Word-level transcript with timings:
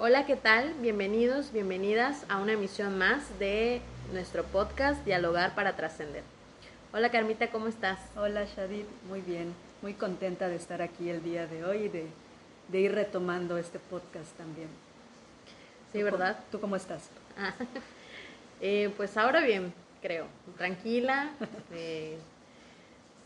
Hola, 0.00 0.26
¿qué 0.26 0.36
tal? 0.36 0.74
Bienvenidos, 0.74 1.50
bienvenidas 1.52 2.24
a 2.28 2.38
una 2.38 2.52
emisión 2.52 2.96
más 2.98 3.36
de 3.40 3.80
nuestro 4.12 4.44
podcast 4.44 5.04
Dialogar 5.04 5.56
para 5.56 5.74
Trascender. 5.74 6.22
Hola, 6.92 7.10
Carmita, 7.10 7.50
¿cómo 7.50 7.66
estás? 7.66 7.98
Hola, 8.16 8.44
Shadid, 8.44 8.84
muy 9.08 9.22
bien. 9.22 9.52
Muy 9.82 9.94
contenta 9.94 10.48
de 10.48 10.54
estar 10.54 10.82
aquí 10.82 11.10
el 11.10 11.24
día 11.24 11.48
de 11.48 11.64
hoy 11.64 11.78
y 11.78 11.88
de, 11.88 12.06
de 12.68 12.80
ir 12.80 12.92
retomando 12.94 13.58
este 13.58 13.80
podcast 13.80 14.30
también. 14.36 14.68
Sí, 15.92 16.00
¿verdad? 16.00 16.38
¿Tú 16.52 16.60
cómo 16.60 16.76
estás? 16.76 17.08
Ah, 17.36 17.54
eh, 18.60 18.94
pues 18.96 19.16
ahora 19.16 19.40
bien, 19.40 19.74
creo. 20.00 20.26
Tranquila, 20.56 21.30
eh, 21.72 22.18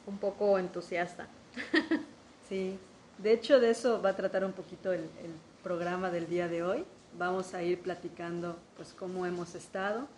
un 0.07 0.17
poco 0.17 0.59
entusiasta. 0.59 1.29
Sí, 2.49 2.79
de 3.17 3.33
hecho 3.33 3.61
de 3.61 3.71
eso 3.71 4.03
va 4.03 4.11
a 4.11 4.17
tratar 4.17 4.45
un 4.45 4.53
poquito 4.53 4.93
el, 4.93 5.01
el 5.01 5.33
programa 5.63 6.11
del 6.11 6.29
día 6.29 6.49
de 6.49 6.63
hoy. 6.63 6.85
Vamos 7.19 7.55
a 7.55 7.63
ir 7.63 7.81
platicando 7.81 8.57
pues 8.77 8.93
cómo 8.93 9.27
hemos 9.27 9.55
estado 9.55 10.09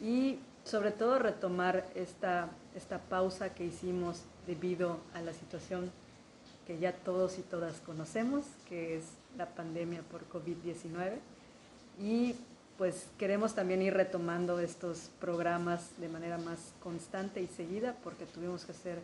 y 0.00 0.38
sobre 0.64 0.90
todo 0.90 1.18
retomar 1.18 1.86
esta, 1.94 2.50
esta 2.74 2.98
pausa 2.98 3.54
que 3.54 3.64
hicimos 3.64 4.22
debido 4.46 4.98
a 5.14 5.22
la 5.22 5.32
situación 5.32 5.90
que 6.66 6.78
ya 6.78 6.92
todos 6.92 7.38
y 7.38 7.42
todas 7.42 7.80
conocemos, 7.80 8.44
que 8.68 8.96
es 8.98 9.04
la 9.36 9.46
pandemia 9.46 10.02
por 10.02 10.28
COVID-19. 10.28 11.18
Y 11.98 12.34
pues 12.78 13.06
queremos 13.18 13.54
también 13.54 13.82
ir 13.82 13.94
retomando 13.94 14.60
estos 14.60 15.10
programas 15.20 15.98
de 15.98 16.08
manera 16.08 16.38
más 16.38 16.72
constante 16.82 17.40
y 17.42 17.46
seguida, 17.46 17.96
porque 18.04 18.26
tuvimos 18.26 18.64
que 18.64 18.72
hacer 18.72 19.00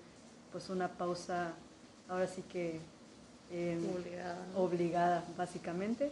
pues 0.53 0.69
una 0.71 0.89
pausa, 0.89 1.53
ahora 2.09 2.27
sí 2.27 2.43
que 2.43 2.81
eh, 3.53 3.79
obligada, 3.97 4.47
obligada, 4.57 5.25
básicamente, 5.37 6.11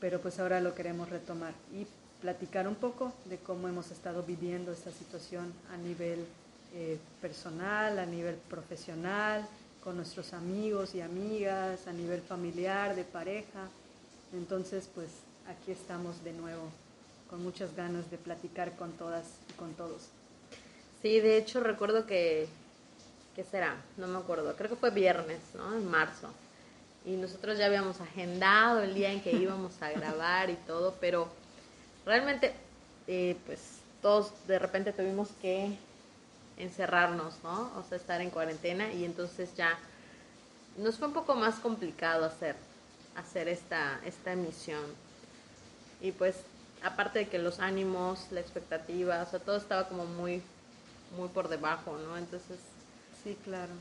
pero 0.00 0.20
pues 0.20 0.38
ahora 0.38 0.60
lo 0.60 0.74
queremos 0.74 1.08
retomar 1.08 1.52
y 1.72 1.86
platicar 2.20 2.66
un 2.68 2.74
poco 2.74 3.12
de 3.26 3.38
cómo 3.38 3.68
hemos 3.68 3.90
estado 3.90 4.22
viviendo 4.22 4.72
esta 4.72 4.90
situación 4.90 5.52
a 5.72 5.76
nivel 5.76 6.24
eh, 6.74 6.98
personal, 7.20 7.98
a 7.98 8.06
nivel 8.06 8.34
profesional, 8.34 9.46
con 9.82 9.96
nuestros 9.96 10.32
amigos 10.32 10.94
y 10.94 11.00
amigas, 11.00 11.86
a 11.86 11.92
nivel 11.92 12.20
familiar, 12.20 12.96
de 12.96 13.04
pareja. 13.04 13.68
Entonces, 14.34 14.88
pues 14.94 15.08
aquí 15.48 15.72
estamos 15.72 16.24
de 16.24 16.32
nuevo, 16.32 16.68
con 17.30 17.42
muchas 17.42 17.74
ganas 17.76 18.10
de 18.10 18.18
platicar 18.18 18.76
con 18.76 18.92
todas 18.92 19.24
y 19.48 19.52
con 19.52 19.74
todos. 19.74 20.08
Sí, 21.02 21.20
de 21.20 21.38
hecho 21.38 21.60
recuerdo 21.60 22.06
que, 22.06 22.48
¿qué 23.34 23.44
será? 23.44 23.76
No 23.96 24.08
me 24.08 24.18
acuerdo, 24.18 24.56
creo 24.56 24.70
que 24.70 24.76
fue 24.76 24.90
viernes, 24.90 25.38
¿no? 25.54 25.76
En 25.76 25.88
marzo. 25.88 26.28
Y 27.06 27.12
nosotros 27.12 27.56
ya 27.56 27.66
habíamos 27.66 28.00
agendado 28.00 28.82
el 28.82 28.92
día 28.92 29.12
en 29.12 29.22
que 29.22 29.30
íbamos 29.30 29.80
a 29.80 29.90
grabar 29.92 30.50
y 30.50 30.56
todo, 30.66 30.96
pero 31.00 31.28
realmente, 32.04 32.52
eh, 33.06 33.36
pues 33.46 33.60
todos 34.02 34.32
de 34.48 34.58
repente 34.58 34.92
tuvimos 34.92 35.28
que 35.40 35.78
encerrarnos, 36.56 37.34
¿no? 37.44 37.70
O 37.76 37.84
sea, 37.88 37.96
estar 37.96 38.20
en 38.20 38.30
cuarentena 38.30 38.92
y 38.92 39.04
entonces 39.04 39.54
ya 39.56 39.78
nos 40.76 40.98
fue 40.98 41.06
un 41.06 41.14
poco 41.14 41.36
más 41.36 41.56
complicado 41.60 42.24
hacer, 42.24 42.56
hacer 43.16 43.48
esta, 43.48 44.00
esta 44.04 44.32
emisión. 44.32 44.84
Y 46.00 46.10
pues, 46.10 46.34
aparte 46.82 47.20
de 47.20 47.28
que 47.28 47.38
los 47.38 47.60
ánimos, 47.60 48.26
la 48.32 48.40
expectativa, 48.40 49.22
o 49.22 49.30
sea, 49.30 49.38
todo 49.38 49.56
estaba 49.56 49.88
como 49.88 50.06
muy, 50.06 50.42
muy 51.16 51.28
por 51.28 51.48
debajo, 51.48 51.96
¿no? 51.98 52.18
Entonces... 52.18 52.58
Sí, 53.22 53.36
claro. 53.44 53.72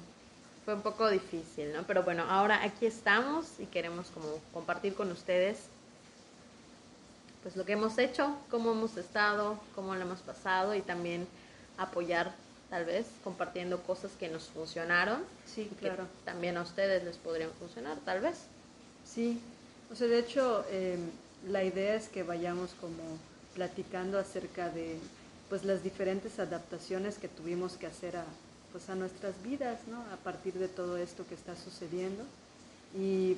Fue 0.66 0.74
un 0.74 0.82
poco 0.82 1.10
difícil, 1.10 1.72
¿no? 1.74 1.84
Pero 1.84 2.04
bueno, 2.04 2.26
ahora 2.28 2.64
aquí 2.64 2.88
estamos 2.88 3.46
y 3.60 3.68
queremos 3.68 4.08
como 4.08 4.40
compartir 4.52 4.96
con 4.96 5.12
ustedes 5.12 5.60
pues 7.44 7.56
lo 7.56 7.64
que 7.64 7.74
hemos 7.74 8.00
hecho, 8.00 8.36
cómo 8.50 8.72
hemos 8.72 8.98
estado, 8.98 9.60
cómo 9.76 9.94
lo 9.94 10.02
hemos 10.02 10.22
pasado 10.22 10.74
y 10.74 10.82
también 10.82 11.28
apoyar 11.78 12.34
tal 12.72 12.86
vez 12.86 13.06
compartiendo 13.24 13.84
cosas 13.84 14.14
que 14.20 14.30
nos 14.30 14.46
funcionaron. 14.46 15.24
Sí, 15.46 15.70
claro. 15.80 16.08
también 16.24 16.58
a 16.58 16.64
ustedes 16.64 17.04
les 17.04 17.18
podrían 17.18 17.52
funcionar, 17.60 17.98
tal 18.04 18.22
vez. 18.22 18.38
Sí, 19.06 19.40
o 19.92 19.96
sea, 19.96 20.08
de 20.08 20.18
hecho, 20.18 20.66
eh, 20.72 20.98
la 21.48 21.64
idea 21.64 21.94
es 21.94 22.10
que 22.10 22.24
vayamos 22.24 22.72
como 22.82 23.20
platicando 23.54 24.18
acerca 24.18 24.70
de 24.70 24.98
pues 25.48 25.64
las 25.64 25.84
diferentes 25.84 26.40
adaptaciones 26.40 27.20
que 27.20 27.28
tuvimos 27.28 27.74
que 27.74 27.86
hacer 27.86 28.18
a, 28.18 28.26
pues, 28.76 28.90
a 28.90 28.96
nuestras 28.96 29.42
vidas, 29.42 29.80
¿no? 29.90 30.02
A 30.14 30.18
partir 30.18 30.56
de 30.56 30.68
todo 30.68 30.98
esto 30.98 31.26
que 31.30 31.34
está 31.34 31.56
sucediendo. 31.56 32.26
Y 32.94 33.38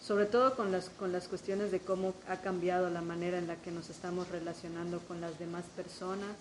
sobre 0.00 0.26
todo 0.26 0.54
con 0.54 0.70
las, 0.70 0.90
con 0.90 1.10
las 1.10 1.26
cuestiones 1.26 1.72
de 1.72 1.80
cómo 1.80 2.14
ha 2.28 2.36
cambiado 2.36 2.88
la 2.88 3.00
manera 3.00 3.38
en 3.38 3.48
la 3.48 3.56
que 3.56 3.72
nos 3.72 3.90
estamos 3.90 4.28
relacionando 4.28 5.00
con 5.00 5.20
las 5.20 5.36
demás 5.40 5.64
personas, 5.74 6.36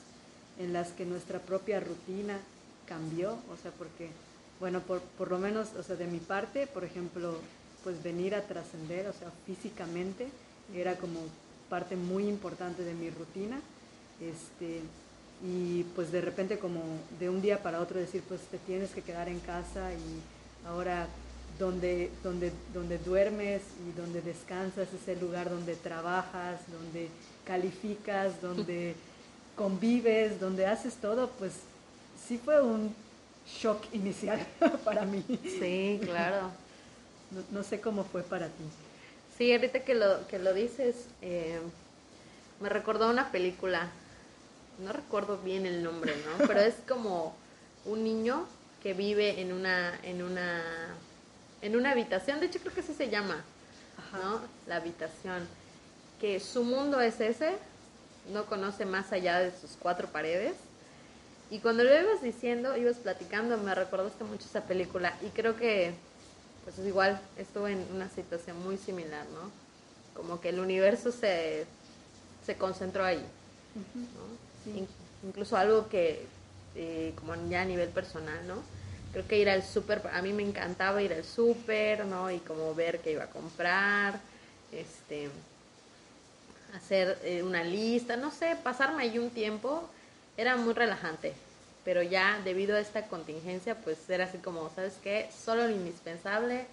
en 0.59 0.73
las 0.73 0.89
que 0.89 1.07
nuestra 1.07 1.39
propia 1.39 1.79
rutina 1.79 2.37
cambió, 2.85 3.31
o 3.31 3.57
sea, 3.63 3.71
porque, 3.71 4.11
bueno, 4.59 4.81
por, 4.81 5.01
por 5.17 5.31
lo 5.31 5.39
menos, 5.39 5.69
o 5.73 5.81
sea, 5.81 5.95
de 5.95 6.05
mi 6.05 6.19
parte, 6.19 6.67
por 6.67 6.83
ejemplo, 6.83 7.33
pues 7.83 8.03
venir 8.03 8.35
a 8.35 8.43
trascender, 8.43 9.07
o 9.07 9.13
sea, 9.13 9.31
físicamente, 9.47 10.27
era 10.75 10.97
como 10.97 11.19
parte 11.67 11.95
muy 11.95 12.27
importante 12.27 12.83
de 12.83 12.93
mi 12.93 13.09
rutina, 13.09 13.59
este, 14.21 14.81
y 15.43 15.83
pues 15.95 16.11
de 16.11 16.21
repente 16.21 16.59
como 16.59 16.81
de 17.19 17.29
un 17.29 17.41
día 17.41 17.63
para 17.63 17.81
otro 17.81 17.99
decir, 17.99 18.21
pues 18.27 18.41
te 18.41 18.57
tienes 18.57 18.91
que 18.91 19.01
quedar 19.01 19.29
en 19.29 19.39
casa 19.39 19.93
y 19.93 20.67
ahora 20.67 21.07
donde, 21.57 22.09
donde, 22.23 22.51
donde 22.73 22.97
duermes 22.97 23.61
y 23.87 23.97
donde 23.99 24.21
descansas 24.21 24.87
es 24.93 25.07
el 25.07 25.19
lugar 25.19 25.49
donde 25.49 25.75
trabajas, 25.75 26.59
donde 26.71 27.09
calificas, 27.45 28.41
donde 28.41 28.95
convives, 29.55 30.39
donde 30.39 30.65
haces 30.65 30.95
todo, 30.95 31.29
pues 31.37 31.53
sí 32.27 32.37
fue 32.37 32.61
un 32.61 32.93
shock 33.45 33.83
inicial 33.93 34.39
para 34.85 35.05
mí. 35.05 35.23
Sí, 35.43 35.99
claro. 36.03 36.51
No, 37.51 37.63
sé 37.63 37.79
cómo 37.79 38.03
fue 38.05 38.23
para 38.23 38.47
ti. 38.47 38.63
Sí, 39.37 39.51
ahorita 39.51 39.81
que 39.81 39.95
lo, 39.95 40.27
que 40.27 40.39
lo 40.39 40.53
dices, 40.53 40.95
eh, 41.21 41.59
me 42.59 42.69
recordó 42.69 43.09
una 43.09 43.31
película, 43.31 43.89
no 44.79 44.93
recuerdo 44.93 45.37
bien 45.37 45.65
el 45.65 45.83
nombre, 45.83 46.15
¿no? 46.25 46.47
Pero 46.47 46.61
es 46.61 46.75
como 46.87 47.35
un 47.85 48.03
niño 48.03 48.45
que 48.81 48.93
vive 48.93 49.41
en 49.41 49.51
una, 49.51 49.99
en 50.03 50.23
una, 50.23 50.61
en 51.61 51.75
una 51.75 51.91
habitación, 51.91 52.39
de 52.39 52.47
hecho 52.47 52.59
creo 52.59 52.73
que 52.73 52.81
así 52.81 52.93
se 52.93 53.09
llama, 53.09 53.43
¿no? 54.13 54.41
La 54.67 54.77
habitación, 54.77 55.47
que 56.19 56.39
su 56.39 56.63
mundo 56.63 57.01
es 57.01 57.19
ese, 57.19 57.57
no 58.31 58.45
conoce 58.45 58.85
más 58.85 59.11
allá 59.11 59.39
de 59.39 59.51
sus 59.51 59.71
cuatro 59.79 60.07
paredes. 60.07 60.53
Y 61.51 61.59
cuando 61.59 61.83
lo 61.83 61.89
ibas 61.89 62.21
diciendo, 62.21 62.77
ibas 62.77 62.97
platicando, 62.97 63.57
me 63.57 63.73
recordaste 63.73 64.23
mucho 64.23 64.45
esa 64.45 64.65
película 64.65 65.17
y 65.21 65.29
creo 65.29 65.55
que, 65.55 65.93
pues 66.63 66.77
es 66.77 66.85
igual, 66.85 67.19
estuve 67.37 67.71
en 67.73 67.85
una 67.93 68.07
situación 68.09 68.61
muy 68.63 68.77
similar, 68.77 69.25
¿no? 69.33 69.49
Como 70.13 70.39
que 70.39 70.49
el 70.49 70.59
universo 70.59 71.11
se, 71.11 71.65
se 72.45 72.55
concentró 72.55 73.03
ahí, 73.03 73.25
incluso 75.23 75.57
algo 75.57 75.89
que, 75.89 76.25
eh, 76.75 77.13
como 77.15 77.35
ya 77.49 77.61
a 77.61 77.65
nivel 77.65 77.89
personal, 77.89 78.47
¿no? 78.47 78.55
Creo 79.11 79.27
que 79.27 79.39
ir 79.39 79.49
al 79.49 79.63
súper, 79.63 80.01
a 80.13 80.21
mí 80.21 80.33
me 80.33 80.43
encantaba 80.43 81.01
ir 81.01 81.13
al 81.13 81.23
súper, 81.23 82.05
¿no? 82.05 82.29
Y 82.31 82.39
como 82.39 82.75
ver 82.75 82.99
qué 82.99 83.13
iba 83.13 83.23
a 83.23 83.29
comprar, 83.29 84.19
este, 84.71 85.29
hacer 86.75 87.17
eh, 87.23 87.43
una 87.43 87.63
lista, 87.63 88.17
no 88.17 88.31
sé, 88.31 88.55
pasarme 88.63 89.03
ahí 89.03 89.17
un 89.17 89.31
tiempo, 89.31 89.89
era 90.37 90.55
muy 90.55 90.73
relajante. 90.73 91.33
Pero 91.83 92.03
ya 92.03 92.39
debido 92.43 92.75
a 92.75 92.79
esta 92.79 93.07
contingencia, 93.07 93.75
pues 93.75 94.09
era 94.09 94.25
así 94.25 94.37
como, 94.37 94.69
¿sabes 94.75 94.93
qué? 95.01 95.29
Solo 95.43 95.67
lo 95.67 95.73
indispensable 95.73 96.65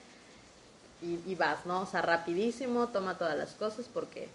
y, 1.02 1.34
vas, 1.34 1.64
¿no? 1.66 1.82
O 1.82 1.86
sea, 1.86 2.02
rapidísimo, 2.02 2.88
toma 2.88 3.18
todas 3.18 3.36
las 3.36 3.52
cosas 3.52 3.86
porque 3.92 4.28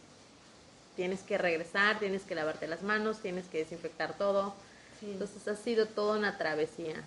tienes 0.95 1.21
que 1.21 1.38
regresar, 1.38 1.99
tienes 1.99 2.23
que 2.23 2.35
lavarte 2.35 2.67
las 2.67 2.83
manos, 2.83 3.19
tienes 3.19 3.45
que 3.45 3.59
desinfectar 3.59 4.17
todo. 4.17 4.53
Entonces 5.01 5.47
ha 5.47 5.55
sido 5.55 5.88
toda 5.88 6.17
una 6.17 6.38
travesía. 6.38 7.03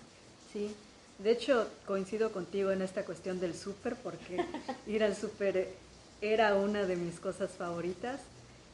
Sí, 0.51 0.75
de 1.19 1.31
hecho 1.31 1.69
coincido 1.85 2.31
contigo 2.31 2.71
en 2.71 2.81
esta 2.81 3.03
cuestión 3.05 3.39
del 3.39 3.55
súper 3.55 3.95
porque 3.95 4.43
ir 4.87 5.03
al 5.03 5.15
súper 5.15 5.69
era 6.21 6.55
una 6.55 6.85
de 6.85 6.95
mis 6.95 7.19
cosas 7.19 7.51
favoritas 7.51 8.19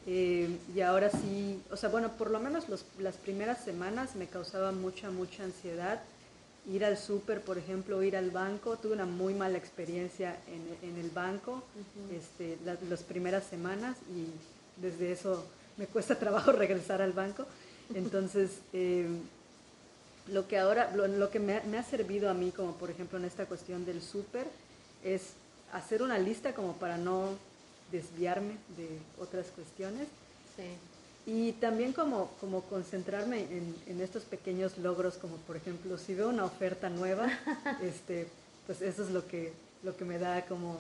eh, 0.08 0.58
y 0.76 0.82
ahora 0.82 1.10
sí, 1.12 1.62
o 1.70 1.78
sea, 1.78 1.90
bueno, 1.90 2.10
por 2.18 2.32
lo 2.32 2.40
menos 2.40 2.66
las 3.00 3.18
primeras 3.18 3.64
semanas 3.64 4.16
me 4.16 4.28
causaba 4.28 4.72
mucha, 4.72 5.12
mucha 5.12 5.44
ansiedad. 5.44 6.02
Ir 6.68 6.86
al 6.86 6.98
súper, 6.98 7.42
por 7.42 7.58
ejemplo, 7.58 8.04
ir 8.04 8.16
al 8.16 8.30
banco, 8.30 8.78
tuve 8.78 8.94
una 8.94 9.06
muy 9.06 9.34
mala 9.34 9.58
experiencia 9.58 10.38
en, 10.48 10.96
el 10.96 11.10
banco 11.10 11.64
este, 12.12 12.58
las 12.88 13.02
primeras 13.04 13.46
semanas 13.46 13.98
y 14.16 14.28
desde 14.82 15.12
eso 15.12 15.46
me 15.78 15.88
cuesta 15.88 16.16
trabajo 16.20 16.52
regresar 16.52 17.02
al 17.02 17.14
banco. 17.14 17.46
Entonces, 17.94 18.52
eh, 18.74 19.08
lo 20.28 20.48
que 20.48 20.58
ahora, 20.58 20.92
lo, 20.96 21.30
que 21.30 21.40
me, 21.40 21.62
me, 21.62 21.78
ha 21.78 21.84
servido 21.84 22.30
a 22.30 22.34
mí, 22.34 22.52
como 22.52 22.74
por 22.76 22.90
ejemplo 22.90 23.18
en 23.18 23.26
esta 23.26 23.46
cuestión 23.46 23.86
del 23.86 24.02
súper, 24.02 24.46
es 25.04 25.34
hacer 25.74 26.04
una 26.04 26.18
lista 26.18 26.54
como 26.54 26.74
para 26.74 26.98
no 26.98 27.30
desviarme 27.92 28.54
de 28.78 29.00
otras 29.20 29.48
cuestiones. 29.48 30.08
Sí. 30.56 30.64
Y 31.26 31.52
también 31.54 31.94
como, 31.94 32.32
como 32.40 32.62
concentrarme 32.64 33.42
en, 33.42 33.76
en, 33.86 34.02
estos 34.02 34.24
pequeños 34.24 34.78
logros, 34.78 35.16
como 35.16 35.38
por 35.38 35.56
ejemplo, 35.56 35.98
si 35.98 36.16
veo 36.16 36.30
una 36.30 36.46
oferta 36.46 36.90
nueva, 36.90 37.30
este, 37.82 38.28
pues 38.66 38.82
eso 38.82 39.04
es 39.04 39.12
lo 39.12 39.28
que, 39.28 39.54
lo 39.84 39.96
que 39.96 40.06
me 40.06 40.18
da 40.18 40.46
como 40.46 40.78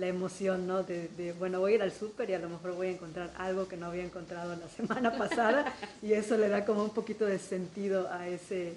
la 0.00 0.06
emoción, 0.06 0.66
¿no? 0.66 0.82
De, 0.82 1.08
de, 1.08 1.32
bueno, 1.34 1.60
voy 1.60 1.72
a 1.72 1.74
ir 1.76 1.82
al 1.82 1.92
súper 1.92 2.30
y 2.30 2.34
a 2.34 2.38
lo 2.38 2.48
mejor 2.48 2.74
voy 2.74 2.88
a 2.88 2.90
encontrar 2.92 3.30
algo 3.36 3.68
que 3.68 3.76
no 3.76 3.86
había 3.86 4.02
encontrado 4.02 4.56
la 4.56 4.68
semana 4.76 5.16
pasada 5.16 5.74
y 6.02 6.14
eso 6.14 6.36
le 6.38 6.48
da 6.48 6.64
como 6.64 6.82
un 6.82 6.90
poquito 6.90 7.26
de 7.26 7.38
sentido 7.38 8.08
a 8.10 8.26
ese, 8.26 8.72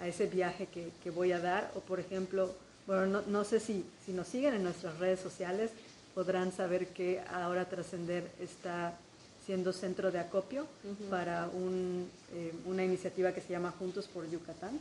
a 0.00 0.08
ese 0.08 0.26
viaje 0.26 0.66
que, 0.66 0.88
que 1.02 1.10
voy 1.10 1.32
a 1.32 1.38
dar. 1.38 1.70
O 1.76 1.80
por 1.80 2.00
ejemplo, 2.00 2.54
bueno, 2.86 3.06
no, 3.06 3.22
no 3.28 3.44
sé 3.44 3.60
si, 3.60 3.84
si 4.06 4.12
nos 4.12 4.26
siguen 4.26 4.54
en 4.54 4.64
nuestras 4.64 4.98
redes 4.98 5.20
sociales, 5.20 5.70
podrán 6.14 6.50
saber 6.50 6.88
que 6.88 7.20
ahora 7.30 7.66
Trascender 7.66 8.30
está 8.40 8.96
siendo 9.44 9.74
centro 9.74 10.10
de 10.10 10.20
acopio 10.20 10.66
para 11.10 11.48
un, 11.48 12.08
eh, 12.32 12.54
una 12.64 12.82
iniciativa 12.82 13.32
que 13.32 13.42
se 13.42 13.50
llama 13.50 13.74
Juntos 13.78 14.08
por 14.08 14.30
Yucatán. 14.30 14.78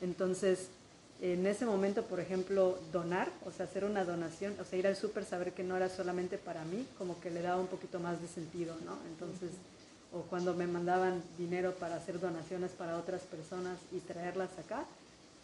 Entonces, 0.00 0.68
en 1.20 1.46
ese 1.46 1.64
momento, 1.64 2.04
por 2.04 2.20
ejemplo, 2.20 2.78
donar, 2.92 3.30
o 3.46 3.50
sea, 3.50 3.64
hacer 3.64 3.84
una 3.84 4.04
donación, 4.04 4.54
o 4.60 4.64
sea, 4.64 4.78
ir 4.78 4.86
al 4.86 4.96
súper, 4.96 5.24
saber 5.24 5.52
que 5.52 5.62
no 5.62 5.76
era 5.76 5.88
solamente 5.88 6.36
para 6.36 6.64
mí, 6.64 6.86
como 6.98 7.18
que 7.20 7.30
le 7.30 7.42
daba 7.42 7.60
un 7.60 7.68
poquito 7.68 7.98
más 8.00 8.20
de 8.20 8.28
sentido, 8.28 8.76
¿no? 8.84 8.98
Entonces, 9.08 9.50
o 10.12 10.22
cuando 10.22 10.54
me 10.54 10.66
mandaban 10.66 11.22
dinero 11.38 11.74
para 11.74 11.96
hacer 11.96 12.20
donaciones 12.20 12.72
para 12.72 12.98
otras 12.98 13.22
personas 13.22 13.78
y 13.92 14.00
traerlas 14.00 14.50
acá, 14.58 14.84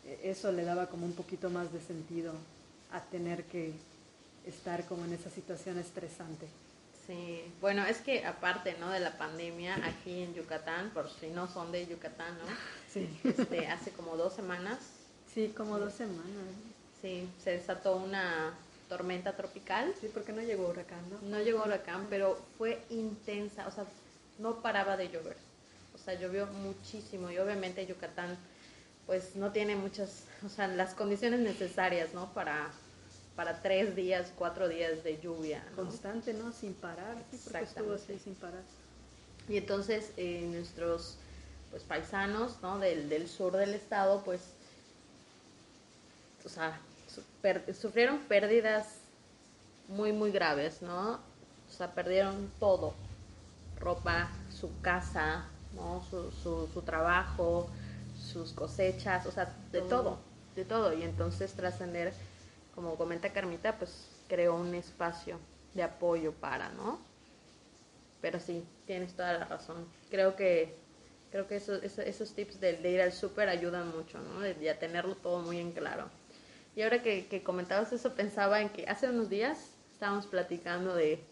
e, 0.05 0.31
eso 0.31 0.53
le 0.53 0.65
daba 0.65 0.87
como 0.87 1.07
un 1.07 1.15
poquito 1.15 1.49
más 1.49 1.73
de 1.73 1.81
sentido 1.81 2.35
a 2.93 3.01
tener 3.01 3.45
que 3.45 3.73
estar 4.47 4.85
como 4.87 5.05
en 5.05 5.15
esa 5.15 5.31
situación 5.31 5.79
estresante. 5.79 6.47
Sí, 7.07 7.43
bueno, 7.61 7.85
es 7.85 7.99
que 7.99 8.25
aparte, 8.25 8.77
¿no? 8.79 8.91
De 8.91 9.01
la 9.01 9.17
pandemia 9.19 9.75
aquí 9.87 10.23
en 10.23 10.35
Yucatán, 10.35 10.91
por 10.91 11.11
si 11.11 11.29
no 11.29 11.49
son 11.49 11.73
de 11.73 11.87
Yucatán, 11.87 12.39
¿no? 12.39 12.45
Sí. 12.93 13.09
Este, 13.25 13.67
hace 13.67 13.91
como 13.91 14.17
dos 14.17 14.35
semanas. 14.35 14.79
Sí, 15.35 15.53
como 15.57 15.79
dos 15.79 15.95
semanas. 15.95 16.27
Sí, 17.01 17.29
se 17.43 17.53
desató 17.53 17.97
una 17.97 18.55
tormenta 18.89 19.35
tropical. 19.35 19.95
Sí, 20.01 20.11
porque 20.13 20.33
no 20.33 20.43
llegó 20.43 20.69
huracán, 20.69 21.01
¿no? 21.11 21.29
No 21.29 21.43
llegó 21.43 21.65
huracán, 21.65 22.07
pero 22.11 22.39
fue 22.59 22.83
intensa, 22.91 23.67
o 23.67 23.71
sea, 23.71 23.85
no 24.39 24.61
paraba 24.61 24.97
de 24.97 25.09
llover. 25.09 25.37
O 25.95 25.99
sea, 25.99 26.15
llovió 26.15 26.47
muchísimo 26.47 27.31
y 27.31 27.39
obviamente 27.39 27.87
Yucatán 27.87 28.37
pues 29.07 29.35
no 29.35 29.51
tiene 29.51 29.75
muchas, 29.75 30.25
o 30.47 30.49
sea, 30.49 30.69
las 30.69 30.95
condiciones 30.95 31.41
necesarias, 31.41 32.15
¿no? 32.15 32.33
Para 32.33 32.71
para 33.37 33.63
tres 33.63 33.97
días, 33.97 34.33
cuatro 34.37 34.69
días 34.69 35.03
de 35.05 35.19
lluvia. 35.21 35.65
Constante, 35.75 36.35
¿no? 36.35 36.53
Sin 36.53 36.75
parar, 36.75 37.17
sí, 37.31 37.41
porque 37.45 37.65
estuvo 37.65 37.95
así 37.95 38.19
sin 38.23 38.35
parar. 38.35 38.63
Y 39.49 39.57
entonces 39.57 40.11
eh, 40.17 40.47
nuestros 40.51 41.17
pues, 41.71 41.83
paisanos 41.83 42.61
¿no? 42.63 42.79
del, 42.79 43.09
del, 43.09 43.29
sur 43.29 43.57
del 43.57 43.75
estado, 43.75 44.23
pues, 44.25 44.41
o 46.45 46.49
sea, 46.49 46.81
sufrieron 47.73 48.19
pérdidas 48.21 48.99
muy, 49.89 50.13
muy 50.13 50.31
graves, 50.31 50.83
¿no? 50.83 51.15
O 51.69 51.73
sea, 51.73 51.93
perdieron 51.93 52.51
todo, 52.59 52.95
ropa, 53.79 54.31
su 54.51 54.81
casa, 54.81 55.47
¿no? 55.75 56.05
Su, 56.11 56.31
su, 56.31 56.69
su 56.73 56.83
trabajo, 56.83 57.69
sus 58.19 58.53
cosechas, 58.53 59.27
o 59.27 59.33
sea, 59.33 59.55
de 59.73 59.81
todo, 59.81 59.89
todo 59.89 60.33
de 60.55 60.65
todo. 60.65 60.93
Y 60.93 61.03
entonces 61.03 61.53
trascender 61.53 62.13
como 62.75 62.97
comenta 62.97 63.33
Carmita, 63.33 63.77
pues 63.77 64.09
creó 64.29 64.55
un 64.55 64.75
espacio 64.75 65.39
de 65.75 65.83
apoyo 65.83 66.33
para, 66.33 66.71
¿no? 66.71 66.99
Pero 68.21 68.39
sí, 68.41 68.65
tienes 68.87 69.15
toda 69.15 69.33
la 69.35 69.45
razón. 69.45 69.87
Creo 70.11 70.37
que 70.37 70.81
creo 71.31 71.49
que 71.49 71.57
esos, 71.57 71.83
esos 71.83 72.35
tips 72.35 72.61
de, 72.61 72.77
de 72.77 72.91
ir 72.91 73.01
al 73.01 73.13
súper 73.13 73.49
ayudan 73.49 73.89
mucho, 73.89 74.19
¿no? 74.21 74.41
De, 74.41 74.55
de, 74.55 74.75
tenerlo 74.75 75.15
todo 75.17 75.41
muy 75.41 75.59
en 75.59 75.73
claro. 75.73 76.09
Y 76.75 76.83
ahora 76.83 77.03
que, 77.03 77.27
que 77.27 77.43
comentabas 77.43 77.93
eso, 77.93 78.15
pensaba 78.15 78.61
en 78.61 78.71
que 78.71 78.87
hace 78.87 79.09
unos 79.09 79.29
días 79.29 79.71
estábamos 79.93 80.27
platicando 80.27 80.95
de 80.95 81.23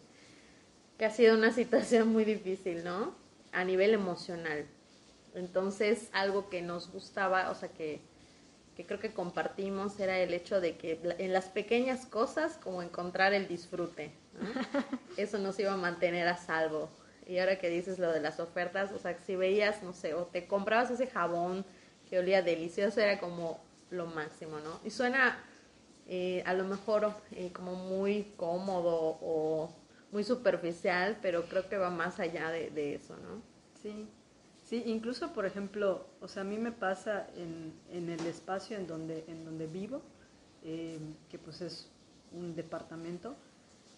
que 0.97 1.05
ha 1.05 1.09
sido 1.09 1.35
una 1.35 1.51
situación 1.53 2.09
muy 2.09 2.25
difícil, 2.25 2.83
¿no? 2.83 3.15
A 3.51 3.63
nivel 3.63 3.93
emocional. 3.93 4.65
Entonces, 5.33 6.09
algo 6.13 6.49
que 6.49 6.61
nos 6.61 6.91
gustaba, 6.91 7.49
o 7.49 7.55
sea, 7.55 7.69
que 7.69 8.01
que 8.75 8.85
creo 8.85 8.99
que 8.99 9.11
compartimos 9.11 9.99
era 9.99 10.17
el 10.19 10.33
hecho 10.33 10.61
de 10.61 10.77
que 10.77 10.99
en 11.17 11.33
las 11.33 11.45
pequeñas 11.45 12.05
cosas 12.05 12.57
como 12.57 12.81
encontrar 12.81 13.33
el 13.33 13.47
disfrute. 13.47 14.11
Eso 15.17 15.39
nos 15.39 15.59
iba 15.59 15.73
a 15.73 15.77
mantener 15.77 16.27
a 16.27 16.37
salvo. 16.37 16.89
Y 17.27 17.37
ahora 17.39 17.59
que 17.59 17.69
dices 17.69 17.99
lo 17.99 18.11
de 18.11 18.21
las 18.21 18.39
ofertas, 18.39 18.91
o 18.91 18.99
sea, 18.99 19.17
si 19.17 19.35
veías, 19.35 19.83
no 19.83 19.93
sé, 19.93 20.13
o 20.13 20.25
te 20.25 20.47
comprabas 20.47 20.89
ese 20.89 21.07
jabón 21.07 21.65
que 22.09 22.19
olía 22.19 22.41
delicioso, 22.41 22.99
era 22.99 23.19
como 23.19 23.61
lo 23.91 24.07
máximo, 24.07 24.59
¿no? 24.59 24.79
Y 24.83 24.89
suena 24.89 25.37
eh, 26.07 26.43
a 26.45 26.53
lo 26.53 26.63
mejor 26.63 27.13
eh, 27.31 27.51
como 27.53 27.75
muy 27.75 28.33
cómodo 28.35 29.17
o 29.21 29.69
muy 30.11 30.23
superficial, 30.23 31.17
pero 31.21 31.43
creo 31.45 31.69
que 31.69 31.77
va 31.77 31.89
más 31.89 32.19
allá 32.19 32.49
de, 32.49 32.95
eso, 32.95 33.15
¿no? 33.17 33.41
Sí, 33.81 34.07
Sí, 34.63 34.83
incluso, 34.85 35.33
por 35.33 35.45
ejemplo, 35.45 36.05
o 36.21 36.29
sea, 36.29 36.43
a 36.43 36.45
mí 36.45 36.57
me 36.57 36.71
pasa 36.71 37.27
en, 37.35 37.73
en 37.89 38.07
el 38.07 38.25
espacio 38.25 38.77
en 38.77 38.87
donde, 38.87 39.25
en 39.27 39.43
donde 39.43 39.67
vivo, 39.67 40.01
eh, 40.63 40.97
que 41.29 41.37
pues 41.37 41.59
es 41.59 41.89
un 42.31 42.55
departamento, 42.55 43.35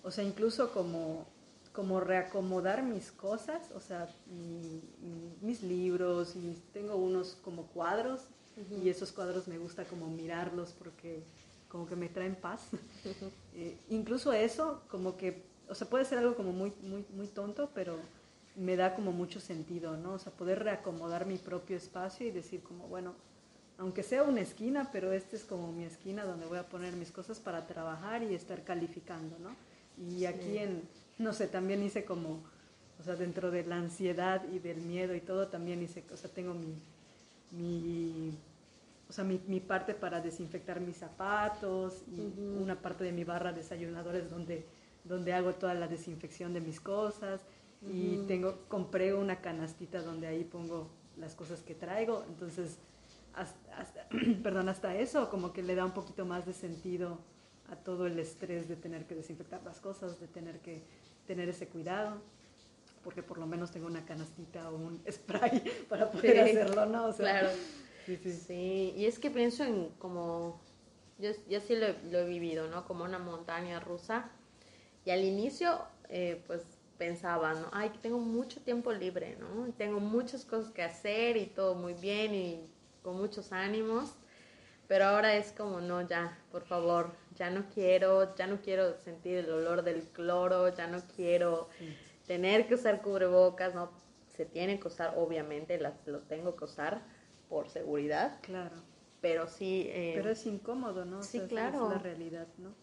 o 0.01 0.10
sea, 0.10 0.24
incluso 0.24 0.72
como, 0.72 1.28
como 1.74 2.00
reacomodar 2.00 2.81
mis 2.81 3.12
cosas, 3.12 3.69
o 3.75 3.80
sea, 3.80 4.07
mi, 4.25 4.81
mis 5.42 5.62
libros, 5.62 6.36
y 6.36 6.57
tengo 6.74 6.95
unos 6.95 7.38
como 7.44 7.68
cuadros, 7.68 8.22
uh 8.58 8.62
-huh. 8.62 8.84
y 8.84 8.90
esos 8.90 9.12
cuadros 9.12 9.48
me 9.48 9.58
gusta 9.58 9.86
como 9.86 10.08
mirarlos 10.08 10.74
porque 10.74 11.24
como 11.70 11.88
que 11.88 11.96
me 11.96 12.10
traen 12.10 12.36
paz. 12.36 12.62
Uh 12.72 12.78
-huh. 13.08 13.32
eh, 13.56 13.78
incluso 13.90 14.32
eso, 14.34 14.82
como 14.90 15.18
que, 15.18 15.44
o 15.68 15.76
sea, 15.76 15.90
puede 15.90 16.06
ser 16.06 16.20
algo 16.20 16.36
como 16.36 16.52
muy, 16.52 16.72
muy, 16.82 17.06
muy 17.16 17.28
tonto, 17.28 17.70
pero 17.74 17.98
me 18.56 18.76
da 18.76 18.96
como 18.96 19.12
mucho 19.12 19.40
sentido, 19.40 19.98
¿no? 19.98 20.14
O 20.14 20.20
sea, 20.20 20.32
poder 20.32 20.64
reacomodar 20.64 21.26
mi 21.26 21.38
propio 21.38 21.76
espacio 21.76 22.28
y 22.28 22.32
decir 22.32 22.62
como, 22.62 22.88
bueno, 22.88 23.16
aunque 23.78 24.04
sea 24.04 24.24
una 24.24 24.42
esquina, 24.42 24.90
pero 24.92 25.12
esta 25.12 25.36
es 25.36 25.44
como 25.44 25.72
mi 25.72 25.84
esquina 25.84 26.26
donde 26.26 26.46
voy 26.46 26.60
a 26.60 26.70
poner 26.70 26.94
mis 26.94 27.12
cosas 27.12 27.40
para 27.40 27.66
trabajar 27.66 28.24
y 28.24 28.36
estar 28.36 28.64
calificando, 28.64 29.38
¿no? 29.40 29.56
Y 30.16 30.26
aquí 30.26 30.52
sí. 30.52 30.58
en, 30.58 30.84
no 31.18 31.34
sé, 31.34 31.48
también 31.48 31.84
hice 31.84 32.06
como, 32.06 32.40
o 33.00 33.04
sea, 33.04 33.16
dentro 33.16 33.52
de 33.52 33.66
la 33.66 33.78
ansiedad 33.78 34.44
y 34.54 34.60
del 34.60 34.78
miedo 34.78 35.16
y 35.16 35.22
todo, 35.22 35.48
también 35.48 35.81
hice, 35.81 36.04
o 36.14 36.18
sea, 36.18 36.30
tengo 36.30 36.54
mi, 36.54 36.76
mi 37.52 37.81
o 39.14 39.16
sea, 39.16 39.24
mi, 39.24 39.40
mi 39.46 39.60
parte 39.60 39.94
para 39.94 40.22
desinfectar 40.22 40.80
mis 40.80 40.98
zapatos 40.98 42.04
y 42.08 42.20
uh 42.20 42.34
-huh. 42.36 42.64
una 42.64 42.82
parte 42.82 43.04
de 43.04 43.12
mi 43.12 43.24
barra 43.24 43.52
de 43.52 43.62
desayunadores 43.62 44.28
donde, 44.32 44.66
donde 45.04 45.34
hago 45.34 45.54
toda 45.54 45.76
la 45.76 45.88
desinfección 45.88 46.52
de 46.52 46.62
mis 46.62 46.80
cosas 46.80 47.42
y 47.88 48.18
tengo 48.28 48.62
compré 48.68 49.14
una 49.14 49.40
canastita 49.40 50.02
donde 50.02 50.26
ahí 50.26 50.44
pongo 50.44 50.90
las 51.18 51.36
cosas 51.36 51.62
que 51.62 51.76
traigo. 51.76 52.26
Entonces 52.28 52.80
hasta, 53.36 53.78
hasta, 53.78 54.08
perdón 54.42 54.68
hasta 54.68 54.96
eso 54.96 55.30
como 55.30 55.54
que 55.54 55.62
le 55.62 55.76
da 55.76 55.86
un 55.86 55.94
poquito 55.94 56.26
más 56.26 56.48
de 56.48 56.54
sentido 56.54 57.20
a 57.70 57.76
todo 57.76 58.08
el 58.08 58.18
estrés 58.18 58.68
de 58.68 58.78
tener 58.78 59.06
que 59.06 59.14
desinfectar 59.14 59.62
las 59.64 59.80
cosas 59.80 60.20
de 60.20 60.28
tener 60.28 60.60
que 60.62 60.82
tener 61.28 61.50
ese 61.50 61.68
cuidado 61.68 62.20
porque 63.04 63.22
por 63.22 63.38
lo 63.38 63.46
menos 63.46 63.70
tengo 63.70 63.86
una 63.86 64.06
canastita 64.06 64.72
o 64.72 64.76
un 64.76 65.02
spray 65.12 65.64
para 65.88 66.10
poder 66.10 66.50
sí, 66.50 66.58
hacerlo 66.58 66.88
no 66.88 67.06
o 67.06 67.14
sea, 67.14 67.42
claro 67.42 67.50
sí, 68.06 68.18
sí. 68.22 68.33
sí 68.33 68.94
y 68.98 69.06
es 69.06 69.19
que 69.19 69.31
pienso 69.31 69.64
en 69.64 69.90
como 70.00 70.60
yo, 71.19 71.31
yo 71.50 71.60
sí 71.62 71.76
lo, 71.76 71.88
lo 72.12 72.19
he 72.19 72.26
vivido 72.26 72.68
no 72.68 72.86
como 72.86 73.04
una 73.04 73.19
montaña 73.19 73.80
rusa 73.80 74.30
y 75.06 75.12
al 75.12 75.24
inicio 75.24 75.80
eh, 76.10 76.44
pues 76.48 76.64
pensaba, 76.98 77.54
¿no? 77.54 77.69
Ay, 77.72 77.92
tengo 78.02 78.19
mucho 78.19 78.62
tiempo 78.62 78.92
libre, 78.92 79.36
¿no? 79.40 79.74
Tengo 79.74 80.00
muchas 80.00 80.45
cosas 80.45 80.72
que 80.72 80.83
hacer 80.83 81.38
y 81.38 81.48
todo 81.48 81.76
muy 81.76 81.94
bien 81.94 82.33
y 82.33 82.69
con 83.02 83.18
muchos 83.18 83.52
ánimos, 83.52 84.14
pero 84.88 85.06
ahora 85.06 85.36
es 85.36 85.52
como, 85.52 85.81
no, 85.81 86.07
ya, 86.07 86.38
por 86.52 86.64
favor, 86.64 87.12
ya 87.36 87.50
no 87.50 87.66
quiero, 87.74 88.36
ya 88.36 88.48
no 88.48 88.62
quiero 88.62 88.98
sentir 89.00 89.40
el 89.40 89.50
olor 89.52 89.83
del 89.83 90.04
cloro, 90.04 90.69
ya 90.69 90.88
no 90.88 91.02
quiero 91.16 91.68
tener 92.28 92.68
que 92.68 92.76
usar 92.76 93.02
cubrebocas, 93.02 93.74
¿no? 93.76 93.92
Se 94.30 94.45
tiene 94.45 94.80
que 94.80 94.88
usar, 94.88 95.16
obviamente, 95.18 95.78
las, 95.80 95.95
lo 96.06 96.19
tengo 96.19 96.56
que 96.56 96.66
usar 96.66 97.02
por 97.54 97.69
seguridad. 97.69 98.40
Claro. 98.42 98.76
Pero 99.22 99.48
sí... 99.48 99.86
Eh, 99.90 100.14
pero 100.16 100.31
es 100.31 100.45
incómodo, 100.45 101.06
¿no? 101.06 101.22
Sí, 101.22 101.38
o 101.38 101.42
sea, 101.42 101.50
claro. 101.50 101.86
Es 101.86 101.94
la 101.94 102.00
realidad, 102.00 102.48
¿no? 102.57 102.74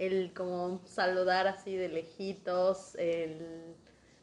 el 0.00 0.32
como 0.32 0.80
saludar 0.86 1.46
así 1.46 1.76
de 1.76 1.90
lejitos, 1.90 2.94
el... 2.94 3.76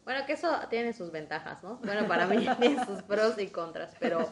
Bueno, 0.06 0.26
que 0.26 0.34
eso 0.34 0.50
tiene 0.72 0.92
sus 0.92 1.12
ventajas, 1.12 1.62
¿no? 1.62 1.78
Bueno, 1.84 2.08
para 2.08 2.26
mí 2.26 2.38
tiene 2.60 2.84
sus 2.84 3.04
pros 3.04 3.38
y 3.38 3.48
contras, 3.48 3.94
pero 4.00 4.28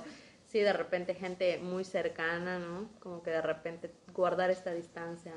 sí, 0.48 0.60
de 0.60 0.74
repente 0.74 1.14
gente 1.14 1.60
muy 1.60 1.84
cercana, 1.84 2.58
¿no? 2.58 2.90
Como 3.00 3.22
que 3.22 3.30
de 3.30 3.44
repente 3.44 3.92
guardar 4.12 4.50
esta 4.50 4.72
distancia 4.72 5.34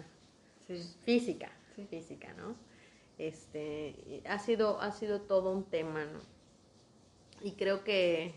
sí. 0.66 0.78
física, 1.02 1.50
sí. 1.76 1.84
física, 1.90 2.32
¿no? 2.38 2.56
Este, 3.18 4.22
ha 4.26 4.38
sido, 4.38 4.80
ha 4.80 4.92
sido 4.92 5.20
todo 5.20 5.52
un 5.52 5.64
tema, 5.64 6.06
¿no? 6.06 6.20
Y 7.42 7.52
creo 7.52 7.84
que, 7.84 8.32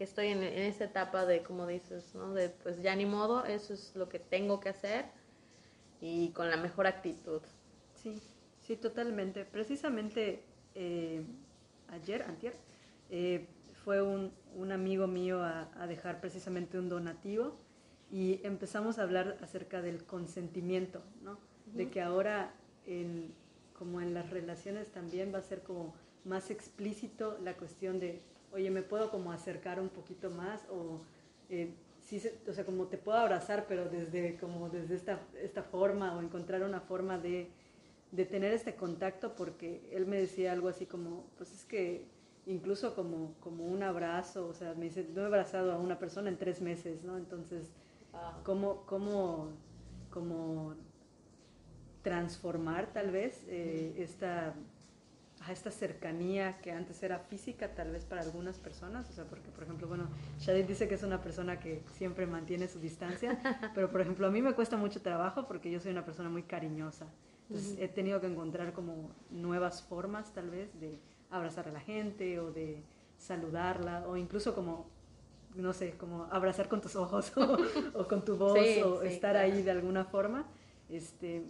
que 0.00 0.04
estoy 0.04 0.28
en, 0.28 0.42
en 0.42 0.62
esa 0.62 0.84
etapa 0.84 1.26
de, 1.26 1.42
como 1.42 1.66
dices, 1.66 2.14
¿no? 2.14 2.32
De 2.32 2.48
pues 2.48 2.80
ya 2.80 2.96
ni 2.96 3.04
modo, 3.04 3.44
eso 3.44 3.74
es 3.74 3.94
lo 3.94 4.08
que 4.08 4.18
tengo 4.18 4.58
que 4.58 4.70
hacer 4.70 5.04
y 6.00 6.30
con 6.30 6.48
la 6.48 6.56
mejor 6.56 6.86
actitud. 6.86 7.42
Sí, 7.96 8.18
sí, 8.62 8.76
totalmente. 8.76 9.44
Precisamente 9.44 10.42
eh, 10.74 11.22
ayer, 11.88 12.22
antier, 12.22 12.54
eh, 13.10 13.46
fue 13.84 14.00
un, 14.00 14.32
un, 14.56 14.72
amigo 14.72 15.06
mío 15.06 15.42
a, 15.42 15.68
a, 15.78 15.86
dejar 15.86 16.22
precisamente 16.22 16.78
un 16.78 16.88
donativo 16.88 17.58
y 18.10 18.40
empezamos 18.42 18.98
a 18.98 19.02
hablar 19.02 19.36
acerca 19.42 19.82
del 19.82 20.06
consentimiento, 20.06 21.02
¿no? 21.20 21.32
Uh 21.32 21.36
-huh. 21.36 21.76
De 21.76 21.90
que 21.90 22.00
ahora, 22.00 22.54
en, 22.86 23.34
como 23.74 24.00
en 24.00 24.14
las 24.14 24.30
relaciones 24.30 24.90
también 24.92 25.30
va 25.30 25.40
a 25.40 25.42
ser 25.42 25.62
como 25.62 25.94
más 26.24 26.50
explícito 26.50 27.36
la 27.42 27.54
cuestión 27.58 28.00
de, 28.00 28.22
oye, 28.52 28.70
me 28.70 28.82
puedo 28.82 29.10
como 29.10 29.32
acercar 29.32 29.80
un 29.80 29.88
poquito 29.88 30.30
más 30.30 30.64
o... 30.70 31.00
Eh, 31.48 31.74
sí, 32.00 32.22
o 32.48 32.52
sea, 32.52 32.64
como 32.64 32.86
te 32.86 32.98
puedo 32.98 33.18
abrazar, 33.18 33.66
pero 33.68 33.88
desde, 33.88 34.36
como 34.36 34.68
desde 34.68 34.94
esta, 34.94 35.20
esta 35.40 35.62
forma 35.62 36.16
o 36.16 36.20
encontrar 36.20 36.62
una 36.62 36.80
forma 36.80 37.18
de, 37.18 37.50
de 38.12 38.24
tener 38.24 38.52
este 38.52 38.74
contacto, 38.74 39.34
porque 39.34 39.88
él 39.92 40.06
me 40.06 40.18
decía 40.18 40.52
algo 40.52 40.68
así 40.68 40.86
como, 40.86 41.26
pues 41.36 41.52
es 41.52 41.64
que 41.64 42.06
incluso 42.46 42.94
como, 42.94 43.34
como 43.40 43.66
un 43.66 43.82
abrazo, 43.82 44.48
o 44.48 44.54
sea, 44.54 44.74
me 44.74 44.86
dice, 44.86 45.06
no 45.14 45.22
he 45.22 45.26
abrazado 45.26 45.72
a 45.72 45.78
una 45.78 45.98
persona 45.98 46.28
en 46.28 46.38
tres 46.38 46.60
meses, 46.60 47.04
¿no? 47.04 47.16
Entonces, 47.16 47.70
ah. 48.12 48.40
¿cómo, 48.44 48.84
cómo, 48.86 49.50
cómo 50.10 50.74
transformar 52.02 52.92
tal 52.92 53.10
vez 53.10 53.44
eh, 53.48 53.94
esta 53.98 54.54
a 55.40 55.52
esta 55.52 55.70
cercanía 55.70 56.58
que 56.60 56.70
antes 56.70 57.02
era 57.02 57.18
física 57.18 57.74
tal 57.74 57.92
vez 57.92 58.04
para 58.04 58.20
algunas 58.20 58.58
personas, 58.58 59.08
o 59.08 59.12
sea, 59.12 59.24
porque 59.24 59.48
por 59.50 59.64
ejemplo, 59.64 59.88
bueno, 59.88 60.08
Shadid 60.38 60.66
dice 60.66 60.86
que 60.86 60.94
es 60.96 61.02
una 61.02 61.22
persona 61.22 61.58
que 61.58 61.82
siempre 61.94 62.26
mantiene 62.26 62.68
su 62.68 62.78
distancia, 62.78 63.38
pero 63.74 63.90
por 63.90 64.02
ejemplo 64.02 64.26
a 64.26 64.30
mí 64.30 64.42
me 64.42 64.52
cuesta 64.54 64.76
mucho 64.76 65.00
trabajo 65.00 65.46
porque 65.46 65.70
yo 65.70 65.80
soy 65.80 65.92
una 65.92 66.04
persona 66.04 66.28
muy 66.28 66.42
cariñosa, 66.42 67.06
entonces 67.48 67.72
uh 67.72 67.76
-huh. 67.76 67.84
he 67.84 67.88
tenido 67.88 68.20
que 68.20 68.26
encontrar 68.26 68.72
como 68.74 69.10
nuevas 69.30 69.82
formas 69.82 70.32
tal 70.34 70.50
vez 70.50 70.78
de 70.78 71.00
abrazar 71.30 71.68
a 71.68 71.72
la 71.72 71.80
gente 71.80 72.38
o 72.38 72.52
de 72.52 72.82
saludarla 73.16 74.06
o 74.06 74.16
incluso 74.16 74.54
como 74.54 74.88
no 75.54 75.72
sé, 75.72 75.96
como 75.96 76.28
abrazar 76.30 76.68
con 76.68 76.80
tus 76.80 76.94
ojos 76.96 77.32
o, 77.36 77.56
o 77.94 78.06
con 78.06 78.24
tu 78.24 78.36
voz 78.36 78.58
sí, 78.58 78.82
o 78.82 79.00
sí, 79.00 79.08
estar 79.08 79.32
claro. 79.32 79.52
ahí 79.52 79.62
de 79.62 79.70
alguna 79.70 80.04
forma. 80.04 80.46
Este, 80.88 81.44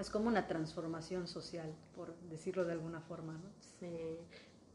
es 0.00 0.10
como 0.10 0.28
una 0.28 0.46
transformación 0.46 1.26
social, 1.26 1.74
por 1.94 2.14
decirlo 2.30 2.64
de 2.64 2.72
alguna 2.72 3.00
forma, 3.00 3.34
¿no? 3.34 3.50
Sí. 3.78 4.18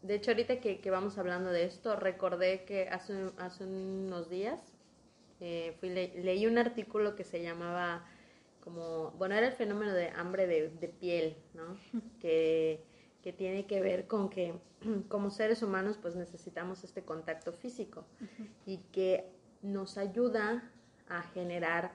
De 0.01 0.15
hecho, 0.15 0.31
ahorita 0.31 0.59
que, 0.59 0.81
que 0.81 0.91
vamos 0.91 1.17
hablando 1.17 1.49
de 1.49 1.63
esto, 1.65 1.95
recordé 1.95 2.65
que 2.65 2.89
hace, 2.89 3.31
hace 3.37 3.63
unos 3.63 4.29
días 4.29 4.59
eh, 5.39 5.75
fui, 5.79 5.89
le, 5.89 6.13
leí 6.23 6.45
un 6.45 6.57
artículo 6.57 7.15
que 7.15 7.23
se 7.23 7.41
llamaba 7.41 8.05
como, 8.63 9.11
bueno, 9.11 9.35
era 9.35 9.47
el 9.47 9.53
fenómeno 9.53 9.93
de 9.93 10.09
hambre 10.09 10.47
de, 10.47 10.69
de 10.69 10.87
piel, 10.87 11.37
¿no? 11.53 11.77
que, 12.19 12.83
que 13.21 13.33
tiene 13.33 13.65
que 13.65 13.81
ver 13.81 14.07
con 14.07 14.29
que 14.29 14.53
como 15.09 15.29
seres 15.31 15.63
humanos 15.63 15.97
pues 16.01 16.15
necesitamos 16.15 16.83
este 16.83 17.03
contacto 17.03 17.53
físico 17.53 18.05
uh 18.21 18.23
-huh. 18.23 18.49
y 18.65 18.77
que 18.91 19.29
nos 19.61 19.97
ayuda 19.97 20.69
a 21.07 21.23
generar 21.23 21.93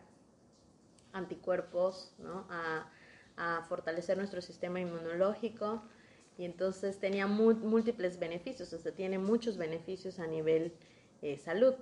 anticuerpos, 1.12 2.14
¿no? 2.18 2.46
A, 2.50 2.90
a 3.38 3.62
fortalecer 3.68 4.18
nuestro 4.18 4.42
sistema 4.42 4.80
inmunológico 4.80 5.82
y 6.36 6.44
entonces 6.44 6.98
tenía 6.98 7.26
múltiples 7.26 8.18
beneficios, 8.18 8.72
o 8.72 8.78
sea, 8.78 8.92
tiene 8.92 9.18
muchos 9.18 9.56
beneficios 9.56 10.18
a 10.18 10.26
nivel 10.26 10.72
eh, 11.22 11.36
salud, 11.36 11.74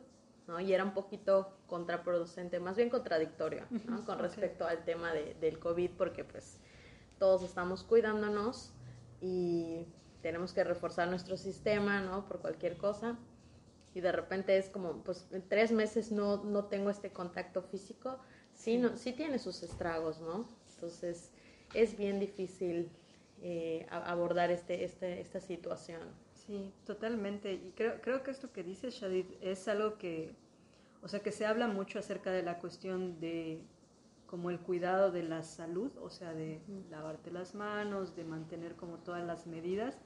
¿no? 0.46 0.60
Y 0.60 0.72
era 0.72 0.84
un 0.84 0.94
poquito 0.94 1.58
contraproducente, 1.66 2.60
más 2.60 2.76
bien 2.76 2.88
contradictorio, 2.88 3.66
¿no? 3.86 4.04
Con 4.04 4.18
respecto 4.18 4.64
okay. 4.64 4.76
al 4.76 4.84
tema 4.84 5.12
de, 5.12 5.34
del 5.34 5.58
COVID, 5.58 5.90
porque 5.98 6.24
pues 6.24 6.58
todos 7.18 7.42
estamos 7.42 7.82
cuidándonos 7.84 8.72
y 9.20 9.86
tenemos 10.22 10.52
que 10.52 10.64
reforzar 10.64 11.08
nuestro 11.08 11.36
sistema, 11.36 12.00
¿no? 12.00 12.26
Por 12.26 12.40
cualquier 12.40 12.76
cosa. 12.76 13.18
Y 13.94 14.00
de 14.00 14.12
repente 14.12 14.56
es 14.56 14.68
como, 14.68 15.02
pues 15.04 15.26
en 15.32 15.46
tres 15.48 15.72
meses 15.72 16.12
no, 16.12 16.44
no 16.44 16.64
tengo 16.64 16.90
este 16.90 17.10
contacto 17.10 17.62
físico, 17.62 18.18
sí, 18.52 18.76
no, 18.76 18.96
sí 18.96 19.12
tiene 19.12 19.38
sus 19.38 19.62
estragos, 19.62 20.20
¿no? 20.20 20.48
Entonces, 20.74 21.30
es 21.74 21.96
bien 21.96 22.20
difícil 22.20 22.90
eh, 23.42 23.86
abordar 23.90 24.50
este, 24.50 24.84
este, 24.84 25.20
esta 25.20 25.40
situación. 25.40 26.00
Sí, 26.34 26.72
totalmente. 26.84 27.52
Y 27.52 27.72
creo, 27.76 28.00
creo 28.00 28.22
que 28.22 28.30
esto 28.30 28.52
que 28.52 28.62
dice 28.62 28.90
Shadid 28.90 29.26
es 29.40 29.68
algo 29.68 29.98
que, 29.98 30.34
o 31.02 31.08
sea, 31.08 31.20
que 31.20 31.32
se 31.32 31.44
habla 31.44 31.68
mucho 31.68 31.98
acerca 31.98 32.30
de 32.30 32.42
la 32.42 32.58
cuestión 32.58 33.20
de 33.20 33.60
como 34.26 34.50
el 34.50 34.58
cuidado 34.58 35.12
de 35.12 35.22
la 35.22 35.42
salud, 35.42 35.92
o 36.02 36.10
sea, 36.10 36.32
de 36.32 36.60
lavarte 36.90 37.30
las 37.30 37.54
manos, 37.54 38.16
de 38.16 38.24
mantener 38.24 38.74
como 38.74 38.98
todas 38.98 39.24
las 39.24 39.46
medidas, 39.46 39.98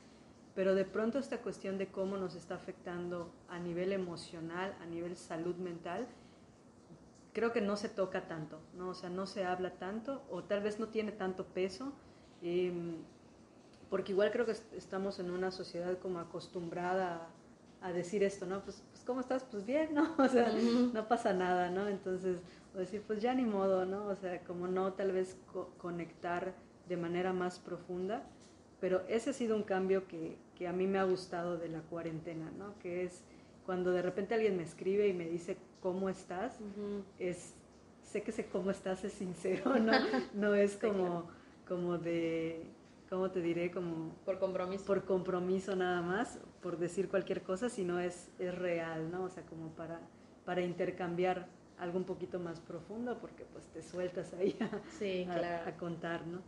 pero 0.55 0.75
de 0.75 0.85
pronto 0.85 1.19
esta 1.19 1.38
cuestión 1.38 1.79
de 1.79 1.88
cómo 1.88 2.17
nos 2.17 2.35
está 2.35 2.57
afectando 2.57 3.33
a 3.49 3.59
nivel 3.59 3.93
emocional, 3.93 4.76
a 4.81 4.87
nivel 4.87 5.17
salud 5.17 5.57
mental, 5.57 6.07
creo 7.32 7.52
que 7.52 7.60
no 7.60 7.76
se 7.76 7.88
toca 7.88 8.26
tanto, 8.26 8.60
¿no? 8.76 8.90
O 8.90 8.94
sea, 8.94 9.10
no 9.10 9.26
se 9.26 9.44
habla 9.44 9.70
tanto 9.78 10.22
o 10.30 10.42
tal 10.44 10.62
vez 10.62 10.80
no 10.80 10.88
tiene 10.88 11.12
tanto 11.12 11.44
peso, 11.46 11.92
eh, 12.42 12.72
porque 13.88 14.12
igual 14.12 14.30
creo 14.30 14.46
que 14.46 14.52
estamos 14.76 15.18
en 15.18 15.30
una 15.30 15.50
sociedad 15.50 15.99
como 15.99 16.20
acostumbrada 16.20 17.28
a, 17.82 17.88
a 17.88 17.92
decir 17.92 18.22
esto, 18.22 18.46
¿no? 18.46 18.60
Pues, 18.62 18.82
pues, 18.90 19.04
¿cómo 19.04 19.20
estás? 19.20 19.44
Pues 19.44 19.64
bien, 19.66 19.94
¿no? 19.94 20.14
O 20.18 20.28
sea, 20.28 20.50
uh 20.52 20.56
-huh. 20.56 20.92
no 20.92 21.08
pasa 21.08 21.32
nada, 21.32 21.70
¿no? 21.70 21.88
Entonces, 21.88 22.38
o 22.75 22.78
decir, 22.78 23.02
pues 23.06 23.20
ya 23.20 23.34
ni 23.34 23.44
modo, 23.44 23.84
¿no? 23.87 24.06
O 24.06 24.14
sea, 24.16 24.40
como 24.44 24.68
no 24.68 24.92
tal 24.92 25.12
vez 25.12 25.37
co 25.52 25.70
conectar 25.78 26.54
de 26.88 26.96
manera 26.96 27.32
más 27.32 27.58
profunda, 27.58 28.22
pero 28.80 29.02
ese 29.08 29.30
ha 29.30 29.32
sido 29.32 29.56
un 29.56 29.62
cambio 29.62 30.06
que, 30.06 30.37
que 30.56 30.66
a 30.68 30.72
mí 30.72 30.87
me 30.87 30.99
ha 30.99 31.04
gustado 31.04 31.58
de 31.58 31.68
la 31.68 31.80
cuarentena, 31.82 32.50
¿no? 32.58 32.78
Que 32.78 33.04
es 33.04 33.25
cuando 33.66 33.92
de 33.92 34.02
repente 34.02 34.34
alguien 34.34 34.56
me 34.56 34.62
escribe 34.62 35.06
y 35.08 35.12
me 35.12 35.28
dice 35.28 35.56
cómo 35.80 36.08
estás, 36.08 36.58
uh 36.60 36.64
-huh. 36.64 37.02
es, 37.18 37.54
sé 38.02 38.22
que 38.22 38.32
sé 38.32 38.46
cómo 38.46 38.70
estás 38.70 39.04
es 39.04 39.12
sincero, 39.12 39.78
no, 39.78 39.92
no 40.34 40.54
es 40.54 40.76
como, 40.76 41.28
como 41.66 41.99
de, 41.99 42.66
¿cómo 43.08 43.30
te 43.30 43.40
diré? 43.40 43.70
Como 43.70 44.14
por 44.25 44.38
compromiso. 44.38 44.84
Por 44.84 45.04
compromiso 45.04 45.76
nada 45.76 46.02
más, 46.02 46.38
por 46.62 46.78
decir 46.78 47.08
cualquier 47.08 47.42
cosa, 47.42 47.68
sino 47.68 47.99
es, 48.00 48.30
es 48.38 48.54
real, 48.54 49.10
¿no? 49.10 49.25
O 49.25 49.28
sea, 49.28 49.44
como 49.44 49.68
para, 49.70 50.00
para 50.44 50.62
intercambiar 50.62 51.49
algo 51.78 51.99
un 51.99 52.04
poquito 52.04 52.38
más 52.38 52.60
profundo, 52.60 53.18
porque 53.18 53.44
pues 53.44 53.66
te 53.68 53.82
sueltas 53.82 54.34
ahí 54.34 54.56
a, 54.60 54.80
sí, 54.99 55.26
a, 55.28 55.34
claro. 55.34 55.70
a 55.70 55.76
contar, 55.76 56.26
¿no? 56.26 56.40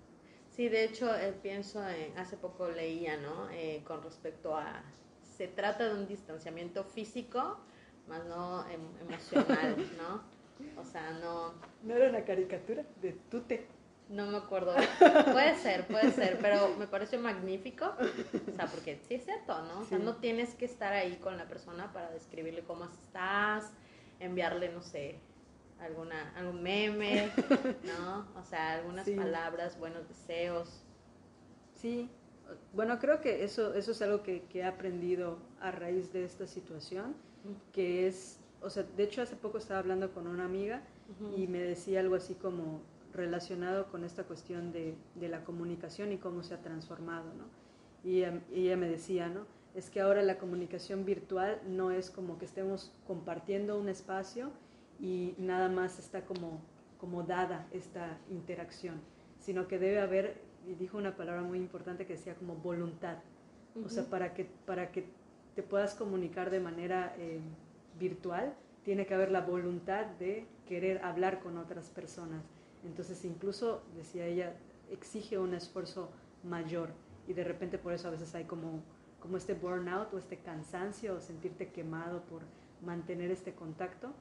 Sí, 0.50 0.68
de 0.68 0.84
hecho, 0.84 1.14
eh, 1.16 1.32
pienso, 1.42 1.86
en, 1.88 2.16
hace 2.18 2.36
poco 2.36 2.68
leía, 2.68 3.16
¿no? 3.16 3.48
Eh, 3.50 3.82
con 3.86 4.02
respecto 4.02 4.54
a, 4.54 4.82
se 5.22 5.48
trata 5.48 5.88
de 5.88 5.94
un 5.94 6.06
distanciamiento 6.06 6.84
físico, 6.84 7.58
más 8.08 8.24
no 8.26 8.68
em, 8.68 8.80
emocional, 9.00 9.76
¿no? 9.98 10.80
O 10.80 10.84
sea, 10.84 11.10
no... 11.12 11.54
¿No 11.82 11.94
era 11.94 12.08
una 12.08 12.24
caricatura 12.24 12.84
de 13.00 13.12
Tute? 13.30 13.66
No 14.08 14.26
me 14.26 14.36
acuerdo. 14.36 14.74
Puede 15.32 15.56
ser, 15.56 15.86
puede 15.86 16.10
ser, 16.10 16.38
pero 16.40 16.76
me 16.76 16.86
pareció 16.86 17.18
magnífico. 17.18 17.86
O 17.86 18.56
sea, 18.56 18.66
porque 18.66 19.00
sí 19.08 19.14
es 19.14 19.24
cierto, 19.24 19.62
¿no? 19.62 19.80
O 19.80 19.84
sea, 19.84 19.98
sí. 19.98 20.04
no 20.04 20.16
tienes 20.16 20.54
que 20.54 20.66
estar 20.66 20.92
ahí 20.92 21.16
con 21.16 21.38
la 21.38 21.48
persona 21.48 21.92
para 21.92 22.10
describirle 22.10 22.62
cómo 22.62 22.84
estás, 22.84 23.72
enviarle, 24.20 24.70
no 24.70 24.82
sé, 24.82 25.18
alguna, 25.80 26.32
algún 26.36 26.62
meme, 26.62 27.30
¿no? 27.84 28.26
O 28.38 28.44
sea, 28.44 28.74
algunas 28.74 29.06
sí. 29.06 29.14
palabras, 29.14 29.78
buenos 29.78 30.06
deseos. 30.06 30.84
Sí, 31.74 32.10
bueno, 32.72 32.98
creo 32.98 33.20
que 33.20 33.44
eso, 33.44 33.74
eso 33.74 33.92
es 33.92 34.02
algo 34.02 34.22
que, 34.22 34.44
que 34.44 34.60
he 34.60 34.64
aprendido 34.64 35.38
a 35.60 35.70
raíz 35.70 36.12
de 36.12 36.24
esta 36.24 36.46
situación, 36.46 37.14
que 37.72 38.06
es, 38.06 38.38
o 38.60 38.70
sea, 38.70 38.82
de 38.82 39.02
hecho 39.02 39.22
hace 39.22 39.36
poco 39.36 39.58
estaba 39.58 39.80
hablando 39.80 40.12
con 40.12 40.26
una 40.26 40.44
amiga 40.44 40.82
uh 41.20 41.24
-huh. 41.24 41.38
y 41.38 41.46
me 41.46 41.58
decía 41.58 42.00
algo 42.00 42.14
así 42.14 42.34
como 42.34 42.80
relacionado 43.12 43.86
con 43.90 44.04
esta 44.04 44.24
cuestión 44.24 44.72
de, 44.72 44.94
de 45.14 45.28
la 45.28 45.44
comunicación 45.44 46.12
y 46.12 46.18
cómo 46.18 46.42
se 46.42 46.54
ha 46.54 46.62
transformado, 46.62 47.26
¿no? 47.34 47.44
Y 48.04 48.18
ella, 48.18 48.40
y 48.52 48.66
ella 48.66 48.76
me 48.76 48.88
decía, 48.88 49.28
¿no? 49.28 49.46
Es 49.74 49.90
que 49.90 50.00
ahora 50.00 50.22
la 50.22 50.38
comunicación 50.38 51.04
virtual 51.04 51.60
no 51.66 51.90
es 51.90 52.10
como 52.10 52.38
que 52.38 52.44
estemos 52.44 52.92
compartiendo 53.06 53.78
un 53.78 53.88
espacio 53.88 54.50
y 55.00 55.34
nada 55.38 55.68
más 55.68 55.98
está 55.98 56.24
como, 56.24 56.60
como 56.98 57.22
dada 57.22 57.66
esta 57.72 58.18
interacción, 58.30 59.00
sino 59.38 59.68
que 59.68 59.78
debe 59.78 60.00
haber, 60.00 60.40
y 60.66 60.74
dijo 60.74 60.98
una 60.98 61.16
palabra 61.16 61.42
muy 61.42 61.58
importante 61.58 62.06
que 62.06 62.14
decía 62.14 62.34
como 62.34 62.54
voluntad, 62.56 63.18
uh 63.74 63.80
-huh. 63.80 63.86
o 63.86 63.88
sea, 63.88 64.04
para 64.04 64.34
que, 64.34 64.44
para 64.66 64.90
que 64.92 65.06
te 65.54 65.62
puedas 65.62 65.94
comunicar 65.94 66.50
de 66.50 66.60
manera 66.60 67.14
eh, 67.18 67.40
virtual, 67.98 68.54
tiene 68.84 69.06
que 69.06 69.14
haber 69.14 69.30
la 69.30 69.42
voluntad 69.42 70.06
de 70.18 70.46
querer 70.66 71.04
hablar 71.04 71.40
con 71.40 71.58
otras 71.58 71.90
personas. 71.90 72.42
Entonces, 72.84 73.24
incluso, 73.24 73.82
decía 73.94 74.26
ella, 74.26 74.54
exige 74.90 75.38
un 75.38 75.54
esfuerzo 75.54 76.10
mayor 76.42 76.90
y 77.28 77.32
de 77.34 77.44
repente 77.44 77.78
por 77.78 77.92
eso 77.92 78.08
a 78.08 78.10
veces 78.10 78.34
hay 78.34 78.44
como, 78.44 78.82
como 79.20 79.36
este 79.36 79.54
burnout 79.54 80.12
o 80.12 80.18
este 80.18 80.38
cansancio 80.38 81.14
o 81.16 81.20
sentirte 81.20 81.70
quemado 81.70 82.22
por 82.24 82.42
mantener 82.84 83.30
este 83.30 83.54
contacto, 83.54 84.12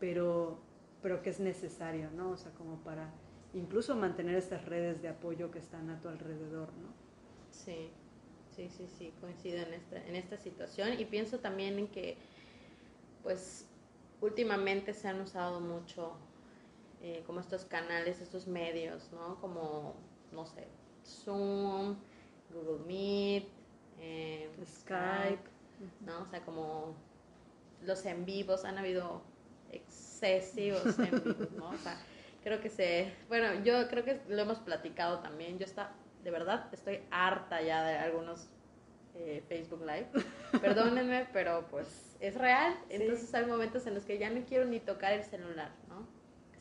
pero, 0.00 0.58
pero 1.02 1.22
que 1.22 1.30
es 1.30 1.38
necesario, 1.38 2.10
¿no? 2.16 2.30
O 2.30 2.36
sea, 2.36 2.52
como 2.52 2.76
para 2.78 3.12
incluso 3.54 3.94
mantener 3.94 4.34
estas 4.34 4.64
redes 4.64 5.00
de 5.00 5.08
apoyo 5.08 5.50
que 5.50 5.58
están 5.58 5.90
a 5.90 6.00
tu 6.00 6.08
alrededor, 6.08 6.68
¿no? 6.82 6.88
Sí, 7.50 7.90
sí, 8.58 8.68
sí, 8.76 8.88
sí, 8.98 9.12
coincido 9.20 9.58
en 9.58 9.74
esta, 9.74 10.04
en 10.04 10.16
esta 10.16 10.36
situación 10.36 10.98
y 10.98 11.04
pienso 11.04 11.38
también 11.38 11.78
en 11.78 11.86
que, 11.86 12.16
pues, 13.22 13.68
últimamente 14.20 14.92
se 14.94 15.06
han 15.06 15.20
usado 15.20 15.60
mucho 15.60 16.16
eh, 17.00 17.22
como 17.24 17.38
estos 17.38 17.64
canales, 17.64 18.20
estos 18.20 18.48
medios, 18.48 19.12
¿no? 19.12 19.40
Como, 19.40 19.94
no 20.32 20.44
sé, 20.44 20.66
Zoom, 21.06 21.96
Google 22.52 22.84
Meet, 22.84 23.46
eh, 24.00 24.50
Skype, 24.66 25.48
¿no? 26.04 26.22
O 26.22 26.26
sea, 26.26 26.44
como 26.44 26.96
los 27.82 28.04
en 28.06 28.24
vivos, 28.24 28.64
han 28.64 28.76
habido 28.76 29.22
excesivos 29.70 30.98
en 30.98 31.22
vivos, 31.22 31.52
¿no? 31.52 31.68
O 31.68 31.76
sea, 31.76 31.96
creo 32.42 32.60
que 32.60 32.70
se, 32.70 33.14
bueno, 33.28 33.62
yo 33.62 33.86
creo 33.88 34.04
que 34.04 34.20
lo 34.28 34.42
hemos 34.42 34.58
platicado 34.58 35.20
también, 35.20 35.60
yo 35.60 35.64
está, 35.64 35.92
de 36.28 36.32
verdad, 36.32 36.68
estoy 36.72 37.00
harta 37.10 37.62
ya 37.62 37.82
de 37.82 37.96
algunos 37.96 38.50
eh, 39.14 39.42
Facebook 39.48 39.80
Live, 39.80 40.10
perdónenme, 40.60 41.26
pero 41.32 41.66
pues 41.70 42.18
es 42.20 42.34
real, 42.34 42.74
entonces 42.90 43.34
hay 43.34 43.46
momentos 43.46 43.86
en 43.86 43.94
los 43.94 44.04
que 44.04 44.18
ya 44.18 44.28
no 44.28 44.44
quiero 44.44 44.66
ni 44.66 44.78
tocar 44.78 45.14
el 45.14 45.24
celular, 45.24 45.70
¿no? 45.88 46.06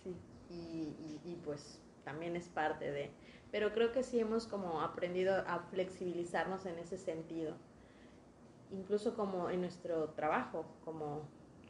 Sí. 0.04 0.16
y, 0.50 1.20
y 1.26 1.36
pues 1.44 1.82
también 2.06 2.38
es 2.38 2.48
parte 2.48 2.90
de, 2.90 3.12
pero 3.52 3.74
creo 3.74 3.92
que 3.92 4.04
sí 4.04 4.22
hemos 4.22 4.48
como 4.48 4.82
aprendido 4.82 5.36
a 5.46 5.60
flexibilizarnos 5.70 6.66
en 6.66 6.80
ese 6.80 6.98
sentido, 6.98 7.54
incluso 8.72 9.18
como 9.18 9.50
en 9.50 9.60
nuestro 9.60 10.12
trabajo, 10.12 10.66
como, 10.86 11.28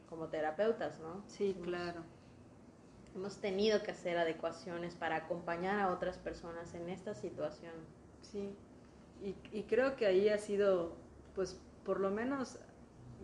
como 0.08 0.28
terapeutas, 0.28 1.00
¿no? 1.00 1.24
Sí, 1.26 1.56
claro. 1.64 2.04
Hemos 3.14 3.38
tenido 3.38 3.82
que 3.82 3.90
hacer 3.90 4.18
adecuaciones 4.18 4.94
para 4.94 5.16
acompañar 5.16 5.80
a 5.80 5.92
otras 5.92 6.18
personas 6.18 6.74
en 6.74 6.88
esta 6.88 7.14
situación. 7.14 7.72
Sí, 8.22 8.54
y, 9.22 9.34
y 9.52 9.64
creo 9.64 9.96
que 9.96 10.06
ahí 10.06 10.28
ha 10.28 10.38
sido, 10.38 10.96
pues 11.34 11.60
por 11.84 12.00
lo 12.00 12.10
menos 12.10 12.58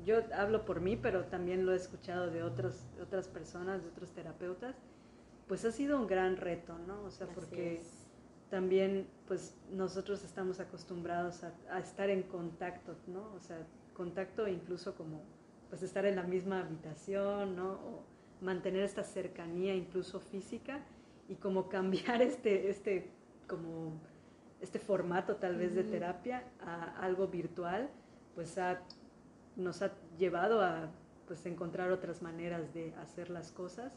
yo 0.05 0.23
hablo 0.35 0.65
por 0.65 0.81
mí, 0.81 0.97
pero 0.97 1.25
también 1.27 1.67
lo 1.67 1.73
he 1.73 1.77
escuchado 1.77 2.31
de 2.31 2.43
otras, 2.43 2.89
otras 3.01 3.29
personas, 3.29 3.83
de 3.83 3.89
otros 3.89 4.11
terapeutas, 4.11 4.75
pues 5.47 5.65
ha 5.65 5.73
sido 5.73 5.99
un 5.99 6.07
gran 6.07 6.37
reto, 6.37 6.77
¿no? 6.87 7.03
O 7.05 7.11
sea, 7.11 7.27
porque 7.29 7.83
también 8.51 9.07
pues 9.27 9.55
nosotros 9.71 10.25
estamos 10.25 10.61
acostumbrados 10.61 11.43
a, 11.71 11.79
estar 11.79 12.11
en 12.11 12.23
contacto, 12.23 12.97
¿no? 13.07 13.33
O 13.35 13.41
sea, 13.41 13.59
contacto 13.95 14.49
incluso 14.49 14.95
como 14.95 15.23
pues 15.69 15.83
estar 15.83 16.05
en 16.07 16.17
la 16.17 16.23
misma 16.23 16.61
habitación, 16.61 17.57
¿no? 17.57 17.73
O 17.73 18.05
mantener 18.45 18.83
esta 18.83 19.03
cercanía 19.03 19.75
incluso 19.75 20.21
física 20.21 20.81
y 21.29 21.35
como 21.37 21.69
cambiar 21.69 22.23
este, 22.23 22.71
este, 22.71 23.11
como 23.49 23.93
este 24.61 24.79
formato 24.79 25.37
tal 25.37 25.57
vez 25.57 25.75
de 25.75 25.85
terapia 25.85 26.45
a 26.61 26.99
algo 27.01 27.27
virtual, 27.29 27.91
pues 28.35 28.57
nos 29.57 29.83
ha 29.83 29.93
llevado 30.19 30.61
a 30.61 30.91
pues 31.27 31.45
encontrar 31.47 31.91
otras 31.91 32.23
maneras 32.23 32.73
de 32.75 32.93
hacer 32.95 33.31
las 33.31 33.51
cosas 33.51 33.93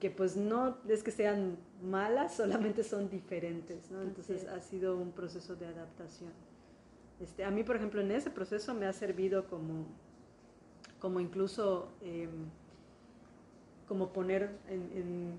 que 0.00 0.10
pues 0.10 0.36
no 0.36 0.78
es 0.88 1.02
que 1.02 1.10
sean 1.10 1.58
malas, 1.82 2.34
solamente 2.36 2.84
son 2.84 3.08
diferentes, 3.08 3.90
¿no? 3.90 4.02
Entonces 4.02 4.46
ha 4.46 4.60
sido 4.60 4.96
un 4.96 5.12
proceso 5.12 5.56
de 5.56 5.66
adaptación. 5.66 6.32
Este, 7.20 7.44
a 7.44 7.50
mí, 7.50 7.64
por 7.64 7.76
ejemplo, 7.76 8.00
en 8.00 8.12
ese 8.12 8.30
proceso 8.30 8.74
me 8.74 8.86
ha 8.86 8.92
servido 8.92 9.48
como, 9.48 9.86
como 11.00 11.18
incluso 11.18 11.90
em, 12.00 12.48
como 13.88 14.12
poner 14.12 14.50
en, 14.68 15.38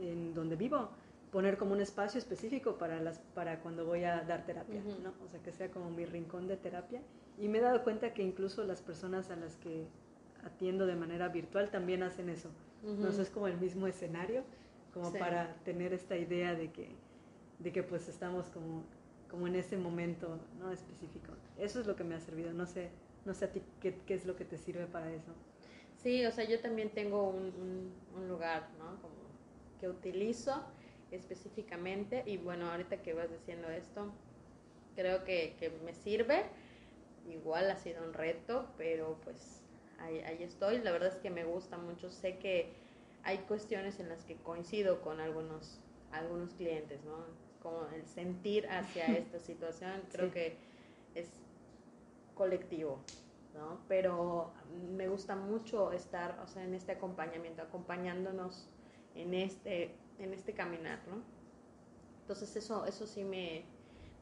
en, 0.00 0.34
donde 0.34 0.56
vivo, 0.56 0.90
poner 1.30 1.56
como 1.56 1.72
un 1.72 1.80
espacio 1.80 2.18
específico 2.18 2.76
para, 2.76 3.00
las, 3.00 3.18
para 3.34 3.60
cuando 3.60 3.84
voy 3.84 4.04
a 4.04 4.22
dar 4.22 4.44
terapia, 4.44 4.82
¿no? 5.02 5.12
O 5.24 5.28
sea, 5.28 5.40
que 5.40 5.52
sea 5.52 5.70
como 5.70 5.90
mi 5.90 6.04
rincón 6.04 6.48
de 6.48 6.56
terapia. 6.56 7.00
Y 7.38 7.48
me 7.48 7.58
he 7.58 7.60
dado 7.60 7.82
cuenta 7.82 8.12
que 8.12 8.22
incluso 8.22 8.64
las 8.64 8.82
personas 8.82 9.30
a 9.30 9.36
las 9.36 9.56
que 9.56 9.86
atiendo 10.44 10.86
de 10.86 10.96
manera 10.96 11.28
virtual 11.28 11.70
también 11.70 12.02
hacen 12.02 12.28
eso 12.28 12.50
no 12.84 13.08
es 13.08 13.30
como 13.30 13.48
el 13.48 13.58
mismo 13.58 13.86
escenario, 13.86 14.44
como 14.92 15.12
para 15.12 15.54
tener 15.64 15.92
esta 15.92 16.16
idea 16.16 16.54
de 16.54 16.70
que, 16.70 16.90
de 17.58 17.72
que 17.72 17.82
pues 17.82 18.08
estamos 18.08 18.46
como, 18.50 18.84
como 19.30 19.46
en 19.46 19.56
ese 19.56 19.76
momento 19.76 20.38
¿no? 20.58 20.70
específico. 20.70 21.32
Eso 21.58 21.80
es 21.80 21.86
lo 21.86 21.96
que 21.96 22.04
me 22.04 22.14
ha 22.14 22.20
servido, 22.20 22.52
no 22.52 22.66
sé, 22.66 22.90
no 23.24 23.34
sé 23.34 23.46
a 23.46 23.52
ti 23.52 23.62
qué, 23.80 23.98
qué 24.06 24.14
es 24.14 24.26
lo 24.26 24.36
que 24.36 24.44
te 24.44 24.58
sirve 24.58 24.86
para 24.86 25.12
eso. 25.12 25.32
Sí, 26.04 26.26
o 26.26 26.30
sea, 26.30 26.44
yo 26.44 26.60
también 26.60 26.90
tengo 26.90 27.30
un, 27.30 27.90
un, 28.14 28.28
lugar, 28.28 28.68
¿no? 28.78 29.00
Como 29.00 29.14
que 29.80 29.88
utilizo 29.88 30.62
específicamente 31.10 32.22
y 32.26 32.36
bueno, 32.36 32.70
ahorita 32.70 32.98
que 33.02 33.14
vas 33.14 33.30
diciendo 33.30 33.70
esto, 33.70 34.12
creo 34.94 35.24
que, 35.24 35.56
que 35.58 35.70
me 35.70 35.94
sirve. 35.94 36.44
Igual 37.26 37.70
ha 37.70 37.76
sido 37.76 38.04
un 38.04 38.12
reto, 38.12 38.68
pero 38.76 39.18
pues 39.24 39.62
ahí, 39.98 40.42
estoy. 40.42 40.78
La 40.80 40.92
verdad 40.92 41.08
es 41.08 41.18
que 41.20 41.30
me 41.30 41.44
gusta 41.44 41.78
mucho. 41.78 42.10
Sé 42.10 42.36
que 42.36 42.74
hay 43.22 43.38
cuestiones 43.38 43.98
en 43.98 44.10
las 44.10 44.24
que 44.24 44.36
coincido 44.36 45.00
con 45.00 45.20
algunos, 45.20 45.80
algunos 46.12 46.52
clientes, 46.52 47.02
¿no? 47.04 47.24
Como 47.62 47.88
el 47.94 48.04
sentir 48.04 48.68
hacia 48.68 49.06
esta 49.16 49.40
situación, 49.40 50.02
creo 50.12 50.30
que 50.30 50.58
es 51.14 51.30
colectivo, 52.34 52.98
¿no? 53.54 53.80
Pero 53.88 54.52
me 54.96 55.08
gusta 55.08 55.36
mucho 55.36 55.92
estar, 55.92 56.38
o 56.44 56.46
sea, 56.46 56.64
en 56.64 56.74
este 56.74 56.92
acompañamiento, 56.92 57.62
acompañándonos 57.62 58.68
en 59.14 59.32
este, 59.34 59.96
en 60.18 60.34
este 60.34 60.52
caminar, 60.52 61.00
¿no? 61.08 61.22
Entonces 62.22 62.56
eso, 62.56 62.84
eso 62.86 63.06
sí 63.06 63.24
me, 63.24 63.64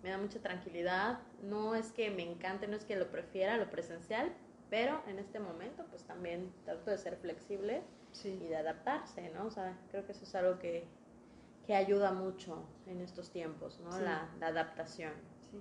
me 0.03 0.11
da 0.11 0.19
mucha 0.19 0.41
tranquilidad. 0.41 1.21
No 1.43 1.75
es 1.75 1.93
que 1.93 2.11
me 2.11 2.23
encante, 2.23 2.67
no 2.69 2.77
es 2.77 2.85
que 2.85 2.97
lo 2.97 3.11
prefiera, 3.11 3.57
lo 3.57 3.71
presencial, 3.71 4.33
pero 4.71 5.03
en 5.07 5.19
este 5.19 5.39
momento, 5.39 5.85
pues 5.91 6.05
también 6.05 6.53
trato 6.65 6.91
de 6.91 6.99
ser 6.99 7.17
flexible 7.17 7.83
y 8.25 8.47
de 8.49 8.57
adaptarse, 8.57 9.31
¿no? 9.31 9.47
O 9.47 9.51
sea, 9.51 9.79
creo 9.91 10.05
que 10.05 10.13
eso 10.13 10.25
es 10.25 10.35
algo 10.35 10.59
que, 10.59 10.87
que 11.67 11.75
ayuda 11.75 12.13
mucho 12.13 12.65
en 12.87 13.01
estos 13.01 13.31
tiempos, 13.31 13.81
¿no? 13.81 13.99
La, 14.01 14.31
adaptación. 14.41 15.13
Sí. 15.51 15.59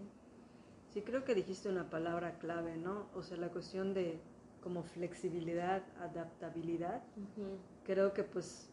Sí, 0.93 1.01
creo 1.01 1.23
que 1.23 1.35
dijiste 1.35 1.69
una 1.69 1.89
palabra 1.89 2.37
clave, 2.39 2.77
¿no? 2.77 3.07
O 3.15 3.23
sea, 3.23 3.37
la 3.37 3.49
cuestión 3.49 3.93
de 3.93 4.19
como 4.61 4.83
flexibilidad, 4.83 5.83
adaptabilidad. 5.99 7.01
Creo 7.83 8.13
que 8.13 8.23
pues 8.23 8.69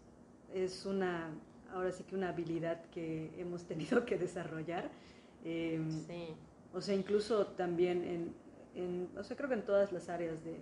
es 0.53 0.85
una, 0.87 1.31
ahora 1.73 1.91
sí 1.93 2.05
que 2.05 2.15
una 2.15 2.29
habilidad 2.29 2.85
que 2.91 3.33
hemos 3.39 3.65
tenido 3.65 4.05
que 4.05 4.19
desarrollar. 4.19 4.91
Em, 5.45 5.91
sí. 6.07 6.35
O 6.75 6.81
sea, 6.81 6.95
incluso 6.95 7.47
también 7.47 8.05
en, 8.05 8.35
en, 8.75 9.09
o 9.17 9.25
sea, 9.25 9.37
creo 9.37 9.49
que 9.49 9.55
en 9.55 9.65
todas 9.65 9.93
las 9.93 10.09
áreas 10.09 10.37
de, 10.45 10.61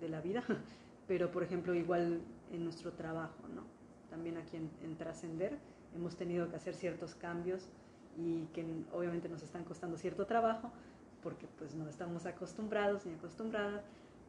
de, 0.00 0.08
la 0.08 0.20
vida, 0.20 0.44
pero 1.08 1.30
por 1.30 1.42
ejemplo 1.42 1.74
igual 1.74 2.20
en 2.52 2.64
nuestro 2.64 2.92
trabajo, 2.92 3.48
¿no? 3.54 3.64
También 4.10 4.36
aquí 4.36 4.56
en, 4.56 4.96
Trascender 4.96 5.58
hemos 5.94 6.16
tenido 6.16 6.48
que 6.48 6.56
hacer 6.56 6.74
ciertos 6.74 7.14
cambios 7.14 7.68
y 8.16 8.46
que 8.52 8.64
obviamente 8.92 9.28
nos 9.28 9.42
están 9.42 9.64
costando 9.64 9.96
cierto 9.96 10.26
trabajo 10.26 10.70
porque 11.22 11.46
pues 11.58 11.74
no 11.74 11.88
estamos 11.88 12.26
acostumbrados 12.26 13.06
ni 13.06 13.14
acostumbradas, 13.14 13.84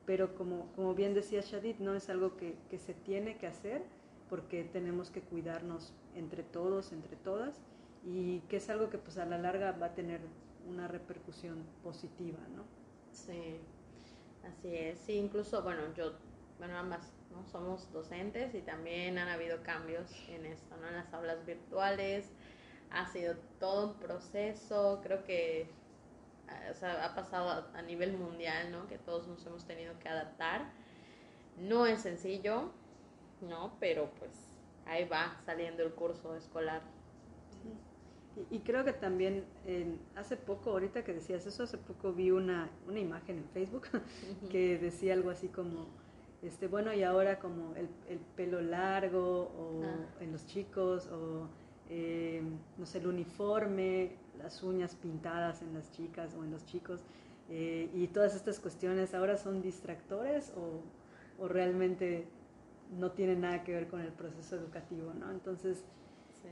pero 0.05 0.35
como, 0.35 0.71
como 0.75 0.95
bien 0.95 1.13
decía 1.13 1.41
Shadid, 1.41 1.77
no 1.79 1.93
es 1.93 2.09
algo 2.09 2.37
que, 2.37 2.55
que 2.69 2.77
se 2.77 2.93
tiene 2.93 3.37
que 3.37 3.47
hacer 3.47 3.83
porque 4.29 4.63
tenemos 4.63 5.11
que 5.11 5.21
cuidarnos 5.21 5.93
entre 6.15 6.43
todos, 6.43 6.91
entre 6.91 7.15
todas, 7.15 7.61
y 8.03 8.39
que 8.41 8.57
es 8.57 8.69
algo 8.69 8.89
que 8.89 8.97
pues 8.97 9.17
a 9.17 9.25
la 9.25 9.37
larga 9.37 9.71
va 9.73 9.87
a 9.87 9.93
tener 9.93 10.21
una 10.67 10.87
repercusión 10.87 11.63
positiva, 11.83 12.39
¿no? 12.55 12.63
Sí, 13.11 13.59
así 14.43 14.75
es. 14.75 14.99
Sí, 14.99 15.13
incluso, 15.13 15.63
bueno, 15.63 15.81
yo, 15.95 16.13
bueno, 16.57 16.77
ambas, 16.77 17.13
¿no? 17.31 17.45
Somos 17.47 17.91
docentes 17.91 18.53
y 18.55 18.61
también 18.61 19.17
han 19.17 19.29
habido 19.29 19.61
cambios 19.63 20.11
en 20.29 20.45
esto, 20.45 20.75
¿no? 20.77 20.87
En 20.87 20.95
las 20.95 21.13
aulas 21.13 21.45
virtuales. 21.45 22.31
Ha 22.91 23.05
sido 23.07 23.35
todo 23.59 23.87
un 23.87 23.93
proceso, 23.95 25.01
creo 25.03 25.23
que 25.23 25.69
o 26.69 26.73
sea, 26.73 27.05
ha 27.05 27.15
pasado 27.15 27.65
a, 27.73 27.81
nivel 27.81 28.17
mundial, 28.17 28.71
¿no? 28.71 28.87
Que 28.87 28.97
todos 28.97 29.27
nos 29.27 29.45
hemos 29.45 29.65
tenido 29.65 29.97
que 29.99 30.09
adaptar. 30.09 30.71
No 31.57 31.85
es 31.85 32.01
sencillo, 32.01 32.71
¿no? 33.41 33.75
Pero 33.79 34.09
pues 34.19 34.31
ahí 34.85 35.07
va 35.07 35.37
saliendo 35.45 35.83
el 35.83 35.93
curso 35.93 36.35
escolar. 36.35 36.81
Y, 38.51 38.59
creo 38.59 38.83
que 38.83 38.91
también 38.91 39.45
hace 40.15 40.35
poco, 40.35 40.71
ahorita 40.71 41.05
que 41.05 41.13
decías 41.13 41.45
eso, 41.45 41.63
hace 41.63 41.77
poco 41.77 42.11
vi 42.11 42.31
una, 42.31 42.69
una 42.85 42.99
imagen 42.99 43.37
en 43.37 43.49
Facebook 43.51 43.87
que 44.51 44.77
decía 44.77 45.13
algo 45.13 45.29
así 45.29 45.47
como, 45.47 45.87
este, 46.41 46.67
bueno, 46.67 46.93
y 46.93 47.03
ahora 47.03 47.39
como 47.39 47.73
el, 47.75 47.87
el 48.09 48.19
pelo 48.35 48.61
largo 48.61 49.53
o 49.57 49.83
ah. 49.85 50.21
en 50.21 50.33
los 50.33 50.45
chicos 50.47 51.07
o 51.07 51.47
eh, 51.89 52.41
no 52.77 52.85
sé, 52.85 52.97
el 52.99 53.07
uniforme, 53.07 54.15
las 54.37 54.63
uñas 54.63 54.95
pintadas 54.95 55.61
en 55.61 55.73
las 55.73 55.91
chicas 55.91 56.33
o 56.35 56.43
en 56.43 56.51
los 56.51 56.65
chicos, 56.65 57.01
eh, 57.49 57.89
y 57.93 58.07
todas 58.07 58.35
estas 58.35 58.59
cuestiones 58.59 59.13
ahora 59.13 59.37
son 59.37 59.61
distractores 59.61 60.51
o, 60.57 60.81
o, 61.43 61.47
realmente 61.47 62.27
no 62.97 63.11
tienen 63.11 63.41
nada 63.41 63.63
que 63.63 63.71
ver 63.71 63.87
con 63.87 64.01
el 64.01 64.11
proceso 64.11 64.55
educativo, 64.55 65.13
¿no? 65.13 65.29
Entonces, 65.29 65.85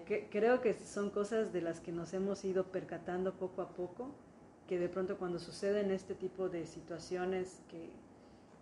que, 0.05 0.27
creo 0.29 0.61
que 0.61 0.73
son 0.73 1.09
cosas 1.09 1.51
de 1.51 1.61
las 1.61 1.79
que 1.79 1.91
nos 1.91 2.13
hemos 2.13 2.45
ido 2.45 2.65
percatando 2.65 3.33
poco 3.33 3.63
a 3.63 3.69
poco, 3.69 4.11
que 4.67 4.77
de 4.77 4.87
pronto 4.87 5.17
cuando 5.17 5.39
suceden 5.39 5.89
este 5.89 6.13
tipo 6.13 6.47
de 6.47 6.67
situaciones 6.67 7.61
que, 7.69 7.89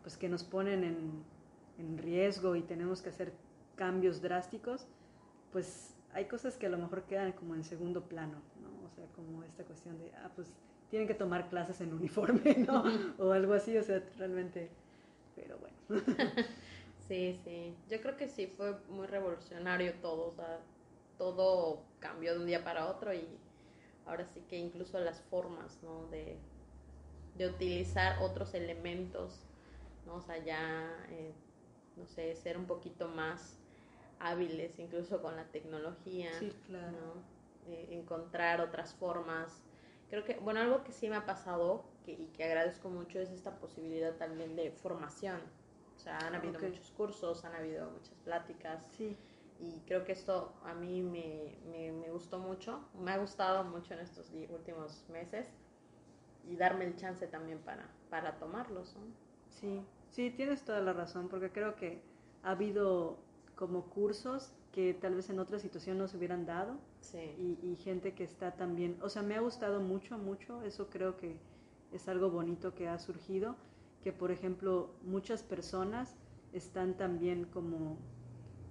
pues 0.01 0.17
que 0.17 0.29
nos 0.29 0.43
ponen 0.45 0.83
en, 0.85 1.23
en 1.77 1.97
riesgo 1.97 2.55
y 2.55 2.61
tenemos 2.61 3.01
que 3.01 3.09
hacer 3.09 3.33
cambios 3.75 4.21
drásticos, 4.21 4.87
pues 5.51 5.95
hay 6.13 6.25
cosas 6.25 6.57
que 6.57 6.65
a 6.65 6.69
lo 6.69 6.77
mejor 6.77 7.03
quedan 7.03 7.31
como 7.33 7.55
en 7.55 7.63
segundo 7.63 8.03
plano, 8.03 8.41
¿no? 8.61 8.85
O 8.85 8.89
sea, 8.89 9.05
como 9.15 9.43
esta 9.43 9.63
cuestión 9.63 9.97
de, 9.97 10.11
ah, 10.15 10.31
pues 10.35 10.47
tienen 10.89 11.07
que 11.07 11.13
tomar 11.13 11.49
clases 11.49 11.79
en 11.81 11.93
uniforme, 11.93 12.55
¿no? 12.67 12.83
o 13.17 13.31
algo 13.31 13.53
así, 13.53 13.77
o 13.77 13.83
sea, 13.83 14.03
realmente, 14.17 14.69
pero 15.35 15.57
bueno. 15.57 15.77
sí, 17.07 17.39
sí, 17.43 17.75
yo 17.89 18.01
creo 18.01 18.17
que 18.17 18.27
sí 18.27 18.47
fue 18.47 18.77
muy 18.89 19.07
revolucionario 19.07 19.93
todo, 20.01 20.27
o 20.27 20.33
sea, 20.33 20.59
todo 21.17 21.83
cambió 21.99 22.33
de 22.33 22.39
un 22.39 22.45
día 22.45 22.63
para 22.63 22.87
otro 22.87 23.13
y 23.13 23.27
ahora 24.05 24.25
sí 24.25 24.41
que 24.49 24.57
incluso 24.57 24.99
las 24.99 25.21
formas, 25.21 25.79
¿no? 25.83 26.07
De, 26.07 26.37
de 27.37 27.47
utilizar 27.47 28.21
otros 28.21 28.53
elementos, 28.53 29.45
¿no? 30.05 30.15
O 30.15 30.21
sea, 30.21 30.43
ya, 30.43 30.89
eh, 31.09 31.33
no 31.95 32.05
sé, 32.05 32.35
ser 32.35 32.57
un 32.57 32.65
poquito 32.65 33.07
más 33.07 33.60
hábiles 34.21 34.77
incluso 34.79 35.21
con 35.21 35.35
la 35.35 35.45
tecnología, 35.45 36.31
sí, 36.39 36.51
claro. 36.67 36.91
¿no? 36.91 37.71
Eh, 37.71 37.89
encontrar 37.91 38.61
otras 38.61 38.93
formas. 38.95 39.61
Creo 40.09 40.23
que, 40.25 40.35
bueno, 40.35 40.59
algo 40.59 40.83
que 40.83 40.91
sí 40.91 41.09
me 41.09 41.15
ha 41.15 41.25
pasado 41.25 41.85
que, 42.03 42.11
y 42.13 42.27
que 42.27 42.43
agradezco 42.43 42.89
mucho 42.89 43.19
es 43.19 43.29
esta 43.31 43.57
posibilidad 43.59 44.15
también 44.15 44.55
de 44.55 44.71
formación. 44.71 45.41
O 45.95 45.99
sea, 45.99 46.17
han 46.17 46.35
habido 46.35 46.59
muchos 46.59 46.91
cursos, 46.91 47.45
han 47.45 47.55
habido 47.55 47.89
muchas 47.91 48.17
pláticas. 48.23 48.83
Sí. 48.97 49.15
Y 49.59 49.79
creo 49.85 50.03
que 50.03 50.13
esto 50.13 50.53
a 50.65 50.73
mí 50.73 51.03
me, 51.03 51.59
me, 51.69 51.91
me 51.91 52.09
gustó 52.09 52.39
mucho, 52.39 52.89
me 52.99 53.11
ha 53.11 53.19
gustado 53.19 53.63
mucho 53.63 53.93
en 53.93 53.99
estos 53.99 54.31
últimos 54.49 55.07
meses 55.09 55.45
y 56.49 56.55
darme 56.55 56.85
el 56.85 56.95
chance 56.95 57.27
también 57.27 57.59
para, 57.59 57.87
para 58.09 58.37
tomarlos. 58.39 58.95
¿no? 58.95 59.03
Sí, 59.49 59.85
sí, 60.09 60.31
tienes 60.31 60.63
toda 60.63 60.81
la 60.81 60.93
razón, 60.93 61.29
porque 61.29 61.51
creo 61.51 61.75
que 61.75 62.01
ha 62.43 62.51
habido 62.51 63.19
como 63.61 63.83
cursos 63.91 64.51
que 64.71 64.95
tal 64.95 65.13
vez 65.13 65.29
en 65.29 65.37
otra 65.37 65.59
situación 65.59 65.99
no 65.99 66.07
se 66.07 66.17
hubieran 66.17 66.47
dado 66.47 66.79
sí. 66.99 67.19
y, 67.37 67.59
y, 67.61 67.75
gente 67.75 68.15
que 68.15 68.23
está 68.23 68.55
también, 68.55 68.97
o 69.03 69.09
sea, 69.09 69.21
me 69.21 69.35
ha 69.35 69.39
gustado 69.39 69.81
mucho, 69.81 70.17
mucho, 70.17 70.63
eso 70.63 70.89
creo 70.89 71.15
que 71.15 71.37
es 71.91 72.07
algo 72.07 72.31
bonito 72.31 72.73
que 72.73 72.87
ha 72.87 72.97
surgido, 72.97 73.55
que 74.03 74.11
por 74.11 74.31
ejemplo 74.31 74.95
muchas 75.03 75.43
personas 75.43 76.15
están 76.53 76.97
también 76.97 77.45
como 77.45 77.99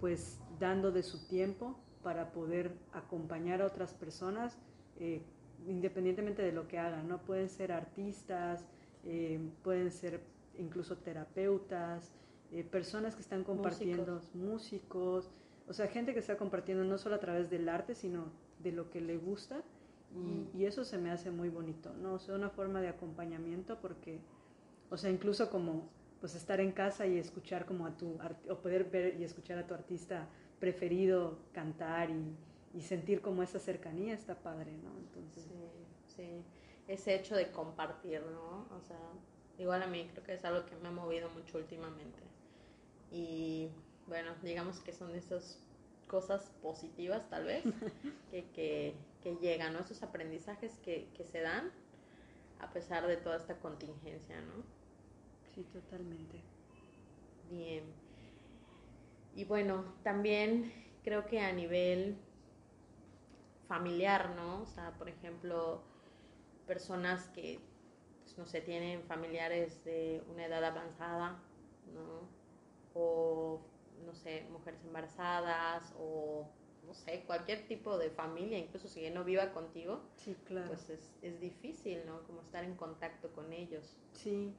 pues 0.00 0.40
dando 0.58 0.90
de 0.90 1.04
su 1.04 1.24
tiempo 1.28 1.78
para 2.02 2.32
poder 2.32 2.72
acompañar 2.92 3.62
a 3.62 3.66
otras 3.66 3.94
personas 3.94 4.58
eh, 4.98 5.22
independientemente 5.68 6.42
de 6.42 6.50
lo 6.50 6.66
que 6.66 6.80
hagan, 6.80 7.06
¿no? 7.06 7.18
Pueden 7.18 7.48
ser 7.48 7.70
artistas, 7.70 8.66
eh, 9.04 9.38
pueden 9.62 9.92
ser 9.92 10.20
incluso 10.58 10.96
terapeutas, 10.96 12.10
eh, 12.52 12.64
personas 12.64 13.14
que 13.14 13.22
están 13.22 13.44
compartiendo, 13.44 14.14
músicos. 14.14 14.34
músicos. 14.34 15.30
o 15.68 15.72
sea, 15.72 15.86
gente 15.88 16.12
que 16.12 16.20
está 16.20 16.36
compartiendo 16.36 16.84
no 16.84 16.98
solo 16.98 17.16
a 17.16 17.20
través 17.20 17.50
del 17.50 17.68
arte, 17.68 17.94
sino 17.94 18.32
de 18.58 18.72
lo 18.72 18.90
que 18.90 19.00
le 19.00 19.16
gusta. 19.16 19.62
Y, 20.12 20.58
y, 20.58 20.64
eso 20.66 20.84
se 20.84 20.98
me 20.98 21.12
hace 21.12 21.30
muy 21.30 21.50
bonito, 21.50 21.94
¿no? 21.94 22.14
O 22.14 22.18
sea, 22.18 22.34
una 22.34 22.50
forma 22.50 22.80
de 22.80 22.88
acompañamiento 22.88 23.78
porque, 23.80 24.18
o 24.90 24.96
sea, 24.96 25.08
incluso 25.08 25.50
como 25.50 25.88
pues 26.20 26.34
estar 26.34 26.58
en 26.58 26.72
casa 26.72 27.06
y 27.06 27.16
escuchar 27.16 27.64
como 27.64 27.86
a 27.86 27.96
tu, 27.96 28.18
o 28.48 28.56
poder 28.56 28.84
ver 28.90 29.20
y 29.20 29.22
escuchar 29.22 29.58
a 29.58 29.66
tu 29.68 29.72
artista 29.72 30.26
preferido 30.58 31.38
cantar 31.52 32.10
y, 32.10 32.36
y 32.74 32.82
sentir 32.82 33.20
como 33.20 33.44
esa 33.44 33.60
cercanía 33.60 34.14
está 34.14 34.34
padre, 34.34 34.72
¿no? 34.82 34.90
Entonces... 34.98 35.44
Sí, 35.44 36.14
sí, 36.16 36.44
ese 36.88 37.14
hecho 37.14 37.36
de 37.36 37.50
compartir, 37.52 38.20
¿no? 38.22 38.66
O 38.76 38.80
sea, 38.82 38.98
igual 39.58 39.82
a 39.82 39.86
mí 39.86 40.08
creo 40.12 40.24
que 40.24 40.34
es 40.34 40.44
algo 40.44 40.66
que 40.66 40.76
me 40.76 40.88
ha 40.88 40.92
movido 40.92 41.30
mucho 41.30 41.58
últimamente. 41.58 42.18
Y 43.10 43.68
bueno, 44.06 44.32
digamos 44.42 44.80
que 44.80 44.92
son 44.92 45.14
esas 45.14 45.58
cosas 46.06 46.50
positivas 46.62 47.28
tal 47.30 47.44
vez 47.44 47.64
que, 48.30 48.44
que, 48.50 48.94
que, 49.22 49.36
llegan, 49.36 49.72
¿no? 49.72 49.80
Esos 49.80 50.02
aprendizajes 50.02 50.78
que, 50.78 51.08
que 51.16 51.24
se 51.24 51.40
dan 51.40 51.70
a 52.60 52.70
pesar 52.72 53.06
de 53.06 53.16
toda 53.16 53.36
esta 53.36 53.58
contingencia, 53.58 54.40
¿no? 54.42 54.62
Sí, 55.54 55.62
totalmente. 55.72 56.40
Bien. 57.48 57.84
Y 59.34 59.44
bueno, 59.44 59.84
también 60.02 60.72
creo 61.02 61.26
que 61.26 61.40
a 61.40 61.52
nivel 61.52 62.16
familiar, 63.68 64.30
¿no? 64.34 64.62
O 64.62 64.66
sea, 64.66 64.92
por 64.98 65.08
ejemplo, 65.08 65.80
personas 66.66 67.28
que, 67.28 67.60
pues, 68.24 68.36
no 68.36 68.46
sé, 68.46 68.60
tienen 68.60 69.02
familiares 69.04 69.84
de 69.84 70.22
una 70.28 70.46
edad 70.46 70.64
avanzada, 70.64 71.38
¿no? 71.94 72.39
O, 72.94 73.60
no 74.04 74.14
sé, 74.14 74.46
mujeres 74.50 74.84
embarazadas 74.84 75.94
o, 75.98 76.48
no 76.86 76.94
sé, 76.94 77.22
cualquier 77.26 77.66
tipo 77.68 77.98
de 77.98 78.10
familia, 78.10 78.58
incluso 78.58 78.88
si 78.88 79.08
no 79.10 79.24
viva 79.24 79.52
contigo, 79.52 80.00
sí, 80.16 80.36
claro. 80.44 80.68
pues 80.68 80.90
es, 80.90 81.12
es 81.22 81.40
difícil, 81.40 82.00
¿no? 82.06 82.22
Como 82.24 82.40
estar 82.40 82.64
en 82.64 82.74
contacto 82.74 83.30
con 83.32 83.52
ellos. 83.52 83.96
Sí, 84.12 84.52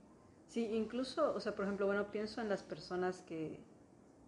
sí, 0.48 0.66
incluso, 0.74 1.34
o 1.34 1.40
sea, 1.40 1.56
por 1.56 1.66
ejemplo, 1.66 1.86
bueno, 1.86 2.12
pienso 2.12 2.42
en 2.42 2.50
las 2.50 2.64
personas 2.64 3.22
que, 3.22 3.60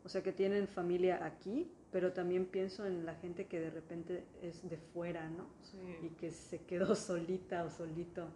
o 0.04 0.10
sea, 0.10 0.22
que 0.22 0.34
tienen 0.34 0.68
familia 0.68 1.26
aquí, 1.26 1.72
pero 1.92 2.12
también 2.12 2.46
pienso 2.48 2.86
en 2.86 3.06
la 3.06 3.16
gente 3.16 3.46
que 3.46 3.60
de 3.60 3.70
repente 3.70 4.26
es 4.42 4.68
de 4.68 4.78
fuera, 4.78 5.30
¿no? 5.30 5.48
Sí. 5.62 5.78
Y 6.02 6.10
que 6.10 6.32
se 6.32 6.66
quedó 6.66 6.96
solita 6.96 7.64
o 7.64 7.70
solito, 7.70 8.28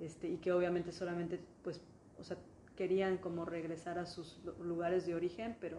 este, 0.00 0.28
y 0.28 0.38
que 0.38 0.52
obviamente 0.52 0.90
solamente, 0.90 1.38
pues, 1.62 1.80
o 2.18 2.24
sea, 2.24 2.38
querían 2.76 3.18
como 3.18 3.44
regresar 3.44 3.98
a 3.98 4.06
sus 4.06 4.40
lugares 4.60 5.06
de 5.06 5.14
origen, 5.14 5.56
pero 5.60 5.78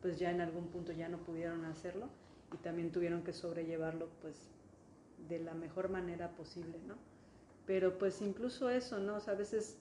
pues 0.00 0.18
ya 0.18 0.30
en 0.30 0.40
algún 0.40 0.68
punto 0.68 0.92
ya 0.92 1.08
no 1.08 1.18
pudieron 1.18 1.64
hacerlo 1.64 2.08
y 2.52 2.56
también 2.58 2.90
tuvieron 2.90 3.22
que 3.22 3.32
sobrellevarlo 3.32 4.08
pues 4.20 4.50
de 5.28 5.38
la 5.38 5.54
mejor 5.54 5.88
manera 5.88 6.30
posible, 6.32 6.78
¿no? 6.86 6.96
Pero 7.66 7.98
pues 7.98 8.20
incluso 8.20 8.68
eso, 8.70 8.98
¿no? 8.98 9.16
O 9.16 9.20
sea, 9.20 9.34
a 9.34 9.36
veces 9.36 9.78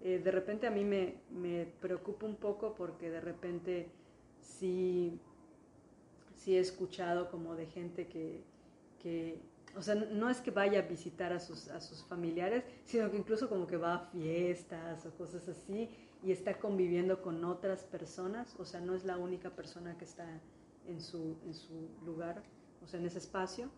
eh, 0.00 0.20
de 0.22 0.30
repente 0.30 0.66
a 0.66 0.70
mí 0.70 0.84
me, 0.84 1.16
me, 1.30 1.66
preocupa 1.80 2.26
un 2.26 2.36
poco 2.36 2.74
porque 2.74 3.10
de 3.10 3.20
repente 3.20 3.88
sí, 4.40 5.18
sí 6.36 6.56
he 6.56 6.60
escuchado 6.60 7.30
como 7.30 7.56
de 7.56 7.66
gente 7.66 8.06
que, 8.06 8.42
que 9.00 9.40
o 9.76 9.82
sea, 9.82 9.94
no 9.94 10.30
es 10.30 10.40
que 10.40 10.50
vaya 10.50 10.80
a 10.80 10.82
visitar 10.82 11.32
a 11.32 11.40
sus, 11.40 11.68
a 11.68 11.80
sus 11.80 12.04
familiares, 12.04 12.64
sino 12.84 13.10
que 13.10 13.16
incluso 13.16 13.48
como 13.48 13.66
que 13.66 13.76
va 13.76 13.94
a 13.94 13.98
fiestas 14.10 15.04
o 15.06 15.10
cosas 15.16 15.48
así 15.48 15.90
y 16.22 16.32
está 16.32 16.58
conviviendo 16.58 17.20
con 17.20 17.44
otras 17.44 17.84
personas, 17.84 18.54
o 18.58 18.64
sea, 18.64 18.80
no 18.80 18.94
es 18.94 19.04
la 19.04 19.18
única 19.18 19.50
persona 19.50 19.98
que 19.98 20.04
está 20.04 20.26
en 20.86 21.00
su, 21.00 21.36
en 21.44 21.54
su 21.54 21.90
lugar, 22.04 22.42
o 22.82 22.86
sea, 22.86 22.98
en 22.98 23.06
ese 23.06 23.18
espacio, 23.18 23.70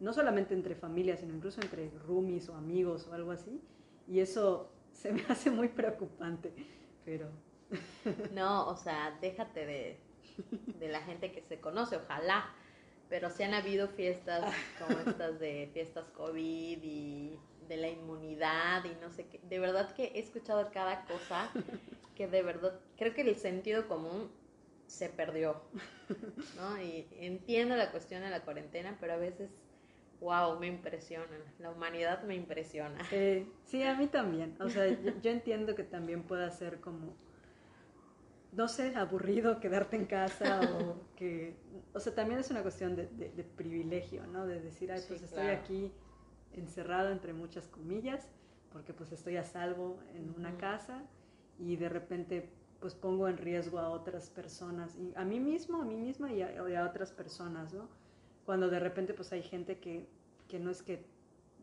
no 0.00 0.12
solamente 0.12 0.54
entre 0.54 0.74
familias, 0.74 1.20
sino 1.20 1.34
incluso 1.34 1.60
entre 1.60 1.90
roomies 2.06 2.48
o 2.48 2.56
amigos 2.56 3.06
o 3.06 3.14
algo 3.14 3.30
así, 3.30 3.60
y 4.08 4.18
eso 4.20 4.72
se 4.92 5.12
me 5.12 5.22
hace 5.28 5.50
muy 5.50 5.68
preocupante, 5.68 6.52
pero... 7.04 7.28
No, 8.34 8.68
o 8.68 8.76
sea, 8.76 9.16
déjate 9.22 9.64
de, 9.64 9.98
de 10.78 10.88
la 10.88 11.00
gente 11.02 11.32
que 11.32 11.40
se 11.40 11.60
conoce, 11.60 11.96
ojalá, 11.96 12.44
pero 13.12 13.28
sí 13.28 13.42
han 13.42 13.52
habido 13.52 13.88
fiestas 13.88 14.42
como 14.78 14.98
estas 15.00 15.38
de 15.38 15.68
fiestas 15.74 16.08
COVID 16.16 16.78
y 16.82 17.38
de 17.68 17.76
la 17.76 17.90
inmunidad 17.90 18.86
y 18.86 18.98
no 19.02 19.10
sé 19.10 19.26
qué. 19.26 19.38
De 19.42 19.58
verdad 19.58 19.94
que 19.94 20.04
he 20.14 20.18
escuchado 20.18 20.70
cada 20.72 21.04
cosa 21.04 21.50
que 22.16 22.26
de 22.26 22.42
verdad 22.42 22.80
creo 22.96 23.12
que 23.12 23.20
el 23.20 23.36
sentido 23.36 23.86
común 23.86 24.30
se 24.86 25.10
perdió, 25.10 25.60
¿no? 26.56 26.82
Y 26.82 27.06
entiendo 27.20 27.76
la 27.76 27.90
cuestión 27.90 28.22
de 28.22 28.30
la 28.30 28.40
cuarentena, 28.40 28.96
pero 28.98 29.12
a 29.12 29.18
veces, 29.18 29.50
wow, 30.20 30.58
me 30.58 30.68
impresiona. 30.68 31.36
La 31.58 31.70
humanidad 31.70 32.22
me 32.22 32.34
impresiona. 32.34 33.04
Sí, 33.10 33.46
sí 33.66 33.82
a 33.82 33.94
mí 33.94 34.06
también. 34.06 34.56
O 34.58 34.70
sea, 34.70 34.88
yo, 34.88 35.12
yo 35.20 35.30
entiendo 35.30 35.74
que 35.74 35.84
también 35.84 36.22
pueda 36.22 36.50
ser 36.50 36.80
como 36.80 37.14
no 38.52 38.68
sé, 38.68 38.94
aburrido 38.96 39.60
quedarte 39.60 39.96
en 39.96 40.06
casa 40.06 40.60
o 40.80 40.96
que, 41.16 41.56
o 41.94 42.00
sea, 42.00 42.14
también 42.14 42.40
es 42.40 42.50
una 42.50 42.62
cuestión 42.62 42.96
de, 42.96 43.06
de, 43.08 43.30
de 43.30 43.44
privilegio, 43.44 44.26
¿no? 44.26 44.46
De 44.46 44.60
decir, 44.60 44.92
ay, 44.92 45.02
pues 45.08 45.20
Sí, 45.20 45.24
estoy 45.24 45.44
claro. 45.44 45.60
aquí 45.60 45.92
encerrado 46.52 47.10
entre 47.10 47.32
muchas 47.32 47.66
comillas, 47.68 48.28
porque 48.72 48.92
pues 48.92 49.12
estoy 49.12 49.36
a 49.36 49.44
salvo 49.44 50.00
en 50.14 50.34
una 50.36 50.56
casa 50.58 51.02
y 51.58 51.76
de 51.76 51.88
repente 51.88 52.50
pues 52.80 52.94
pongo 52.94 53.28
en 53.28 53.36
riesgo 53.38 53.78
a 53.78 53.90
otras 53.90 54.28
personas, 54.30 54.96
y 54.96 55.12
a 55.16 55.24
mí 55.24 55.38
mismo, 55.40 55.80
a 55.82 55.84
mí 55.84 55.96
misma 55.96 56.32
y 56.32 56.42
a, 56.42 56.68
y 56.68 56.74
a 56.74 56.84
otras 56.84 57.12
personas, 57.12 57.72
¿no? 57.72 57.88
cuando 58.44 58.68
de 58.70 58.80
repente 58.80 59.14
pues 59.14 59.32
hay 59.32 59.42
gente 59.42 59.78
que, 59.78 60.08
que 60.48 60.58
no 60.58 60.70
es 60.70 60.82
que 60.82 61.04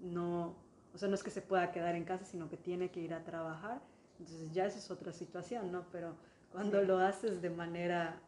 no, 0.02 0.56
o 0.93 0.97
sea, 0.97 1.10
no 1.10 1.15
es 1.15 1.23
que 1.23 1.30
se 1.30 1.41
pueda 1.41 1.71
quedar 1.71 1.95
en 1.95 2.06
casa, 2.06 2.25
sino 2.25 2.49
que 2.49 2.58
tiene 2.58 2.89
que 2.89 3.02
ir 3.02 3.13
a 3.13 3.23
trabajar, 3.23 3.82
entonces 4.19 4.54
ya 4.54 4.65
esa 4.65 4.80
es 4.80 4.89
otra 4.91 5.12
situación, 5.12 5.71
¿no? 5.71 5.86
Pero 5.91 6.15
cuando 6.51 6.81
lo 6.81 6.99
haces 6.99 7.41
de 7.41 7.49
manera 7.49 8.19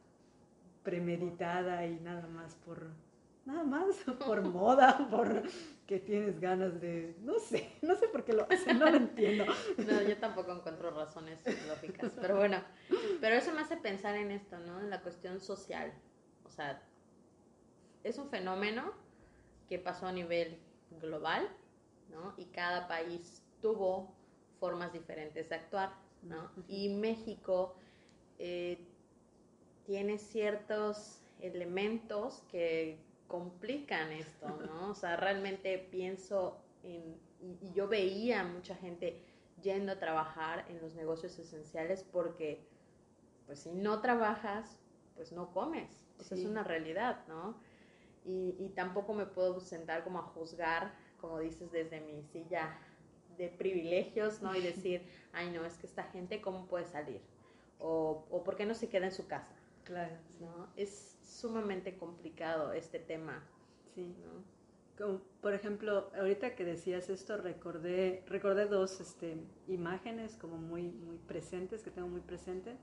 premeditada 0.83 1.85
y 1.85 1.99
nada 1.99 2.27
más 2.27 2.55
por 2.55 2.91
nada 3.45 3.63
más 3.63 3.95
por 4.25 4.41
moda, 4.41 5.07
por 5.09 5.43
que 5.87 5.99
tienes 5.99 6.39
ganas 6.39 6.79
de, 6.79 7.15
no 7.21 7.39
sé, 7.39 7.69
no 7.81 7.95
sé 7.95 8.07
por 8.07 8.23
qué 8.23 8.33
lo 8.33 8.47
hacen, 8.49 8.79
no 8.79 8.89
lo 8.89 8.97
entiendo. 8.97 9.45
No, 9.77 10.01
yo 10.01 10.17
tampoco 10.17 10.53
encuentro 10.53 10.91
razones 10.91 11.39
lógicas, 11.67 12.13
pero 12.19 12.37
bueno, 12.37 12.63
pero 13.19 13.35
eso 13.35 13.51
me 13.51 13.61
hace 13.61 13.77
pensar 13.77 14.15
en 14.15 14.31
esto, 14.31 14.57
¿no? 14.59 14.79
En 14.79 14.89
la 14.89 15.01
cuestión 15.01 15.41
social. 15.41 15.91
O 16.45 16.49
sea, 16.49 16.81
es 18.03 18.17
un 18.17 18.29
fenómeno 18.29 18.93
que 19.67 19.79
pasó 19.79 20.07
a 20.07 20.11
nivel 20.11 20.59
global, 21.01 21.49
¿no? 22.09 22.33
Y 22.37 22.45
cada 22.45 22.87
país 22.87 23.43
tuvo 23.61 24.13
formas 24.59 24.93
diferentes 24.93 25.49
de 25.49 25.55
actuar, 25.55 25.93
¿no? 26.21 26.51
Y 26.67 26.89
México 26.89 27.75
eh, 28.43 28.79
tiene 29.85 30.17
ciertos 30.17 31.21
elementos 31.41 32.41
que 32.51 32.97
complican 33.27 34.11
esto, 34.11 34.49
¿no? 34.65 34.89
O 34.89 34.95
sea, 34.95 35.15
realmente 35.15 35.77
pienso 35.77 36.59
en, 36.81 37.15
y, 37.39 37.71
yo 37.73 37.87
veía 37.87 38.43
mucha 38.43 38.75
gente 38.75 39.23
yendo 39.61 39.91
a 39.91 39.99
trabajar 39.99 40.65
en 40.69 40.81
los 40.81 40.95
negocios 40.95 41.37
esenciales 41.37 42.03
porque, 42.11 42.65
pues 43.45 43.59
si 43.59 43.73
no 43.73 44.01
trabajas, 44.01 44.75
pues 45.15 45.31
no 45.31 45.51
comes. 45.53 46.07
Eso 46.19 46.33
es 46.33 46.43
una 46.43 46.63
realidad, 46.63 47.23
¿no? 47.27 47.59
Y, 48.25 48.55
y 48.57 48.69
tampoco 48.69 49.13
me 49.13 49.27
puedo 49.27 49.59
sentar 49.59 50.03
como 50.03 50.17
a 50.17 50.23
juzgar, 50.23 50.95
como 51.19 51.39
dices, 51.39 51.71
desde 51.71 52.01
mi 52.01 52.23
silla 52.23 52.75
de 53.37 53.49
privilegios, 53.49 54.41
¿no? 54.41 54.55
Y 54.55 54.61
decir, 54.61 55.07
ay, 55.31 55.51
no, 55.51 55.63
es 55.63 55.77
que 55.77 55.85
esta 55.85 56.05
gente, 56.05 56.41
¿cómo 56.41 56.65
puede 56.65 56.85
salir? 56.85 57.21
O, 57.81 58.25
o 58.29 58.43
¿por 58.43 58.55
qué 58.55 58.65
no 58.65 58.73
se 58.75 58.89
queda 58.89 59.05
en 59.05 59.11
su 59.11 59.27
casa? 59.27 59.55
Claro. 59.83 60.15
¿no? 60.39 60.67
Es 60.75 61.17
sumamente 61.23 61.97
complicado 61.97 62.73
este 62.73 62.99
tema. 62.99 63.43
Sí. 63.95 64.15
¿no? 64.23 64.43
Como, 64.97 65.21
por 65.41 65.53
ejemplo, 65.53 66.11
ahorita 66.15 66.55
que 66.55 66.63
decías 66.63 67.09
esto, 67.09 67.37
recordé, 67.37 68.23
recordé 68.27 68.67
dos 68.67 68.99
este, 69.01 69.37
imágenes 69.67 70.35
como 70.37 70.57
muy, 70.57 70.91
muy 70.91 71.17
presentes, 71.17 71.81
que 71.81 71.91
tengo 71.91 72.07
muy 72.07 72.21
presente. 72.21 72.77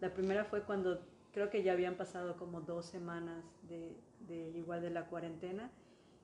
La 0.00 0.14
primera 0.14 0.44
fue 0.44 0.62
cuando 0.62 1.00
creo 1.32 1.50
que 1.50 1.62
ya 1.62 1.72
habían 1.72 1.96
pasado 1.96 2.36
como 2.36 2.60
dos 2.60 2.86
semanas 2.86 3.44
de, 3.68 3.96
de 4.28 4.50
igual 4.50 4.82
de 4.82 4.90
la 4.90 5.06
cuarentena 5.06 5.70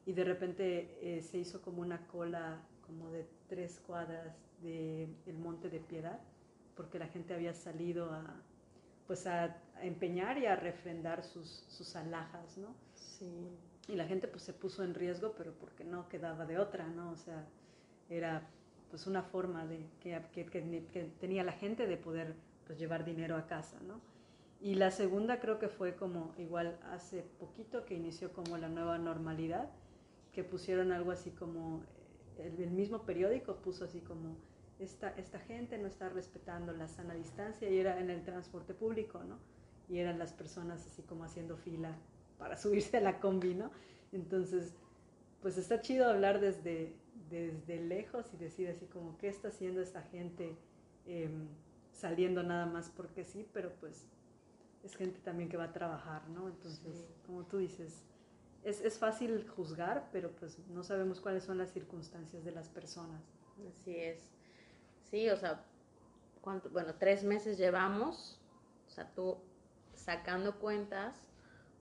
y 0.06 0.12
de 0.12 0.24
repente 0.24 0.98
eh, 1.00 1.22
se 1.22 1.38
hizo 1.38 1.62
como 1.62 1.82
una 1.82 2.06
cola 2.06 2.62
como 2.86 3.10
de 3.10 3.26
tres 3.48 3.80
cuadras 3.86 4.36
del 4.60 5.14
el 5.26 5.38
Monte 5.38 5.68
de 5.68 5.80
Piedad, 5.80 6.20
porque 6.76 6.98
la 6.98 7.08
gente 7.08 7.34
había 7.34 7.54
salido 7.54 8.10
a, 8.12 8.24
pues 9.06 9.26
a, 9.26 9.56
empeñar 9.82 10.38
y 10.38 10.46
a 10.46 10.54
refrendar 10.54 11.24
sus, 11.24 11.64
sus 11.68 11.96
alhajas, 11.96 12.56
¿no? 12.56 12.68
Sí. 12.94 13.48
Y 13.88 13.96
la 13.96 14.06
gente 14.06 14.28
pues 14.28 14.44
se 14.44 14.52
puso 14.52 14.84
en 14.84 14.94
riesgo, 14.94 15.34
pero 15.36 15.52
porque 15.54 15.82
no 15.84 16.08
quedaba 16.08 16.46
de 16.46 16.58
otra, 16.58 16.86
¿no? 16.86 17.10
O 17.10 17.16
sea, 17.16 17.44
era 18.08 18.48
pues 18.90 19.06
una 19.06 19.22
forma 19.22 19.66
de 19.66 19.86
que, 20.00 20.20
que, 20.32 20.46
que, 20.46 21.10
tenía 21.18 21.42
la 21.42 21.52
gente 21.52 21.86
de 21.86 21.96
poder 21.96 22.34
pues 22.66 22.78
llevar 22.78 23.04
dinero 23.04 23.36
a 23.36 23.46
casa, 23.46 23.78
¿no? 23.88 24.00
Y 24.60 24.76
la 24.76 24.92
segunda 24.92 25.40
creo 25.40 25.58
que 25.58 25.68
fue 25.68 25.96
como 25.96 26.34
igual 26.38 26.78
hace 26.92 27.22
poquito 27.40 27.84
que 27.84 27.94
inició 27.94 28.32
como 28.32 28.56
la 28.58 28.68
nueva 28.68 28.98
normalidad, 28.98 29.70
que 30.32 30.44
pusieron 30.44 30.92
algo 30.92 31.10
así 31.10 31.30
como, 31.30 31.82
el, 32.38 32.62
el 32.62 32.70
mismo 32.70 33.02
periódico 33.02 33.56
puso 33.56 33.84
así 33.84 34.00
como 34.00 34.36
esta, 34.82 35.10
esta 35.10 35.38
gente 35.38 35.78
no 35.78 35.86
está 35.86 36.08
respetando 36.08 36.72
la 36.72 36.88
sana 36.88 37.14
distancia 37.14 37.68
y 37.68 37.78
era 37.78 37.98
en 38.00 38.10
el 38.10 38.22
transporte 38.24 38.74
público, 38.74 39.22
¿no? 39.24 39.38
Y 39.88 39.98
eran 39.98 40.18
las 40.18 40.32
personas 40.32 40.86
así 40.86 41.02
como 41.02 41.24
haciendo 41.24 41.56
fila 41.56 41.96
para 42.38 42.56
subirse 42.58 42.96
a 42.96 43.00
la 43.00 43.20
combi, 43.20 43.54
¿no? 43.54 43.70
Entonces, 44.12 44.74
pues 45.40 45.58
está 45.58 45.80
chido 45.80 46.08
hablar 46.08 46.40
desde, 46.40 46.94
desde 47.30 47.80
lejos 47.80 48.32
y 48.34 48.36
decir 48.36 48.68
así 48.68 48.86
como, 48.86 49.16
¿qué 49.18 49.28
está 49.28 49.48
haciendo 49.48 49.80
esta 49.80 50.02
gente 50.02 50.56
em, 51.06 51.48
saliendo 51.92 52.42
nada 52.42 52.66
más 52.66 52.90
porque 52.90 53.24
sí? 53.24 53.48
Pero 53.52 53.72
pues 53.80 54.06
es 54.84 54.96
gente 54.96 55.20
también 55.20 55.48
que 55.48 55.56
va 55.56 55.64
a 55.64 55.72
trabajar, 55.72 56.28
¿no? 56.28 56.48
Entonces, 56.48 57.06
como 57.26 57.44
tú 57.44 57.58
dices, 57.58 58.04
es, 58.64 58.80
es 58.80 58.98
fácil 58.98 59.48
juzgar, 59.48 60.08
pero 60.12 60.30
pues 60.32 60.58
no 60.68 60.82
sabemos 60.82 61.20
cuáles 61.20 61.44
son 61.44 61.58
las 61.58 61.72
circunstancias 61.72 62.44
de 62.44 62.52
las 62.52 62.68
personas. 62.68 63.22
Así 63.68 63.96
es. 63.96 64.28
Sí, 65.12 65.28
o 65.28 65.36
sea, 65.36 65.62
¿cuánto? 66.40 66.70
bueno, 66.70 66.94
tres 66.94 67.22
meses 67.22 67.58
llevamos, 67.58 68.40
o 68.86 68.90
sea, 68.90 69.12
tú 69.12 69.36
sacando 69.92 70.58
cuentas, 70.58 71.28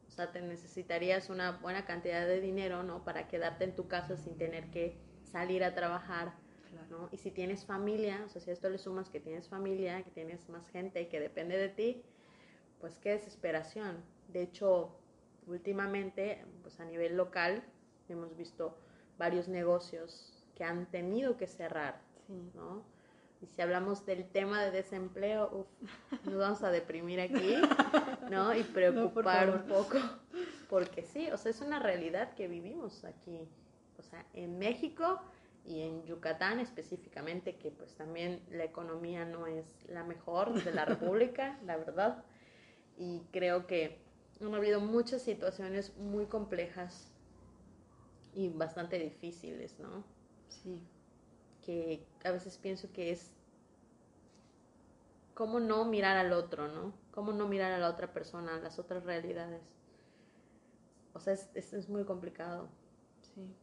o 0.09 0.11
sea, 0.11 0.33
te 0.33 0.41
necesitarías 0.41 1.29
una 1.29 1.53
buena 1.53 1.85
cantidad 1.85 2.27
de 2.27 2.41
dinero, 2.41 2.83
¿no? 2.83 3.05
Para 3.05 3.29
quedarte 3.29 3.63
en 3.63 3.73
tu 3.73 3.87
casa 3.87 4.17
sin 4.17 4.37
tener 4.37 4.69
que 4.69 4.97
salir 5.23 5.63
a 5.63 5.73
trabajar, 5.73 6.33
¿no? 6.89 7.07
Y 7.13 7.19
si 7.19 7.31
tienes 7.31 7.63
familia, 7.63 8.21
o 8.25 8.27
sea, 8.27 8.41
si 8.41 8.49
a 8.49 8.53
esto 8.53 8.69
le 8.69 8.77
sumas 8.77 9.09
que 9.09 9.21
tienes 9.21 9.47
familia, 9.47 10.03
que 10.03 10.11
tienes 10.11 10.49
más 10.49 10.67
gente 10.67 11.07
que 11.07 11.21
depende 11.21 11.55
de 11.55 11.69
ti, 11.69 12.03
pues 12.81 12.99
qué 12.99 13.11
desesperación. 13.11 14.03
De 14.27 14.41
hecho, 14.41 14.99
últimamente, 15.47 16.43
pues 16.63 16.81
a 16.81 16.83
nivel 16.83 17.15
local, 17.15 17.63
hemos 18.09 18.35
visto 18.35 18.77
varios 19.17 19.47
negocios 19.47 20.45
que 20.53 20.65
han 20.65 20.91
tenido 20.91 21.37
que 21.37 21.47
cerrar, 21.47 22.01
¿no? 22.53 22.90
Y 23.41 23.47
si 23.47 23.61
hablamos 23.61 24.05
del 24.05 24.29
tema 24.29 24.63
de 24.63 24.69
desempleo, 24.69 25.49
uf, 25.51 26.25
nos 26.25 26.37
vamos 26.37 26.63
a 26.63 26.69
deprimir 26.69 27.19
aquí, 27.19 27.55
¿no? 28.29 28.55
Y 28.55 28.61
preocupar 28.75 29.49
un 29.49 29.63
poco, 29.63 29.97
porque 30.69 31.01
sí, 31.01 31.27
o 31.31 31.37
sea, 31.37 31.49
es 31.49 31.59
una 31.61 31.79
realidad 31.79 32.35
que 32.35 32.47
vivimos 32.47 33.03
aquí, 33.03 33.49
o 33.97 34.03
sea, 34.03 34.23
en 34.33 34.59
México 34.59 35.19
y 35.65 35.81
en 35.81 36.05
Yucatán 36.05 36.59
específicamente, 36.59 37.55
que 37.55 37.71
pues 37.71 37.95
también 37.95 38.43
la 38.51 38.63
economía 38.63 39.25
no 39.25 39.47
es 39.47 39.65
la 39.87 40.03
mejor 40.03 40.63
de 40.63 40.71
la 40.71 40.85
República, 40.85 41.57
la 41.65 41.77
verdad, 41.77 42.23
y 42.95 43.21
creo 43.31 43.65
que 43.65 43.97
han 44.39 44.53
habido 44.53 44.79
muchas 44.79 45.23
situaciones 45.23 45.97
muy 45.97 46.27
complejas 46.27 47.11
y 48.35 48.49
bastante 48.49 48.99
difíciles, 48.99 49.79
¿no? 49.79 50.03
Sí 50.47 50.79
que 52.19 52.27
a 52.27 52.31
veces 52.31 52.57
pienso 52.57 52.91
que 52.91 53.11
es 53.11 53.33
cómo 55.33 55.59
no 55.59 55.85
mirar 55.85 56.17
al 56.17 56.33
otro, 56.33 56.67
¿no? 56.67 56.93
Cómo 57.11 57.31
no 57.33 57.47
mirar 57.47 57.71
a 57.71 57.77
la 57.77 57.89
otra 57.89 58.13
persona, 58.13 58.55
a 58.55 58.59
las 58.59 58.79
otras 58.79 59.03
realidades. 59.03 59.61
O 61.13 61.19
sea, 61.19 61.33
es, 61.33 61.73
es, 61.73 61.89
muy 61.89 62.05
complicado. 62.05 62.69
Sí. 63.33 63.53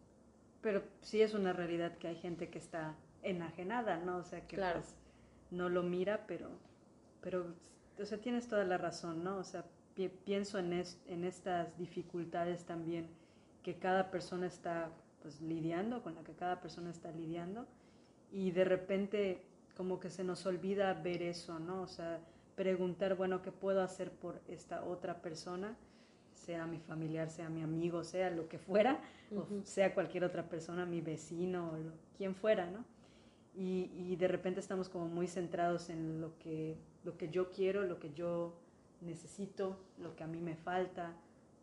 Pero 0.61 0.83
sí 1.01 1.23
es 1.23 1.35
una 1.35 1.53
realidad 1.53 1.97
que 1.99 2.09
hay 2.09 2.17
gente 2.17 2.51
que 2.51 2.59
está 2.59 2.95
enajenada, 3.23 3.97
¿no? 3.99 4.19
O 4.19 4.25
sea, 4.25 4.47
que 4.47 4.57
pues 4.57 4.95
no 5.51 5.69
lo 5.69 5.83
mira, 5.83 6.27
pero, 6.27 6.49
pero, 7.21 7.55
o 7.99 8.05
sea, 8.05 8.19
tienes 8.19 8.49
toda 8.49 8.65
la 8.65 8.77
razón, 8.77 9.25
¿no? 9.25 9.37
O 9.39 9.45
sea, 9.45 9.65
pienso 10.25 10.59
en, 10.59 10.73
en 11.07 11.25
estas 11.25 11.79
dificultades 11.79 12.65
también 12.65 13.09
que 13.63 13.79
cada 13.79 14.11
persona 14.11 14.47
está 14.47 14.91
pues 15.23 15.41
lidiando, 15.41 16.03
con 16.03 16.15
la 16.15 16.23
que 16.23 16.35
cada 16.35 16.61
persona 16.61 16.91
está 16.91 17.11
lidiando 17.11 17.67
y 18.31 18.51
de 18.51 18.65
repente 18.65 19.43
como 19.77 20.01
que 20.01 20.11
se 20.11 20.25
nos 20.25 20.45
olvida 20.47 20.93
ver 20.95 21.23
eso, 21.23 21.59
¿no? 21.59 21.83
O 21.83 21.87
sea, 21.87 22.21
preguntar, 22.57 23.15
bueno, 23.15 23.43
¿qué 23.43 23.53
puedo 23.53 23.83
hacer 23.83 24.11
por 24.11 24.41
esta 24.49 24.85
otra 24.85 25.23
persona? 25.23 25.77
Sea 26.35 26.67
mi 26.67 26.81
familiar, 26.81 27.31
sea 27.31 27.49
mi 27.49 27.63
amigo, 27.63 28.03
sea 28.03 28.31
lo 28.31 28.49
que 28.49 28.59
fuera, 28.59 29.01
o 29.35 29.47
sea 29.65 29.95
cualquier 29.95 30.25
otra 30.25 30.49
persona, 30.49 30.85
mi 30.85 31.01
vecino, 31.01 31.69
o 31.69 31.77
quien 32.17 32.35
fuera, 32.35 32.69
¿no? 32.71 32.85
Y, 33.55 33.91
y, 33.97 34.17
de 34.17 34.29
repente 34.29 34.61
estamos 34.61 34.89
como 34.89 35.09
muy 35.09 35.27
centrados 35.27 35.91
en 35.91 36.21
lo 36.21 36.39
que, 36.39 36.77
lo 37.03 37.17
que 37.17 37.29
yo 37.29 37.51
quiero, 37.51 37.83
lo 37.83 37.99
que 37.99 38.13
yo 38.13 38.55
necesito, 39.01 39.77
lo 39.99 40.15
que 40.15 40.23
a 40.23 40.29
mí 40.29 40.41
me 40.41 40.55
falta, 40.55 41.13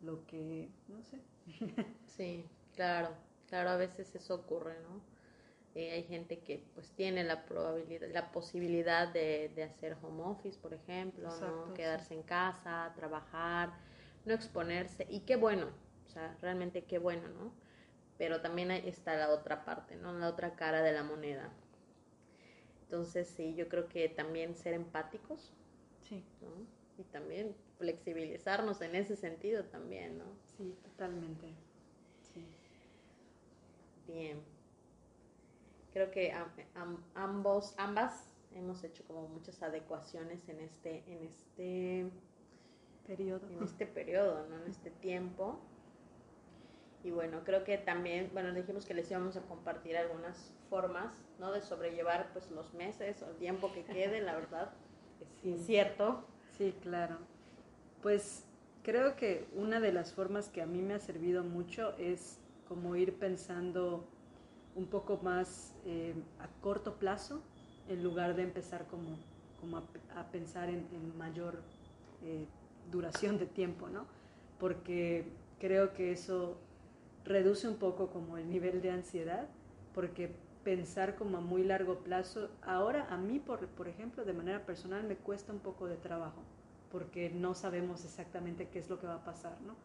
lo 0.01 0.25
que, 0.25 0.69
no 0.87 1.01
sé. 1.03 1.19
Sí, 2.05 2.45
claro, 2.75 3.09
claro, 3.47 3.71
a 3.71 3.77
veces 3.77 4.15
eso 4.15 4.35
ocurre, 4.35 4.75
¿no? 4.83 5.14
Eh, 5.75 5.91
hay 5.91 6.03
gente 6.03 6.39
que 6.39 6.63
pues 6.73 6.91
tiene 6.91 7.25
la 7.25 7.45
probabilidad, 7.45 8.07
la 8.13 8.31
posibilidad 8.31 9.09
de, 9.09 9.51
de 9.53 9.63
hacer 9.63 9.97
home 10.01 10.23
office, 10.23 10.57
por 10.57 10.73
ejemplo, 10.73 11.29
¿no? 11.41 11.73
quedarse 11.73 12.13
en 12.13 12.23
casa, 12.23 12.93
trabajar, 12.95 13.73
no 14.23 14.33
exponerse. 14.33 15.05
Y 15.09 15.21
qué 15.21 15.35
bueno, 15.35 15.67
o 16.05 16.09
sea, 16.09 16.37
realmente 16.41 16.85
qué 16.85 16.97
bueno, 16.97 17.27
¿no? 17.27 17.51
Pero 18.17 18.39
también 18.39 18.71
está 18.71 19.17
la 19.17 19.29
otra 19.31 19.65
parte, 19.65 19.97
¿no? 19.97 20.13
La 20.13 20.29
otra 20.29 20.55
cara 20.55 20.81
de 20.81 20.93
la 20.93 21.03
moneda. 21.03 21.51
Entonces, 22.83 23.27
sí, 23.27 23.53
yo 23.55 23.67
creo 23.67 23.89
que 23.89 24.07
también 24.07 24.55
ser 24.55 24.73
empáticos. 24.73 25.51
Sí. 26.07 26.23
Y 26.97 27.03
también 27.03 27.53
flexibilizarnos 27.77 28.79
en 28.81 28.95
ese 28.95 29.17
sentido 29.17 29.65
también, 29.65 30.19
¿no? 30.19 30.25
Sí, 30.57 30.73
totalmente. 30.83 31.53
tiempo. 34.05 34.54
Creo 35.95 36.11
que 36.11 36.33
ambos, 37.13 37.73
ambas 37.77 38.27
hemos 38.53 38.83
hecho 38.83 39.05
como 39.07 39.29
muchas 39.29 39.63
adecuaciones 39.63 40.49
en 40.49 40.59
este, 40.59 41.05
en 41.07 41.23
este 41.23 42.11
periodo. 43.07 43.47
En 43.49 43.63
este 43.63 43.85
periodo, 43.85 44.45
¿no? 44.49 44.57
En 44.57 44.69
este 44.69 44.91
tiempo. 44.91 45.57
Y 47.01 47.11
bueno, 47.11 47.45
creo 47.45 47.63
que 47.63 47.77
también, 47.77 48.29
bueno, 48.33 48.53
dijimos 48.53 48.85
que 48.85 48.93
les 48.93 49.09
íbamos 49.09 49.37
a 49.37 49.41
compartir 49.43 49.95
algunas 49.95 50.51
formas, 50.69 51.13
¿no? 51.39 51.53
De 51.53 51.61
sobrellevar 51.61 52.27
pues 52.33 52.51
los 52.51 52.73
meses 52.73 53.21
o 53.21 53.29
el 53.29 53.37
tiempo 53.37 53.71
que 53.71 53.85
quede, 53.85 54.19
la 54.19 54.35
verdad. 54.35 54.73
Es 55.45 55.65
cierto. 55.65 56.25
Sí, 56.57 56.75
claro. 56.81 57.19
Pues 58.01 58.43
creo 58.83 59.15
que 59.15 59.47
una 59.53 59.79
de 59.79 59.93
las 59.93 60.11
formas 60.11 60.49
que 60.49 60.61
a 60.61 60.65
mí 60.65 60.81
me 60.81 60.95
ha 60.95 60.99
servido 60.99 61.45
mucho 61.45 61.95
es 61.97 62.41
como 62.67 62.97
ir 62.97 63.17
pensando 63.17 64.09
un 64.75 64.87
poco 64.87 65.19
más 65.23 65.73
eh, 65.85 66.13
a 66.39 66.47
corto 66.61 66.95
plazo 66.95 67.41
en 67.87 68.03
lugar 68.03 68.35
de 68.35 68.43
empezar 68.43 68.85
como, 68.87 69.17
como 69.59 69.77
a, 69.77 70.31
pensar 70.31 70.69
en, 70.69 70.85
mayor 71.17 71.61
eh, 72.23 72.45
duración 72.91 73.37
de 73.37 73.45
tiempo, 73.45 73.87
¿no? 73.89 74.05
Porque 74.59 75.25
creo 75.59 75.93
que 75.93 76.11
eso 76.11 76.57
reduce 77.23 77.67
un 77.67 77.77
poco 77.77 78.09
como 78.09 78.37
el 78.37 78.49
nivel 78.49 78.81
de 78.81 78.91
ansiedad, 78.91 79.47
porque 79.93 80.35
pensar 80.63 81.15
como 81.15 81.37
a 81.37 81.41
muy 81.41 81.63
largo 81.63 81.99
plazo, 81.99 82.49
ahora 82.61 83.07
a 83.09 83.17
mí, 83.17 83.39
por, 83.39 83.67
por 83.67 83.87
ejemplo, 83.87 84.25
de 84.25 84.33
manera 84.33 84.65
personal 84.65 85.03
me 85.03 85.15
cuesta 85.15 85.53
un 85.53 85.59
poco 85.59 85.87
de 85.87 85.95
trabajo, 85.95 86.41
porque 86.91 87.29
no 87.29 87.53
sabemos 87.53 88.03
exactamente 88.03 88.67
qué 88.69 88.79
es 88.79 88.89
lo 88.89 88.99
que 88.99 89.07
va 89.07 89.15
a 89.15 89.23
pasar, 89.23 89.57
¿no? 89.61 89.75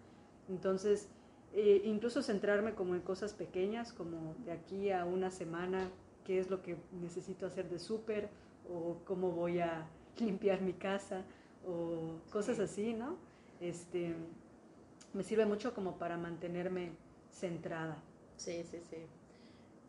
Entonces, 0.48 1.08
eh, 1.52 1.82
incluso 1.84 2.22
centrarme 2.22 2.74
como 2.74 2.94
en 2.94 3.00
cosas 3.00 3.34
pequeñas, 3.34 3.92
como 3.92 4.34
de 4.44 4.52
aquí 4.52 4.90
a 4.90 5.04
una 5.04 5.30
semana, 5.30 5.90
qué 6.24 6.38
es 6.38 6.50
lo 6.50 6.62
que 6.62 6.76
necesito 7.00 7.46
hacer 7.46 7.68
de 7.68 7.78
súper 7.78 8.28
o 8.68 8.98
cómo 9.04 9.32
voy 9.32 9.60
a 9.60 9.86
limpiar 10.18 10.60
mi 10.60 10.72
casa 10.72 11.24
o 11.66 12.20
cosas 12.30 12.58
así, 12.60 12.94
¿no? 12.94 13.16
Este, 13.60 14.14
me 15.12 15.22
sirve 15.22 15.44
mucho 15.44 15.74
como 15.74 15.98
para 15.98 16.16
mantenerme 16.16 16.92
centrada. 17.30 17.96
Sí, 18.36 18.64
sí, 18.64 18.80
sí. 18.88 19.06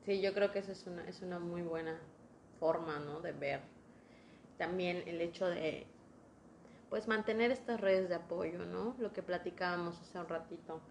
Sí, 0.05 0.21
yo 0.21 0.33
creo 0.33 0.51
que 0.51 0.59
esa 0.59 0.71
es 0.71 0.87
una, 0.87 1.07
es 1.07 1.21
una 1.21 1.39
muy 1.39 1.61
buena 1.61 1.99
forma, 2.59 2.99
¿no? 2.99 3.21
De 3.21 3.31
ver. 3.33 3.61
También 4.57 5.03
el 5.05 5.21
hecho 5.21 5.47
de, 5.47 5.85
pues, 6.89 7.07
mantener 7.07 7.51
estas 7.51 7.79
redes 7.79 8.09
de 8.09 8.15
apoyo, 8.15 8.65
¿no? 8.65 8.95
Lo 8.99 9.13
que 9.13 9.21
platicábamos 9.21 9.99
hace 10.01 10.19
un 10.19 10.27
ratito. 10.27 10.81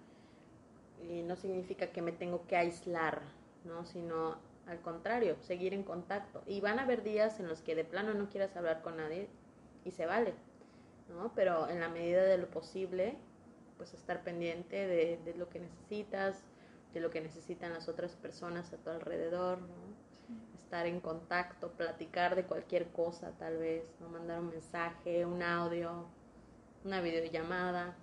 Y 1.09 1.23
no 1.23 1.37
significa 1.37 1.89
que 1.93 2.03
me 2.03 2.13
tengo 2.13 2.47
que 2.47 2.57
aislar, 2.57 3.23
¿no? 3.65 3.85
Sino 3.85 4.37
al 4.67 4.81
contrario, 4.81 5.37
seguir 5.41 5.75
en 5.75 5.83
contacto. 5.83 6.43
Y 6.47 6.61
van 6.61 6.79
a 6.79 6.83
haber 6.83 7.03
días 7.03 7.41
en 7.41 7.49
los 7.49 7.61
que 7.61 7.75
de 7.75 7.85
plano 7.85 8.15
no 8.15 8.29
quieras 8.29 8.57
hablar 8.57 8.83
con 8.83 8.97
nadie 8.97 9.29
y 9.85 9.91
se 9.91 10.07
vale, 10.07 10.35
¿no? 11.09 11.33
Pero 11.35 11.69
en 11.69 11.81
la 11.81 11.89
medida 11.89 12.23
de 12.23 12.39
lo 12.39 12.49
posible, 12.49 13.17
pues 13.77 13.95
estar 13.95 14.23
pendiente 14.23 14.87
de, 14.87 15.19
de 15.25 15.35
lo 15.35 15.49
que 15.49 15.59
necesitas, 15.59 16.45
de 16.95 17.01
lo 17.01 17.11
que 17.11 17.21
necesitan 17.21 17.73
las 17.73 17.89
otras 17.89 18.15
personas 18.17 18.73
a 18.73 18.77
tu 18.77 18.91
alrededor, 18.91 19.61
¿no? 19.61 19.91
Estar 20.55 20.87
en 20.87 21.01
contacto, 21.01 21.73
platicar 21.73 22.37
de 22.37 22.45
cualquier 22.45 22.93
cosa 22.93 23.33
tal 23.39 23.59
vez, 23.59 23.93
¿no? 24.01 24.09
Mandar 24.09 24.39
un 24.39 24.51
mensaje, 24.51 25.27
un 25.27 25.43
audio, 25.43 26.07
una 26.85 27.01
videollamada. 27.01 27.97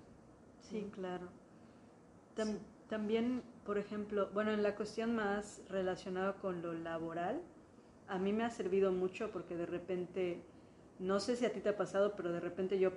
Sí, 0.61 0.89
claro. 0.93 1.29
También, 2.35 2.59
por 3.65 3.77
ejemplo, 3.77 4.29
bueno, 4.33 4.51
en 4.51 4.63
la 4.63 4.75
cuestión 4.75 5.15
más 5.15 5.61
relacionada 5.69 6.33
con 6.37 6.61
lo 6.61 6.73
laboral, 6.73 7.41
a 8.07 8.17
mí 8.17 8.31
me 8.31 8.45
ha 8.45 8.49
servido 8.49 8.91
mucho 8.91 9.29
porque 9.31 9.57
de 9.57 9.65
repente, 9.65 10.41
no 10.99 11.19
sé 11.19 11.35
si 11.35 11.45
a 11.45 11.51
ti 11.51 11.59
te 11.59 11.69
ha 11.69 11.77
pasado, 11.77 12.13
pero 12.15 12.31
de 12.31 12.39
repente 12.39 12.79
yo 12.79 12.91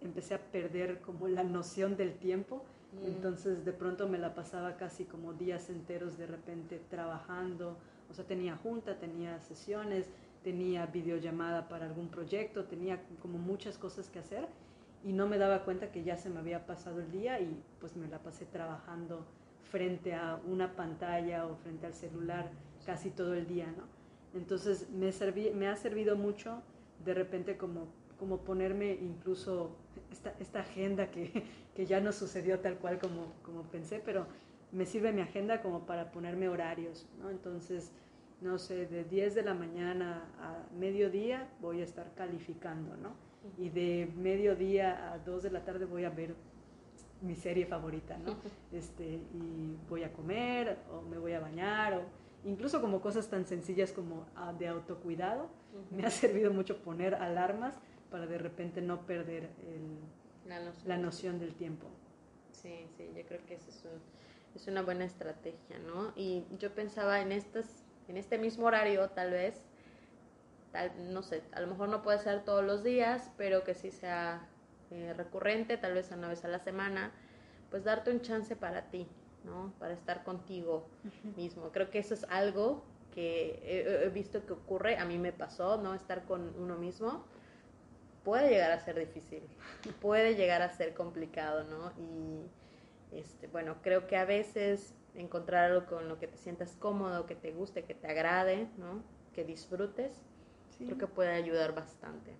empecé 0.00 0.34
a 0.34 0.38
perder 0.38 1.00
como 1.00 1.28
la 1.28 1.44
noción 1.44 1.96
del 1.96 2.14
tiempo. 2.14 2.64
Mm. 2.92 3.06
Entonces 3.06 3.64
de 3.64 3.72
pronto 3.72 4.08
me 4.08 4.18
la 4.18 4.34
pasaba 4.34 4.76
casi 4.76 5.04
como 5.04 5.34
días 5.34 5.68
enteros 5.68 6.16
de 6.16 6.26
repente 6.26 6.80
trabajando. 6.88 7.76
O 8.10 8.14
sea, 8.14 8.24
tenía 8.24 8.56
junta, 8.56 8.98
tenía 8.98 9.40
sesiones, 9.40 10.08
tenía 10.42 10.86
videollamada 10.86 11.68
para 11.68 11.84
algún 11.84 12.08
proyecto, 12.08 12.64
tenía 12.64 13.02
como 13.20 13.38
muchas 13.38 13.76
cosas 13.76 14.08
que 14.08 14.20
hacer 14.20 14.48
y 15.04 15.12
no 15.12 15.28
me 15.28 15.38
daba 15.38 15.64
cuenta 15.64 15.92
que 15.92 16.02
ya 16.02 16.16
se 16.16 16.30
me 16.30 16.40
había 16.40 16.66
pasado 16.66 17.00
el 17.00 17.12
día 17.12 17.38
y 17.38 17.62
pues 17.78 17.94
me 17.94 18.08
la 18.08 18.18
pasé 18.18 18.46
trabajando 18.46 19.26
frente 19.70 20.14
a 20.14 20.40
una 20.46 20.74
pantalla 20.74 21.46
o 21.46 21.56
frente 21.56 21.86
al 21.86 21.94
celular 21.94 22.50
casi 22.86 23.10
todo 23.10 23.34
el 23.34 23.46
día, 23.46 23.66
¿no? 23.66 23.84
Entonces 24.38 24.88
me, 24.90 25.10
me 25.52 25.68
ha 25.68 25.76
servido 25.76 26.16
mucho 26.16 26.62
de 27.04 27.14
repente 27.14 27.56
como, 27.56 27.88
como 28.18 28.38
ponerme 28.38 28.92
incluso 28.92 29.76
esta, 30.10 30.34
esta 30.40 30.60
agenda 30.60 31.10
que, 31.10 31.44
que, 31.74 31.86
ya 31.86 32.00
no 32.00 32.12
sucedió 32.12 32.60
tal 32.60 32.78
cual 32.78 32.98
como, 32.98 33.32
como 33.42 33.62
pensé, 33.64 34.00
pero 34.04 34.26
me 34.72 34.86
sirve 34.86 35.12
mi 35.12 35.20
agenda 35.20 35.60
como 35.62 35.86
para 35.86 36.10
ponerme 36.12 36.48
horarios, 36.48 37.06
¿no? 37.20 37.30
Entonces, 37.30 37.92
no 38.40 38.58
sé, 38.58 38.86
de 38.86 39.04
10 39.04 39.34
de 39.34 39.42
la 39.42 39.54
mañana 39.54 40.24
a 40.40 40.74
mediodía 40.76 41.48
voy 41.60 41.80
a 41.80 41.84
estar 41.84 42.12
calificando, 42.14 42.96
¿no? 42.96 43.33
Y 43.58 43.68
de 43.68 44.10
mediodía 44.16 45.12
a 45.12 45.18
dos 45.18 45.42
de 45.42 45.50
la 45.50 45.64
tarde 45.64 45.84
voy 45.84 46.04
a 46.04 46.10
ver 46.10 46.34
mi 47.20 47.34
serie 47.34 47.66
favorita, 47.66 48.16
¿no? 48.18 48.36
Este, 48.72 49.04
y 49.04 49.76
voy 49.88 50.02
a 50.02 50.12
comer 50.12 50.78
o 50.92 51.02
me 51.02 51.18
voy 51.18 51.32
a 51.32 51.40
bañar 51.40 51.94
o 51.94 52.02
incluso 52.44 52.80
como 52.80 53.00
cosas 53.00 53.28
tan 53.28 53.46
sencillas 53.46 53.92
como 53.92 54.26
ah, 54.36 54.52
de 54.52 54.68
autocuidado, 54.68 55.48
me 55.90 56.04
ha 56.04 56.10
servido 56.10 56.52
mucho 56.52 56.82
poner 56.82 57.14
alarmas 57.14 57.74
para 58.10 58.26
de 58.26 58.38
repente 58.38 58.80
no 58.80 59.06
perder 59.06 59.48
la, 60.84 60.98
noción. 60.98 61.38
del 61.38 61.54
tiempo. 61.54 61.86
Sí, 62.52 62.86
sí, 62.96 63.10
yo 63.16 63.24
creo 63.26 63.44
que 63.46 63.54
eso 63.54 63.70
es, 63.70 64.02
es 64.54 64.68
una 64.68 64.82
buena 64.82 65.04
estrategia, 65.04 65.78
¿no? 65.86 66.12
Y 66.16 66.44
yo 66.58 66.74
pensaba 66.74 67.20
en, 67.20 67.32
estas, 67.32 67.84
en 68.08 68.16
este 68.16 68.38
mismo 68.38 68.66
horario, 68.66 69.08
tal 69.10 69.30
vez, 69.30 69.64
no 71.10 71.22
sé, 71.22 71.42
a 71.52 71.60
lo 71.60 71.68
mejor 71.68 71.88
no 71.88 72.02
puede 72.02 72.18
ser 72.18 72.44
todos 72.44 72.64
los 72.64 72.82
días, 72.82 73.30
pero 73.36 73.64
que 73.64 73.74
sí 73.74 73.90
sea 73.90 74.48
eh, 74.90 75.14
recurrente, 75.16 75.76
tal 75.76 75.94
vez 75.94 76.10
una 76.10 76.28
vez 76.28 76.44
a 76.44 76.48
la 76.48 76.58
semana, 76.58 77.12
pues 77.70 77.84
darte 77.84 78.10
un 78.10 78.20
chance 78.20 78.56
para 78.56 78.90
ti, 78.90 79.08
¿no? 79.44 79.72
Para 79.78 79.94
estar 79.94 80.24
contigo 80.24 80.86
mismo. 81.36 81.70
Creo 81.70 81.90
que 81.90 81.98
eso 81.98 82.14
es 82.14 82.24
algo 82.24 82.84
que 83.14 83.60
he, 83.64 84.08
visto 84.10 84.44
que 84.44 84.52
ocurre, 84.52 84.98
a 84.98 85.04
mí 85.04 85.18
me 85.18 85.32
pasó, 85.32 85.76
¿no? 85.76 85.94
Estar 85.94 86.24
con 86.24 86.52
uno 86.58 86.76
mismo 86.76 87.24
puede 88.24 88.50
llegar 88.50 88.72
a 88.72 88.80
ser 88.80 88.98
difícil, 88.98 89.42
puede 90.00 90.34
llegar 90.34 90.62
a 90.62 90.70
ser 90.70 90.94
complicado, 90.94 91.64
¿no? 91.64 91.92
Y 92.00 92.46
este, 93.16 93.46
bueno, 93.46 93.76
creo 93.82 94.06
que 94.06 94.16
a 94.16 94.24
veces 94.24 94.94
encontrar 95.14 95.70
algo 95.70 95.86
con 95.86 96.08
lo 96.08 96.18
que 96.18 96.26
te 96.26 96.36
sientas 96.36 96.74
cómodo, 96.78 97.26
que 97.26 97.36
te 97.36 97.52
guste, 97.52 97.84
que 97.84 97.94
te 97.94 98.08
agrade, 98.08 98.66
¿no? 98.78 99.02
Que 99.34 99.44
disfrutes, 99.44 100.22
creo 100.78 100.98
que 100.98 101.06
puede 101.06 101.30
ayudar 101.30 101.74
bastante. 101.74 102.32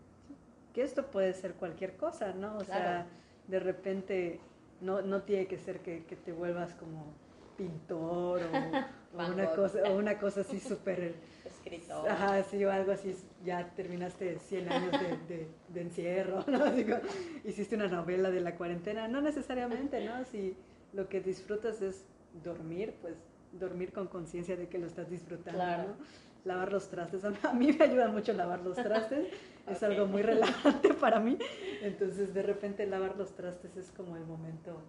Que 0.72 0.82
esto 0.82 1.10
puede 1.10 1.32
ser 1.34 1.54
cualquier 1.54 1.96
cosa, 1.96 2.32
¿no? 2.32 2.56
O 2.56 2.64
sea, 2.64 3.06
de 3.46 3.60
repente 3.60 4.40
no, 4.80 5.02
no 5.02 5.22
tiene 5.22 5.46
que 5.46 5.58
ser 5.58 5.80
que, 5.80 6.00
te 6.24 6.32
vuelvas 6.32 6.74
como 6.74 7.14
pintor 7.56 8.42
o, 8.42 9.16
una, 9.32 9.50
cosa, 9.50 9.78
o 9.88 9.96
una 9.96 10.18
cosa 10.18 10.40
así 10.40 10.60
súper... 10.60 11.14
Escritor. 11.44 12.08
Ajá, 12.08 12.42
sí, 12.42 12.64
o 12.64 12.70
algo 12.70 12.92
así, 12.92 13.14
ya 13.44 13.70
terminaste 13.74 14.38
100 14.38 14.72
años 14.72 14.92
de, 15.28 15.48
de, 15.68 15.80
encierro, 15.80 16.44
¿no? 16.48 16.70
Digo, 16.72 16.96
hiciste 17.44 17.76
una 17.76 17.88
novela 17.88 18.30
de 18.30 18.40
la 18.40 18.56
cuarentena, 18.56 19.08
no 19.08 19.20
necesariamente, 19.20 20.04
¿no? 20.04 20.24
Si 20.24 20.56
lo 20.92 21.08
que 21.08 21.20
disfrutas 21.20 21.80
es 21.82 22.04
dormir, 22.42 22.94
pues 23.00 23.14
dormir 23.52 23.92
con 23.92 24.08
conciencia 24.08 24.56
de 24.56 24.68
que 24.68 24.78
lo 24.78 24.86
estás 24.86 25.08
disfrutando, 25.08 25.88
¿no? 25.88 25.96
Lavar 26.44 26.72
los 26.72 26.88
trastes. 26.88 27.24
A 27.24 27.52
mí 27.52 27.72
me 27.72 27.84
ayuda 27.84 28.08
mucho 28.08 28.32
lavar 28.32 28.60
los 28.60 28.76
trastes, 28.76 29.28
es 29.66 29.82
algo 29.82 30.06
muy 30.06 30.22
relajante 30.22 30.94
para 30.94 31.20
mí. 31.20 31.38
Entonces, 31.82 32.32
de 32.34 32.42
repente, 32.42 32.86
lavar 32.86 33.16
los 33.16 33.34
trastes 33.34 33.76
es 33.76 33.90
como 33.90 34.16
el 34.16 34.24
momento 34.24 34.82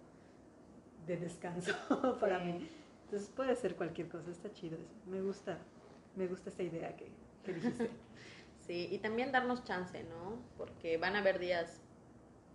de 1.06 1.16
descanso 1.16 1.72
para 2.20 2.38
mí. 2.40 2.68
Entonces, 3.04 3.28
puede 3.34 3.54
ser 3.56 3.76
cualquier 3.76 4.08
cosa, 4.08 4.30
está 4.30 4.52
chido. 4.52 4.78
Me 5.06 5.20
gusta, 5.22 5.58
me 6.16 6.26
gusta 6.26 6.50
esta 6.50 6.62
idea 6.62 6.96
que, 6.96 7.08
que 7.44 7.54
dijiste. 7.54 7.90
Sí, 8.66 8.88
y 8.90 8.98
también 8.98 9.30
darnos 9.30 9.62
chance, 9.62 10.02
¿no? 10.02 10.40
Porque 10.56 10.98
van 10.98 11.14
a 11.14 11.20
haber 11.20 11.38
días 11.38 11.80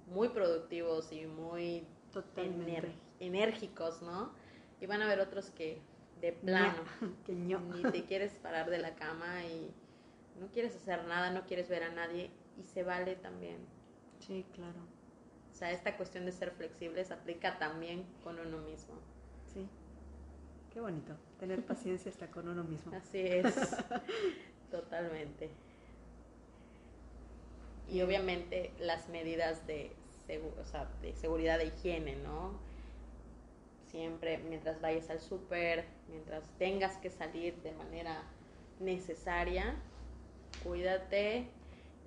muy 0.07 0.27
productivos 0.27 1.09
y 1.13 1.25
muy 1.25 1.87
enérgicos, 3.19 4.01
¿no? 4.01 4.33
Y 4.81 4.87
van 4.87 5.01
a 5.01 5.05
haber 5.05 5.21
otros 5.21 5.51
que 5.51 5.81
de 6.22 6.32
plano. 6.32 6.84
que 7.26 7.34
Ni 7.34 7.55
te 7.91 8.05
quieres 8.05 8.34
parar 8.34 8.69
de 8.69 8.78
la 8.78 8.95
cama 8.95 9.43
y 9.43 9.72
no 10.39 10.47
quieres 10.47 10.76
hacer 10.76 11.03
nada, 11.05 11.32
no 11.32 11.45
quieres 11.45 11.67
ver 11.69 11.84
a 11.84 11.91
nadie 11.91 12.30
y 12.57 12.63
se 12.63 12.84
vale 12.84 13.15
también. 13.15 13.57
Sí, 14.19 14.45
claro. 14.53 14.80
O 15.51 15.53
sea, 15.53 15.72
esta 15.72 15.97
cuestión 15.97 16.26
de 16.26 16.32
ser 16.32 16.51
flexibles 16.51 17.11
aplica 17.11 17.59
también 17.59 18.05
con 18.24 18.39
uno 18.39 18.59
mismo. 18.59 18.95
Sí. 19.53 19.67
Qué 20.74 20.80
bonito, 20.80 21.17
tener 21.39 21.65
paciencia 21.65 22.09
hasta 22.09 22.28
con 22.28 22.47
uno 22.47 22.63
mismo. 22.63 22.95
Así 22.95 23.19
es, 23.19 23.53
totalmente. 24.72 25.49
Y 27.89 28.01
obviamente 28.01 28.72
las 28.80 29.09
medidas 29.09 29.67
de, 29.67 29.91
o 30.61 30.65
sea, 30.65 30.89
de 31.01 31.13
seguridad 31.13 31.57
de 31.57 31.65
higiene, 31.65 32.15
¿no? 32.15 32.70
Siempre 33.91 34.37
mientras 34.37 34.79
vayas 34.79 35.09
al 35.09 35.19
súper, 35.19 35.83
mientras 36.07 36.47
tengas 36.57 36.97
que 36.97 37.09
salir 37.09 37.61
de 37.61 37.73
manera 37.73 38.23
necesaria, 38.79 39.75
cuídate, 40.63 41.49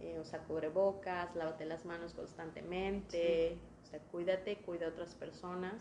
eh, 0.01 0.19
o 0.19 0.25
sea, 0.25 0.41
cubrebocas, 0.41 1.37
lávate 1.37 1.67
las 1.67 1.85
manos 1.85 2.15
constantemente, 2.15 3.59
o 3.83 3.87
sea, 3.87 4.01
cuídate, 4.11 4.57
cuida 4.57 4.87
a 4.87 4.89
otras 4.89 5.15
personas. 5.15 5.75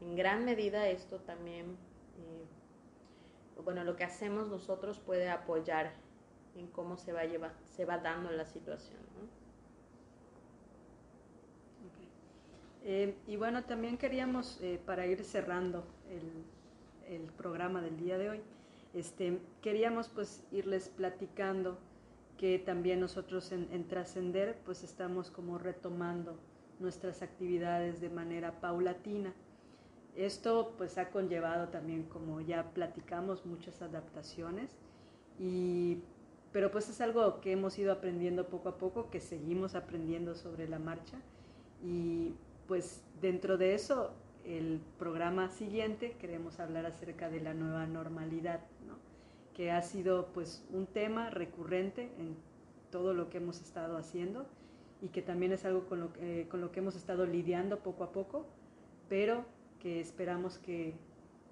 En 0.00 0.16
gran 0.16 0.46
medida 0.46 0.88
esto 0.88 1.18
también, 1.20 1.76
eh, 2.18 3.62
bueno, 3.62 3.84
lo 3.84 3.96
que 3.96 4.04
hacemos 4.04 4.48
nosotros 4.48 4.98
puede 4.98 5.28
apoyar 5.28 5.92
en 6.56 6.68
cómo 6.68 6.96
se 6.96 7.12
va, 7.12 7.24
lleva, 7.24 7.52
se 7.64 7.84
va 7.84 7.98
dando 7.98 8.30
la 8.30 8.46
situación. 8.46 9.00
Eh, 12.84 13.14
y 13.26 13.36
bueno, 13.36 13.64
también 13.64 13.96
queríamos, 13.96 14.60
para 14.86 15.06
ir 15.06 15.22
cerrando 15.24 15.84
el, 16.10 17.14
el, 17.14 17.30
programa 17.32 17.80
del 17.80 17.96
día 17.96 18.18
de 18.18 18.30
hoy, 18.30 18.40
este, 18.94 19.38
queríamos 19.62 20.08
pues 20.08 20.44
irles 20.50 20.88
platicando 20.88 21.78
que 22.42 22.58
también 22.58 22.98
nosotros 22.98 23.52
en, 23.52 23.86
Trascender 23.86 24.58
pues 24.64 24.82
estamos 24.82 25.30
como 25.30 25.58
retomando 25.58 26.36
nuestras 26.80 27.22
actividades 27.22 28.00
de 28.00 28.10
manera 28.10 28.60
paulatina. 28.60 29.32
Esto 30.16 30.74
pues 30.76 30.98
ha 30.98 31.10
conllevado 31.10 31.68
también, 31.68 32.02
como 32.02 32.40
ya 32.40 32.72
platicamos, 32.74 33.46
muchas 33.46 33.80
adaptaciones, 33.80 34.76
y, 35.38 36.00
pero 36.52 36.72
pues 36.72 36.88
es 36.90 37.00
algo 37.00 37.40
que 37.40 37.52
hemos 37.52 37.78
ido 37.78 37.92
aprendiendo 37.92 38.48
poco 38.48 38.70
a 38.70 38.76
poco, 38.76 39.08
que 39.08 39.20
seguimos 39.20 39.76
aprendiendo 39.76 40.34
sobre 40.34 40.68
la 40.68 40.80
marcha, 40.80 41.18
y 41.80 42.34
pues 42.66 43.02
dentro 43.20 43.56
de 43.56 43.74
eso, 43.74 44.12
el 44.44 44.80
programa 44.98 45.48
siguiente 45.48 46.16
queremos 46.20 46.60
hablar 46.60 46.86
acerca 46.86 47.30
de 47.30 47.40
la 47.40 47.54
nueva 47.54 47.86
normalidad, 47.86 48.60
¿no? 48.86 48.96
que 49.54 49.70
ha 49.70 49.82
sido 49.82 50.28
pues 50.32 50.64
un 50.70 50.86
tema 50.86 51.30
recurrente 51.30 52.10
en 52.18 52.36
todo 52.90 53.14
lo 53.14 53.28
que 53.28 53.38
hemos 53.38 53.60
estado 53.60 53.96
haciendo 53.96 54.46
y 55.00 55.08
que 55.08 55.22
también 55.22 55.52
es 55.52 55.64
algo 55.64 55.86
con 55.86 56.00
lo, 56.00 56.12
que, 56.12 56.46
con 56.48 56.60
lo 56.60 56.70
que 56.72 56.80
hemos 56.80 56.96
estado 56.96 57.26
lidiando 57.26 57.80
poco 57.80 58.04
a 58.04 58.12
poco, 58.12 58.46
pero 59.08 59.44
que 59.80 60.00
esperamos 60.00 60.58
que, 60.58 60.94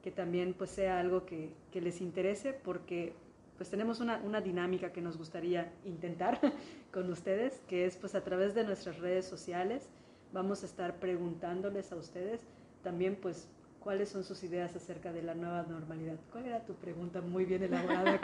que 0.03 0.11
también 0.11 0.55
pues 0.55 0.71
sea 0.71 1.01
algo 1.01 1.27
que, 1.27 1.53
que, 1.73 1.81
les 1.81 2.01
interese 2.01 2.53
porque 2.53 3.13
pues 3.57 3.69
tenemos 3.71 4.01
una, 4.01 4.23
una, 4.25 4.41
dinámica 4.41 4.93
que 4.93 5.03
nos 5.03 5.19
gustaría 5.19 5.73
intentar 5.85 6.41
con 6.93 7.11
ustedes, 7.11 7.61
que 7.69 7.87
es 7.87 7.97
pues 7.97 8.15
a 8.15 8.23
través 8.23 8.55
de 8.55 8.65
nuestras 8.65 8.99
redes 8.99 9.27
sociales 9.27 9.91
vamos 10.33 10.63
a 10.63 10.67
estar 10.67 10.97
preguntándoles 10.97 11.93
a 11.93 11.97
ustedes 11.97 12.41
también 12.83 13.17
pues 13.17 13.49
cuáles 13.81 14.11
son 14.11 14.25
sus 14.25 14.43
ideas 14.45 14.77
acerca 14.77 15.13
de 15.13 15.23
la 15.23 15.35
nueva 15.35 15.63
normalidad. 15.63 16.17
¿Cuál 16.31 16.47
era 16.47 16.61
tu 16.65 16.75
pregunta 16.75 17.21
muy 17.21 17.47
bien 17.47 17.63
elaborada 17.63 18.21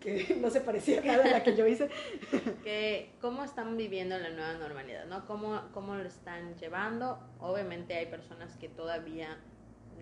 que, 0.00 0.36
no 0.40 0.50
se 0.50 0.60
parecía 0.62 1.02
nada 1.02 1.24
a 1.24 1.28
la 1.28 1.42
que 1.42 1.54
yo 1.54 1.66
hice? 1.66 1.90
que, 2.64 3.12
¿Cómo 3.20 3.44
están 3.44 3.76
viviendo 3.76 4.18
la 4.18 4.30
nueva 4.30 4.54
normalidad? 4.54 5.06
¿no? 5.06 5.26
¿Cómo, 5.26 5.60
¿Cómo 5.72 5.94
lo 5.94 6.04
están 6.04 6.56
llevando? 6.56 7.18
Obviamente 7.38 7.94
hay 7.94 8.06
personas 8.06 8.56
que 8.56 8.68
todavía 8.68 9.38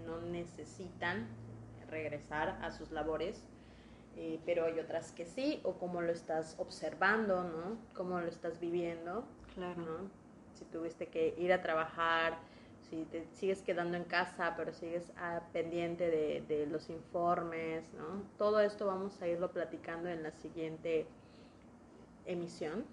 no 0.07 0.20
necesitan 0.20 1.26
regresar 1.91 2.59
a 2.62 2.70
sus 2.70 2.93
labores, 2.93 3.43
eh, 4.16 4.41
pero 4.47 4.66
hay 4.66 4.78
otras 4.78 5.12
que 5.12 5.26
sí, 5.26 5.61
o 5.64 5.74
cómo 5.74 6.01
lo 6.01 6.12
estás 6.12 6.55
observando, 6.59 7.43
¿no? 7.43 7.76
Cómo 7.95 8.20
lo 8.20 8.28
estás 8.28 8.61
viviendo. 8.61 9.24
Claro. 9.55 9.82
¿no? 9.82 10.25
Si 10.57 10.64
tuviste 10.64 11.07
que 11.07 11.34
ir 11.38 11.52
a 11.52 11.62
trabajar, 11.62 12.38
si 12.88 13.04
te 13.04 13.26
sigues 13.32 13.62
quedando 13.62 13.96
en 13.96 14.04
casa, 14.04 14.54
pero 14.57 14.72
sigues 14.72 15.12
pendiente 15.52 16.09
de, 16.48 16.66
los 16.70 16.88
informes, 16.88 17.92
¿no? 17.94 18.22
Todo 18.38 18.61
esto 18.61 18.86
vamos 18.86 19.20
a 19.22 19.28
irlo 19.28 19.50
platicando 19.50 20.09
en 20.09 20.22
la 20.22 20.30
siguiente 20.30 21.07
emisión, 22.24 22.84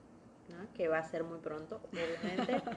que 0.74 0.88
va 0.88 1.00
a 1.00 1.04
ser 1.04 1.24
muy 1.24 1.40
pronto, 1.40 1.82
obviamente. 1.92 2.62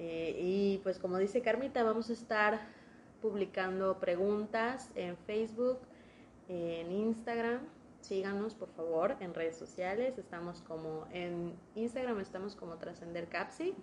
Eh, 0.00 0.36
y 0.40 0.78
pues 0.84 0.96
como 1.00 1.18
dice 1.18 1.42
Carmita, 1.42 1.82
vamos 1.82 2.08
a 2.08 2.12
estar 2.12 2.60
publicando 3.20 3.98
preguntas 3.98 4.92
en 4.94 5.16
Facebook, 5.16 5.80
en 6.48 6.92
Instagram. 6.92 7.58
Síganos, 8.00 8.54
por 8.54 8.68
favor, 8.70 9.16
en 9.20 9.34
redes 9.34 9.56
sociales. 9.56 10.18
Estamos 10.18 10.62
como 10.62 11.06
en 11.12 11.54
Instagram, 11.74 12.20
estamos 12.20 12.56
como 12.56 12.76
Trascender 12.76 13.28
Capsi. 13.28 13.74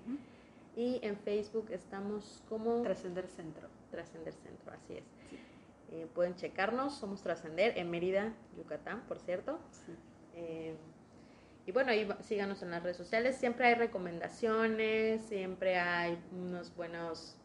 Y 0.75 0.99
en 1.03 1.17
Facebook 1.17 1.67
estamos 1.71 2.43
como... 2.49 2.81
Trascender 2.81 3.27
Centro. 3.27 3.67
Trascender 3.91 4.33
Centro, 4.33 4.71
así 4.73 4.95
es. 4.97 5.03
Eh, 5.91 6.07
pueden 6.13 6.35
checarnos, 6.35 6.95
somos 6.97 7.21
Trascender 7.21 7.77
en 7.77 7.89
Mérida, 7.89 8.33
Yucatán, 8.57 9.01
por 9.07 9.19
cierto. 9.19 9.59
Eh, 10.33 10.75
y 11.65 11.71
bueno, 11.71 11.91
ahí 11.91 12.07
síganos 12.21 12.61
en 12.61 12.71
las 12.71 12.83
redes 12.83 12.97
sociales. 12.97 13.37
Siempre 13.37 13.67
hay 13.67 13.75
recomendaciones, 13.75 15.21
siempre 15.23 15.77
hay 15.77 16.19
unos 16.31 16.75
buenos 16.75 17.37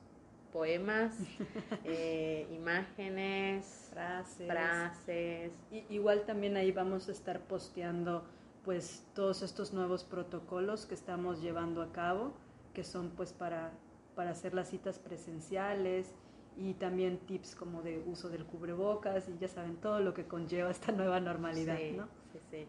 poemas, 0.53 1.15
eh, 1.85 2.47
imágenes, 2.53 3.89
frases. 3.93 4.47
frases. 4.47 5.53
Y, 5.71 5.85
igual 5.89 6.25
también 6.27 6.57
ahí 6.57 6.73
vamos 6.73 7.09
a 7.09 7.13
estar 7.13 7.41
posteando 7.41 8.25
pues 8.65 9.07
todos 9.15 9.43
estos 9.43 9.73
nuevos 9.73 10.05
protocolos 10.05 10.87
que 10.87 10.95
estamos 10.95 11.41
llevando 11.41 11.81
a 11.83 11.93
cabo 11.93 12.35
que 12.75 12.85
son 12.85 13.11
pues 13.11 13.33
para, 13.33 13.73
para 14.15 14.31
hacer 14.31 14.55
las 14.55 14.69
citas 14.69 14.99
presenciales 14.99 16.15
y 16.57 16.75
también 16.75 17.19
tips 17.19 17.55
como 17.55 17.83
de 17.83 18.03
uso 18.07 18.29
del 18.29 18.45
cubrebocas 18.45 19.29
y 19.29 19.39
ya 19.39 19.49
saben 19.49 19.77
todo 19.77 20.01
lo 20.01 20.15
que 20.15 20.27
conlleva 20.27 20.71
esta 20.71 20.93
nueva 20.93 21.21
normalidad, 21.21 21.79
sí, 21.79 21.93
¿no? 21.97 22.09
Sí, 22.33 22.39
sí, 22.51 22.67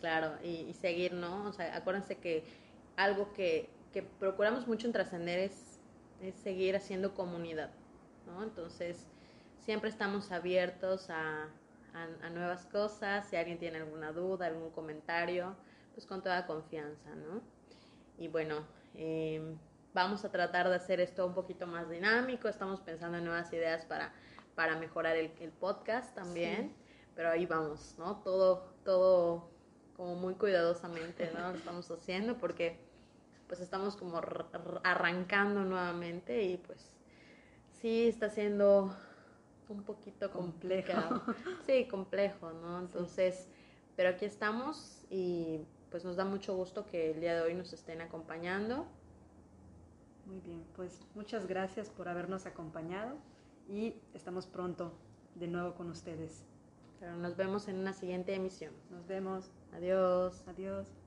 claro, 0.00 0.32
y, 0.44 0.72
seguir, 0.74 1.14
¿no? 1.14 1.48
O 1.48 1.52
sea, 1.52 1.76
acuérdense 1.76 2.16
que 2.16 2.44
algo 2.96 3.32
que, 3.32 3.70
que 3.92 4.02
procuramos 4.02 4.66
mucho 4.66 4.86
en 4.86 4.92
trascender 4.92 5.38
es, 5.38 5.71
es, 6.22 6.34
seguir 6.36 6.76
haciendo 6.76 7.14
comunidad, 7.14 7.70
¿no? 8.26 8.42
Entonces, 8.42 9.06
siempre 9.58 9.90
estamos 9.90 10.32
abiertos 10.32 11.10
a, 11.10 11.48
a, 11.94 12.26
a 12.26 12.30
nuevas 12.30 12.66
cosas, 12.66 13.28
si 13.28 13.36
alguien 13.36 13.58
tiene 13.58 13.78
alguna 13.78 14.12
duda, 14.12 14.46
algún 14.46 14.70
comentario, 14.70 15.56
pues 15.94 16.06
con 16.06 16.22
toda 16.22 16.46
confianza, 16.46 17.14
¿no? 17.14 17.42
Y 18.18 18.28
bueno, 18.28 18.64
Em, 18.94 19.58
vamos 19.94 20.24
a 20.24 20.30
tratar 20.30 20.68
de 20.68 20.74
hacer 20.74 21.00
esto 21.00 21.26
un 21.26 21.34
poquito 21.34 21.66
más 21.66 21.88
dinámico, 21.88 22.48
estamos 22.48 22.80
pensando 22.80 23.18
en 23.18 23.24
nuevas 23.24 23.52
ideas 23.52 23.84
para, 23.86 24.12
para 24.54 24.76
mejorar 24.76 25.16
el, 25.16 25.30
podcast 25.60 26.14
también, 26.14 26.74
pero 27.14 27.30
ahí 27.30 27.46
vamos, 27.46 27.94
¿no? 27.98 28.16
Todo, 28.22 28.74
todo 28.84 29.50
como 29.96 30.16
muy 30.16 30.34
cuidadosamente, 30.34 31.30
¿no? 31.34 31.52
Lo 31.52 31.58
estamos 31.58 31.90
haciendo 31.90 32.36
porque 32.38 32.78
pues 33.52 33.60
estamos 33.60 33.96
como 33.96 34.18
arrancando 34.82 35.62
nuevamente 35.62 36.42
y 36.42 36.56
pues 36.56 36.90
sí 37.82 38.08
está 38.08 38.30
siendo 38.30 38.96
un 39.68 39.82
poquito 39.82 40.30
complejo. 40.30 41.20
Sí, 41.66 41.86
complejo, 41.86 42.50
¿no? 42.50 42.78
Entonces, 42.78 43.50
pero 43.94 44.08
aquí 44.08 44.24
estamos 44.24 45.04
y 45.10 45.66
pues 45.90 46.02
nos 46.02 46.16
da 46.16 46.24
mucho 46.24 46.56
gusto 46.56 46.86
que 46.86 47.10
el 47.10 47.20
día 47.20 47.34
de 47.34 47.42
hoy 47.42 47.52
nos 47.52 47.74
estén 47.74 48.00
acompañando. 48.00 48.86
Muy 50.24 50.40
bien, 50.40 50.64
pues 50.74 51.02
muchas 51.14 51.46
gracias 51.46 51.90
por 51.90 52.08
habernos 52.08 52.46
acompañado 52.46 53.18
y 53.68 53.96
estamos 54.14 54.46
pronto 54.46 54.94
de 55.34 55.48
nuevo 55.48 55.74
con 55.74 55.90
ustedes. 55.90 56.46
Pero 57.00 57.16
nos 57.16 57.36
vemos 57.36 57.68
en 57.68 57.76
una 57.76 57.92
siguiente 57.92 58.34
emisión. 58.34 58.72
Nos 58.90 59.06
vemos. 59.06 59.52
Adiós. 59.74 60.42
Adiós. 60.46 61.01